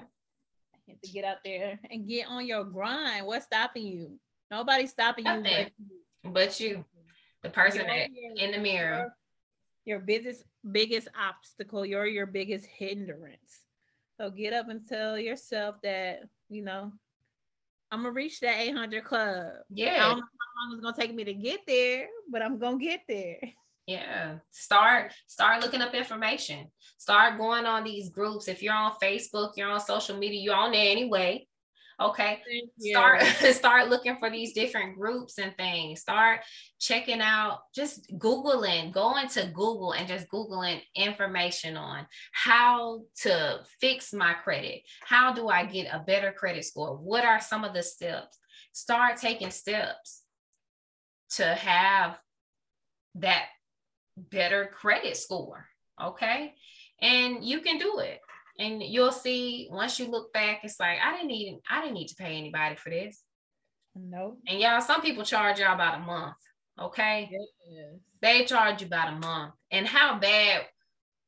You 0.88 0.95
have 0.95 1.01
to 1.01 1.11
get 1.11 1.26
out 1.26 1.38
there 1.45 1.80
and 1.91 2.07
get 2.07 2.28
on 2.28 2.47
your 2.47 2.63
grind. 2.63 3.28
What's 3.28 3.45
stopping 3.45 3.86
you? 3.86 4.19
Nobody's 4.49 4.91
stopping 4.91 5.26
you 5.26 5.41
but 5.43 5.71
you. 5.78 6.32
But 6.32 6.59
you. 6.59 6.86
The 7.43 7.49
person 7.49 7.86
that 7.86 8.09
in 8.38 8.51
the 8.51 8.57
mirror 8.57 9.13
your 9.86 9.99
biggest 9.99 10.43
biggest 10.69 11.07
obstacle, 11.19 11.86
you're 11.86 12.05
your 12.05 12.25
biggest 12.25 12.65
hindrance. 12.65 13.63
So 14.17 14.29
get 14.29 14.53
up 14.53 14.69
and 14.69 14.88
tell 14.88 15.17
yourself 15.17 15.75
that, 15.84 16.21
you 16.49 16.63
know, 16.63 16.91
I'm 17.91 18.01
gonna 18.01 18.11
reach 18.11 18.39
that 18.39 18.59
800 18.59 19.03
club. 19.03 19.47
Yeah. 19.69 19.95
I 19.95 20.09
don't 20.09 20.17
know 20.17 20.23
how 20.23 20.67
long 20.67 20.73
it's 20.73 20.81
gonna 20.81 20.95
take 20.97 21.13
me 21.13 21.23
to 21.25 21.34
get 21.34 21.61
there, 21.67 22.07
but 22.31 22.41
I'm 22.41 22.57
gonna 22.59 22.77
get 22.77 23.01
there. 23.07 23.39
Yeah. 23.88 24.38
Start 24.51 25.11
start 25.27 25.61
looking 25.61 25.81
up 25.81 25.93
information. 25.93 26.67
Start 26.97 27.38
going 27.38 27.65
on 27.65 27.84
these 27.84 28.09
groups. 28.09 28.47
If 28.47 28.63
you're 28.63 28.73
on 28.73 28.93
Facebook, 29.01 29.53
you're 29.57 29.69
on 29.69 29.81
social 29.81 30.17
media, 30.17 30.39
you're 30.39 30.55
on 30.55 30.71
there 30.71 30.89
anyway. 30.89 31.47
Okay. 32.03 32.41
Start 32.79 33.21
start 33.53 33.89
looking 33.89 34.17
for 34.17 34.29
these 34.29 34.53
different 34.53 34.97
groups 34.97 35.37
and 35.37 35.55
things. 35.55 36.01
Start 36.01 36.41
checking 36.79 37.21
out, 37.21 37.59
just 37.73 38.11
Googling, 38.17 38.91
going 38.91 39.27
to 39.29 39.47
Google 39.47 39.93
and 39.93 40.07
just 40.07 40.27
Googling 40.27 40.81
information 40.95 41.77
on 41.77 42.05
how 42.33 43.03
to 43.21 43.59
fix 43.79 44.13
my 44.13 44.33
credit. 44.33 44.81
How 45.05 45.33
do 45.33 45.47
I 45.47 45.65
get 45.65 45.87
a 45.93 45.99
better 45.99 46.33
credit 46.33 46.65
score? 46.65 46.97
What 46.97 47.23
are 47.23 47.39
some 47.39 47.63
of 47.63 47.73
the 47.73 47.83
steps? 47.83 48.37
Start 48.73 49.17
taking 49.17 49.51
steps 49.51 50.23
to 51.35 51.45
have 51.45 52.17
that 53.15 53.45
better 54.17 54.69
credit 54.73 55.15
score. 55.15 55.67
Okay. 56.01 56.53
And 57.01 57.43
you 57.43 57.61
can 57.61 57.77
do 57.77 57.99
it 57.99 58.19
and 58.59 58.83
you'll 58.83 59.11
see 59.11 59.67
once 59.71 59.99
you 59.99 60.07
look 60.07 60.31
back, 60.33 60.61
it's 60.63 60.79
like 60.79 60.97
I 61.03 61.13
didn't 61.13 61.27
need 61.27 61.59
I 61.69 61.81
didn't 61.81 61.95
need 61.95 62.07
to 62.07 62.15
pay 62.15 62.37
anybody 62.37 62.75
for 62.75 62.89
this. 62.89 63.23
No. 63.95 64.37
And 64.47 64.59
y'all, 64.59 64.81
some 64.81 65.01
people 65.01 65.23
charge 65.23 65.59
y'all 65.59 65.73
about 65.73 65.97
a 65.97 65.99
month. 65.99 66.35
Okay. 66.79 67.29
Yes. 67.31 67.99
They 68.21 68.45
charge 68.45 68.81
you 68.81 68.87
about 68.87 69.13
a 69.13 69.17
month. 69.17 69.53
And 69.71 69.87
how 69.87 70.17
bad 70.17 70.65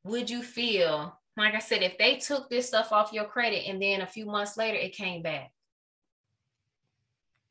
would 0.04 0.28
you 0.28 0.42
feel? 0.42 1.16
Like 1.36 1.54
I 1.54 1.58
said, 1.58 1.82
if 1.82 1.98
they 1.98 2.16
took 2.16 2.48
this 2.48 2.68
stuff 2.68 2.92
off 2.92 3.12
your 3.12 3.26
credit 3.26 3.68
and 3.68 3.80
then 3.80 4.00
a 4.00 4.06
few 4.06 4.26
months 4.26 4.56
later 4.56 4.78
it 4.78 4.96
came 4.96 5.22
back. 5.22 5.52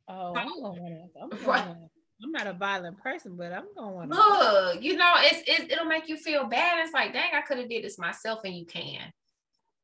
Oh, 0.08 0.36
I'm 0.36 0.48
going 0.62 1.10
I'm, 1.22 1.46
right. 1.46 1.76
I'm 2.24 2.32
not 2.32 2.48
a 2.48 2.54
violent 2.54 2.98
person, 3.00 3.36
but 3.36 3.52
I'm 3.52 3.66
going. 3.76 4.10
Look, 4.10 4.84
you 4.84 4.96
know, 4.96 5.14
it's, 5.18 5.44
it's 5.48 5.74
it'll 5.74 5.86
make 5.86 6.08
you 6.08 6.18
feel 6.18 6.46
bad. 6.46 6.84
It's 6.84 6.94
like, 6.94 7.14
dang, 7.14 7.34
I 7.34 7.42
could 7.42 7.58
have 7.58 7.70
did 7.70 7.84
this 7.84 7.98
myself, 7.98 8.42
and 8.44 8.56
you 8.56 8.66
can 8.66 9.12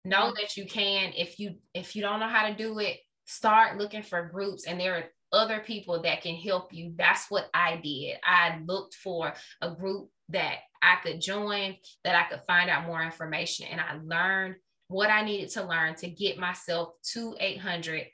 know 0.05 0.33
that 0.39 0.57
you 0.57 0.65
can. 0.65 1.13
If 1.15 1.39
you 1.39 1.55
if 1.73 1.95
you 1.95 2.01
don't 2.01 2.19
know 2.19 2.27
how 2.27 2.47
to 2.47 2.55
do 2.55 2.79
it 2.79 2.97
start 3.25 3.77
looking 3.77 4.03
for 4.03 4.25
groups 4.25 4.65
and 4.67 4.79
there 4.79 4.95
are 4.95 5.03
other 5.31 5.59
people 5.59 6.01
that 6.01 6.21
can 6.21 6.35
help 6.35 6.73
you. 6.73 6.93
That's 6.97 7.27
what 7.29 7.49
i 7.53 7.79
did. 7.81 8.17
I 8.23 8.59
looked 8.65 8.95
for 8.95 9.33
a 9.61 9.73
group 9.73 10.09
that 10.31 10.55
i 10.81 10.95
could 11.03 11.21
join 11.21 11.75
that 12.03 12.15
i 12.15 12.29
could 12.29 12.43
find 12.47 12.69
out 12.69 12.85
more 12.85 13.03
information 13.03 13.67
and 13.69 13.79
i 13.79 13.97
learned 14.03 14.55
what 14.87 15.09
i 15.09 15.23
needed 15.23 15.49
to 15.49 15.63
learn 15.63 15.95
to 15.95 16.09
get 16.09 16.37
myself 16.37 16.93
to 17.13 17.35
800 17.39 18.05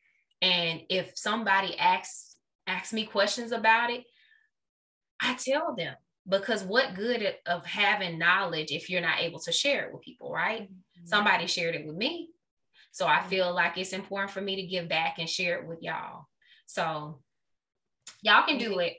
and 0.41 0.81
if 0.89 1.11
somebody 1.15 1.77
asks 1.77 2.35
asks 2.67 2.93
me 2.93 3.05
questions 3.05 3.51
about 3.51 3.89
it 3.89 4.03
i 5.21 5.35
tell 5.35 5.75
them 5.75 5.95
because 6.27 6.63
what 6.63 6.95
good 6.95 7.35
of 7.45 7.65
having 7.65 8.19
knowledge 8.19 8.71
if 8.71 8.89
you're 8.89 9.01
not 9.01 9.19
able 9.19 9.39
to 9.39 9.51
share 9.51 9.85
it 9.85 9.93
with 9.93 10.01
people 10.01 10.31
right? 10.31 10.63
mm-hmm. 10.63 10.73
Somebody 11.05 11.47
shared 11.47 11.75
it 11.75 11.85
with 11.85 11.95
me. 11.95 12.29
So 12.91 13.05
i 13.05 13.17
mm-hmm. 13.17 13.29
feel 13.29 13.53
like 13.53 13.77
it's 13.77 13.93
important 13.93 14.31
for 14.31 14.41
me 14.41 14.55
to 14.55 14.63
give 14.63 14.89
back 14.89 15.19
and 15.19 15.29
share 15.29 15.59
it 15.59 15.67
with 15.67 15.81
y'all. 15.81 16.25
So 16.65 17.19
y'all 18.21 18.45
can 18.47 18.57
do 18.57 18.79
it. 18.79 18.97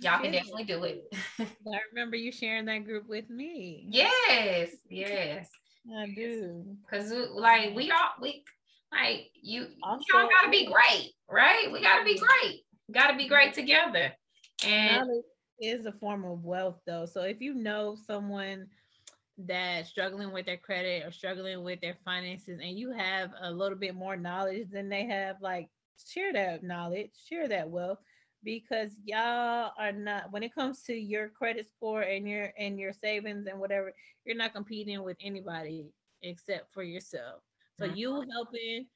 Y'all 0.00 0.20
can 0.20 0.32
definitely 0.32 0.64
do 0.64 0.84
it. 0.84 1.04
I 1.40 1.78
remember 1.92 2.16
you 2.16 2.32
sharing 2.32 2.66
that 2.66 2.84
group 2.84 3.08
with 3.08 3.28
me. 3.28 3.86
Yes 3.90 4.70
yes. 4.88 5.48
I 5.96 6.06
do. 6.14 6.64
Because 6.84 7.12
like 7.32 7.74
we 7.74 7.90
all 7.90 8.10
we 8.20 8.44
like 8.92 9.30
you 9.40 9.68
also, 9.82 10.04
y'all 10.12 10.28
gotta 10.28 10.50
be 10.50 10.66
great 10.66 11.12
right? 11.30 11.70
We 11.72 11.80
gotta 11.80 12.04
be 12.04 12.18
great. 12.18 12.62
Gotta 12.90 13.16
be 13.16 13.28
great 13.28 13.54
together. 13.54 14.12
And 14.66 15.08
is 15.60 15.86
a 15.86 15.92
form 15.92 16.24
of 16.24 16.44
wealth 16.44 16.80
though. 16.86 17.06
So 17.06 17.22
if 17.22 17.40
you 17.40 17.54
know 17.54 17.96
someone 18.06 18.66
that's 19.46 19.88
struggling 19.88 20.32
with 20.32 20.46
their 20.46 20.56
credit 20.56 21.04
or 21.04 21.12
struggling 21.12 21.62
with 21.62 21.80
their 21.80 21.96
finances 22.04 22.60
and 22.62 22.78
you 22.78 22.92
have 22.92 23.30
a 23.42 23.50
little 23.50 23.78
bit 23.78 23.94
more 23.94 24.16
knowledge 24.16 24.70
than 24.70 24.88
they 24.88 25.06
have, 25.06 25.36
like 25.40 25.68
share 26.08 26.32
that 26.32 26.62
knowledge, 26.62 27.10
share 27.28 27.48
that 27.48 27.68
wealth 27.68 27.98
because 28.42 28.96
y'all 29.04 29.72
are 29.78 29.92
not 29.92 30.32
when 30.32 30.42
it 30.42 30.54
comes 30.54 30.82
to 30.82 30.94
your 30.94 31.28
credit 31.28 31.68
score 31.68 32.02
and 32.02 32.26
your 32.28 32.52
and 32.58 32.78
your 32.78 32.92
savings 32.92 33.46
and 33.46 33.58
whatever, 33.58 33.92
you're 34.24 34.36
not 34.36 34.54
competing 34.54 35.02
with 35.02 35.16
anybody 35.20 35.86
except 36.22 36.72
for 36.72 36.82
yourself. 36.82 37.42
So 37.78 37.86
mm-hmm. 37.86 37.96
you 37.96 38.24
helping 38.32 38.86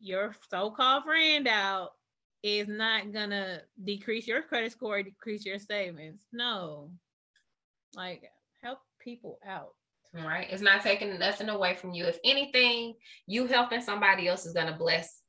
your 0.00 0.34
so-called 0.50 1.04
friend 1.04 1.48
out 1.48 1.92
is 2.42 2.68
not 2.68 3.12
gonna 3.12 3.60
decrease 3.84 4.26
your 4.26 4.42
credit 4.42 4.72
score, 4.72 5.02
decrease 5.02 5.44
your 5.44 5.58
savings. 5.58 6.26
No, 6.32 6.90
like 7.94 8.24
help 8.62 8.80
people 9.00 9.38
out. 9.46 9.74
Right. 10.16 10.48
It's 10.50 10.62
not 10.62 10.82
taking 10.82 11.18
nothing 11.18 11.48
away 11.48 11.74
from 11.74 11.92
you. 11.92 12.06
If 12.06 12.18
anything, 12.24 12.94
you 13.26 13.46
helping 13.46 13.82
somebody 13.82 14.28
else 14.28 14.46
is 14.46 14.54
gonna 14.54 14.76
bless. 14.76 15.20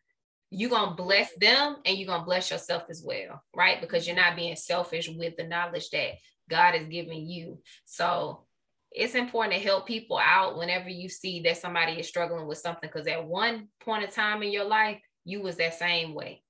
You're 0.50 0.70
gonna 0.70 0.96
bless 0.96 1.34
them 1.36 1.78
and 1.86 1.98
you're 1.98 2.08
gonna 2.08 2.24
bless 2.24 2.52
yourself 2.52 2.84
as 2.90 3.04
well, 3.06 3.42
right? 3.56 3.82
Because 3.82 4.08
you're 4.08 4.16
not 4.16 4.36
being 4.36 4.56
selfish 4.56 5.10
with 5.10 5.36
the 5.36 5.44
knowledge 5.44 5.90
that 5.90 6.12
God 6.50 6.76
is 6.76 6.88
giving 6.88 7.28
you. 7.28 7.60
So 7.86 8.46
it's 8.92 9.16
important 9.16 9.56
to 9.56 9.68
help 9.68 9.86
people 9.86 10.18
out 10.18 10.58
whenever 10.58 10.90
you 10.90 11.10
see 11.10 11.42
that 11.42 11.58
somebody 11.58 12.00
is 12.00 12.08
struggling 12.08 12.48
with 12.48 12.60
something 12.60 12.90
because 12.92 13.08
at 13.08 13.26
one 13.26 13.68
point 13.82 14.04
in 14.04 14.10
time 14.10 14.42
in 14.42 14.52
your 14.52 14.64
life 14.64 15.02
you 15.26 15.42
was 15.42 15.58
that 15.58 15.74
same 15.74 16.14
way 16.14 16.42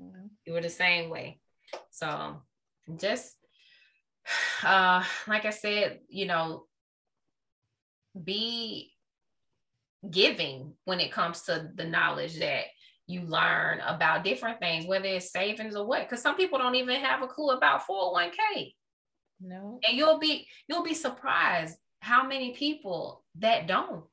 Mm-hmm. 0.00 0.26
You 0.46 0.52
were 0.52 0.60
the 0.60 0.68
same 0.68 1.10
way. 1.10 1.40
So 1.90 2.42
just 2.96 3.36
uh 4.64 5.02
like 5.26 5.44
I 5.44 5.50
said, 5.50 6.00
you 6.08 6.26
know, 6.26 6.64
be 8.24 8.92
giving 10.08 10.74
when 10.84 11.00
it 11.00 11.12
comes 11.12 11.42
to 11.42 11.70
the 11.74 11.84
knowledge 11.84 12.38
that 12.38 12.64
you 13.06 13.22
learn 13.22 13.80
about 13.80 14.22
different 14.22 14.60
things, 14.60 14.86
whether 14.86 15.06
it's 15.06 15.32
savings 15.32 15.74
or 15.74 15.86
what. 15.86 16.02
Because 16.02 16.22
some 16.22 16.36
people 16.36 16.58
don't 16.58 16.74
even 16.74 17.00
have 17.00 17.22
a 17.22 17.26
clue 17.26 17.50
about 17.50 17.86
401k. 17.88 18.74
No. 19.40 19.80
And 19.86 19.96
you'll 19.96 20.18
be 20.18 20.46
you'll 20.68 20.84
be 20.84 20.94
surprised 20.94 21.76
how 22.00 22.26
many 22.26 22.52
people 22.52 23.24
that 23.38 23.66
don't. 23.66 24.04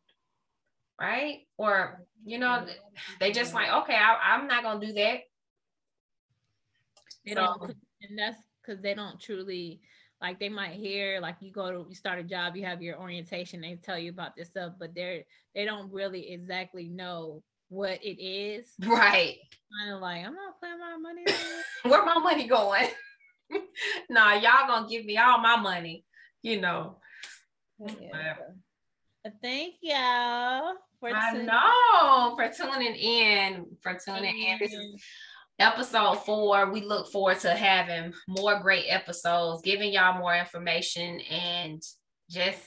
Right. 0.99 1.41
Or, 1.57 2.05
you 2.23 2.39
know, 2.39 2.47
mm-hmm. 2.47 3.13
they 3.19 3.31
just 3.31 3.53
like, 3.53 3.69
okay, 3.83 3.95
I, 3.95 4.35
I'm 4.35 4.47
not 4.47 4.63
gonna 4.63 4.85
do 4.85 4.93
that. 4.93 5.19
They 7.25 7.33
don't, 7.33 7.61
and 8.01 8.17
that's 8.17 8.39
because 8.61 8.81
they 8.81 8.93
don't 8.93 9.19
truly 9.19 9.81
like 10.25 10.39
they 10.39 10.49
might 10.49 10.71
hear 10.71 11.19
like 11.21 11.35
you 11.39 11.51
go 11.51 11.69
to 11.69 11.85
you 11.87 11.93
start 11.93 12.17
a 12.17 12.23
job, 12.23 12.55
you 12.55 12.65
have 12.65 12.81
your 12.81 12.99
orientation, 12.99 13.61
they 13.61 13.75
tell 13.75 13.99
you 13.99 14.09
about 14.09 14.35
this 14.35 14.47
stuff, 14.47 14.73
but 14.79 14.95
they're 14.95 15.23
they 15.53 15.65
don't 15.65 15.91
really 15.93 16.31
exactly 16.31 16.89
know 16.89 17.43
what 17.69 18.03
it 18.03 18.19
is. 18.19 18.73
Right. 18.83 19.37
Kind 19.79 19.93
of 19.93 20.01
like 20.01 20.25
I'm 20.25 20.33
not 20.33 20.59
playing 20.59 20.79
my 20.79 20.97
money. 20.97 21.25
Where 21.83 22.03
my 22.03 22.17
money 22.17 22.47
going? 22.47 22.87
nah, 24.09 24.33
y'all 24.33 24.67
gonna 24.67 24.89
give 24.89 25.05
me 25.05 25.15
all 25.19 25.37
my 25.37 25.57
money, 25.57 26.03
you 26.41 26.59
know. 26.59 26.97
Yeah. 27.79 28.33
Thank 29.43 29.75
y'all 29.83 30.73
for 30.99 31.11
I 31.13 31.33
know 31.43 32.35
for 32.35 32.49
tuning 32.49 32.95
in, 32.95 33.67
for 33.83 33.95
tuning 34.03 34.39
in. 34.39 34.57
This 34.59 34.73
is 34.73 35.03
episode 35.59 36.15
four, 36.25 36.71
we 36.71 36.81
look 36.81 37.11
forward 37.11 37.39
to 37.39 37.53
having 37.53 38.13
more 38.27 38.59
great 38.59 38.85
episodes, 38.87 39.61
giving 39.61 39.93
y'all 39.93 40.17
more 40.17 40.35
information 40.35 41.19
and 41.21 41.81
just 42.29 42.61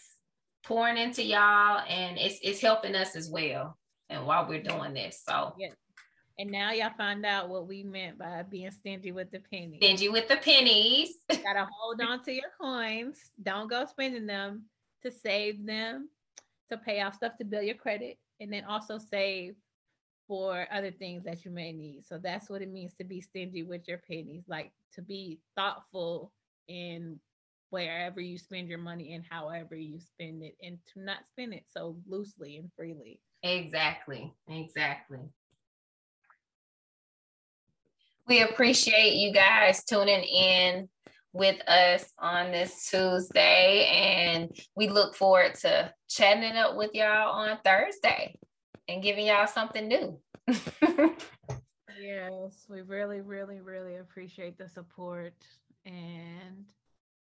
pouring 0.65 0.97
into 0.97 1.23
y'all. 1.23 1.83
And 1.89 2.19
it's 2.19 2.39
it's 2.43 2.61
helping 2.61 2.95
us 2.95 3.17
as 3.17 3.31
well. 3.31 3.77
And 4.09 4.27
while 4.27 4.49
we're 4.49 4.63
doing 4.63 4.95
this. 4.95 5.23
So 5.27 5.55
yeah. 5.59 5.69
And 6.41 6.53
now 6.53 6.71
y'all 6.71 6.93
find 6.97 7.27
out 7.27 7.49
what 7.49 7.67
we 7.67 7.83
meant 7.83 8.17
by 8.17 8.45
being 8.49 8.71
stingy 8.71 9.11
with 9.11 9.33
the 9.33 9.41
pennies. 9.41 9.81
Stingy 9.83 10.09
with 10.09 10.29
the 10.29 10.37
pennies. 10.37 11.17
Gotta 11.29 11.67
hold 11.71 12.01
on 12.01 12.23
to 12.25 12.33
your 12.33 12.51
coins. 12.61 13.19
Don't 13.43 13.69
go 13.69 13.85
spending 13.87 14.27
them 14.27 14.67
to 15.03 15.11
save 15.11 15.67
them, 15.67 16.09
to 16.71 16.77
pay 16.77 17.01
off 17.01 17.17
stuff 17.17 17.37
to 17.39 17.45
build 17.45 17.65
your 17.65 17.75
credit, 17.75 18.19
and 18.39 18.53
then 18.53 18.65
also 18.65 18.99
save 18.99 19.57
for 20.29 20.69
other 20.71 20.91
things 20.91 21.25
that 21.25 21.45
you 21.45 21.51
may 21.51 21.73
need. 21.73 22.05
So 22.07 22.19
that's 22.23 22.51
what 22.51 22.61
it 22.61 22.71
means 22.71 22.93
to 22.95 23.05
be 23.05 23.23
stingy 23.23 23.63
with 23.63 23.89
your 23.89 23.99
pennies, 23.99 24.45
like 24.47 24.73
to 24.93 25.03
be 25.03 25.41
thoughtful 25.57 26.33
in 26.69 27.19
wherever 27.71 28.21
you 28.21 28.39
spend 28.39 28.69
your 28.69 28.79
money 28.79 29.15
and 29.15 29.25
however 29.29 29.75
you 29.75 29.99
spend 29.99 30.43
it 30.43 30.55
and 30.63 30.79
to 30.93 31.01
not 31.01 31.27
spend 31.31 31.55
it 31.55 31.65
so 31.69 31.97
loosely 32.07 32.59
and 32.59 32.71
freely. 32.77 33.21
Exactly. 33.43 34.33
Exactly. 34.49 35.21
We 38.27 38.43
appreciate 38.43 39.15
you 39.15 39.33
guys 39.33 39.85
tuning 39.85 40.23
in 40.23 40.89
with 41.33 41.61
us 41.67 42.13
on 42.19 42.53
this 42.53 42.91
Tuesday 42.91 43.87
and 43.87 44.51
we 44.77 44.89
look 44.89 45.15
forward 45.15 45.55
to 45.55 45.93
chatting 46.09 46.43
it 46.43 46.57
up 46.57 46.77
with 46.77 46.91
y'all 46.95 47.31
on 47.31 47.59
Thursday 47.65 48.37
and 48.89 49.03
giving 49.03 49.27
y'all 49.27 49.47
something 49.47 49.87
new. 49.87 50.19
yes, 52.01 52.67
we 52.69 52.81
really, 52.81 53.21
really, 53.21 53.61
really 53.61 53.97
appreciate 53.97 54.57
the 54.59 54.69
support. 54.69 55.35
And 55.85 56.67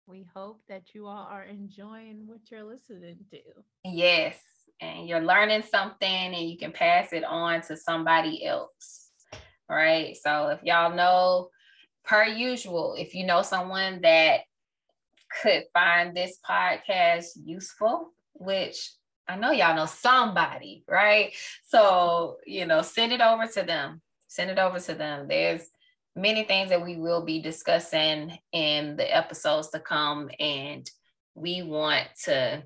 we 0.07 0.25
hope 0.33 0.61
that 0.67 0.93
you 0.93 1.07
all 1.07 1.27
are 1.29 1.43
enjoying 1.43 2.27
what 2.27 2.39
you're 2.51 2.63
listening 2.63 3.17
to. 3.31 3.39
Yes. 3.85 4.37
And 4.81 5.07
you're 5.07 5.21
learning 5.21 5.63
something 5.71 6.07
and 6.09 6.49
you 6.49 6.57
can 6.57 6.71
pass 6.71 7.13
it 7.13 7.23
on 7.23 7.61
to 7.63 7.77
somebody 7.77 8.45
else. 8.45 9.11
right? 9.69 10.15
So 10.21 10.49
if 10.49 10.59
y'all 10.63 10.95
know, 10.95 11.49
per 12.03 12.25
usual, 12.25 12.95
if 12.97 13.15
you 13.15 13.25
know 13.25 13.41
someone 13.41 14.01
that 14.01 14.41
could 15.41 15.63
find 15.73 16.15
this 16.15 16.37
podcast 16.47 17.27
useful, 17.43 18.13
which 18.33 18.91
I 19.27 19.35
know 19.37 19.51
y'all 19.51 19.75
know 19.75 19.85
somebody, 19.85 20.83
right? 20.87 21.33
So, 21.65 22.37
you 22.45 22.65
know, 22.65 22.81
send 22.81 23.13
it 23.13 23.21
over 23.21 23.47
to 23.47 23.63
them. 23.63 24.01
Send 24.27 24.49
it 24.49 24.59
over 24.59 24.79
to 24.79 24.93
them. 24.93 25.27
There's 25.27 25.65
many 26.15 26.43
things 26.43 26.69
that 26.69 26.83
we 26.83 26.97
will 26.97 27.23
be 27.23 27.41
discussing 27.41 28.37
in 28.51 28.95
the 28.97 29.15
episodes 29.15 29.69
to 29.69 29.79
come 29.79 30.29
and 30.39 30.89
we 31.35 31.63
want 31.63 32.07
to 32.25 32.63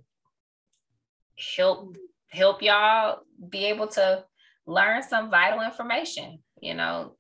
help 1.56 1.96
help 2.30 2.62
y'all 2.62 3.20
be 3.50 3.66
able 3.66 3.88
to 3.88 4.24
learn 4.66 5.02
some 5.02 5.30
vital 5.30 5.62
information, 5.62 6.40
you 6.62 6.74
know. 6.74 7.16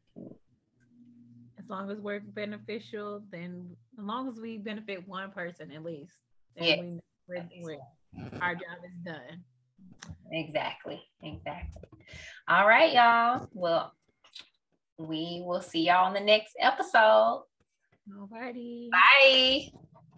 As 1.58 1.70
long 1.70 1.90
as 1.92 2.00
we're 2.00 2.20
beneficial, 2.20 3.22
then 3.32 3.76
as 3.98 4.04
long 4.04 4.28
as 4.28 4.40
we 4.40 4.58
benefit 4.58 5.08
one 5.08 5.32
person 5.32 5.72
at 5.72 5.84
least, 5.84 6.14
then 6.58 6.68
yes. 6.68 6.80
we, 6.80 7.00
we're, 7.28 7.50
we're 7.62 7.78
our 8.42 8.54
job 8.54 8.80
is 8.86 9.06
done. 9.06 9.44
Exactly. 10.32 11.02
Exactly. 11.22 11.84
All 12.48 12.68
right, 12.68 12.94
y'all. 12.94 13.48
Well, 13.54 13.94
we 14.98 15.44
will 15.46 15.62
see 15.62 15.88
y'all 15.88 16.06
on 16.06 16.14
the 16.14 16.20
next 16.20 16.56
episode. 16.60 17.44
Alrighty. 18.10 18.90
Bye. 18.90 19.70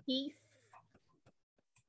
Peace. 0.05 0.38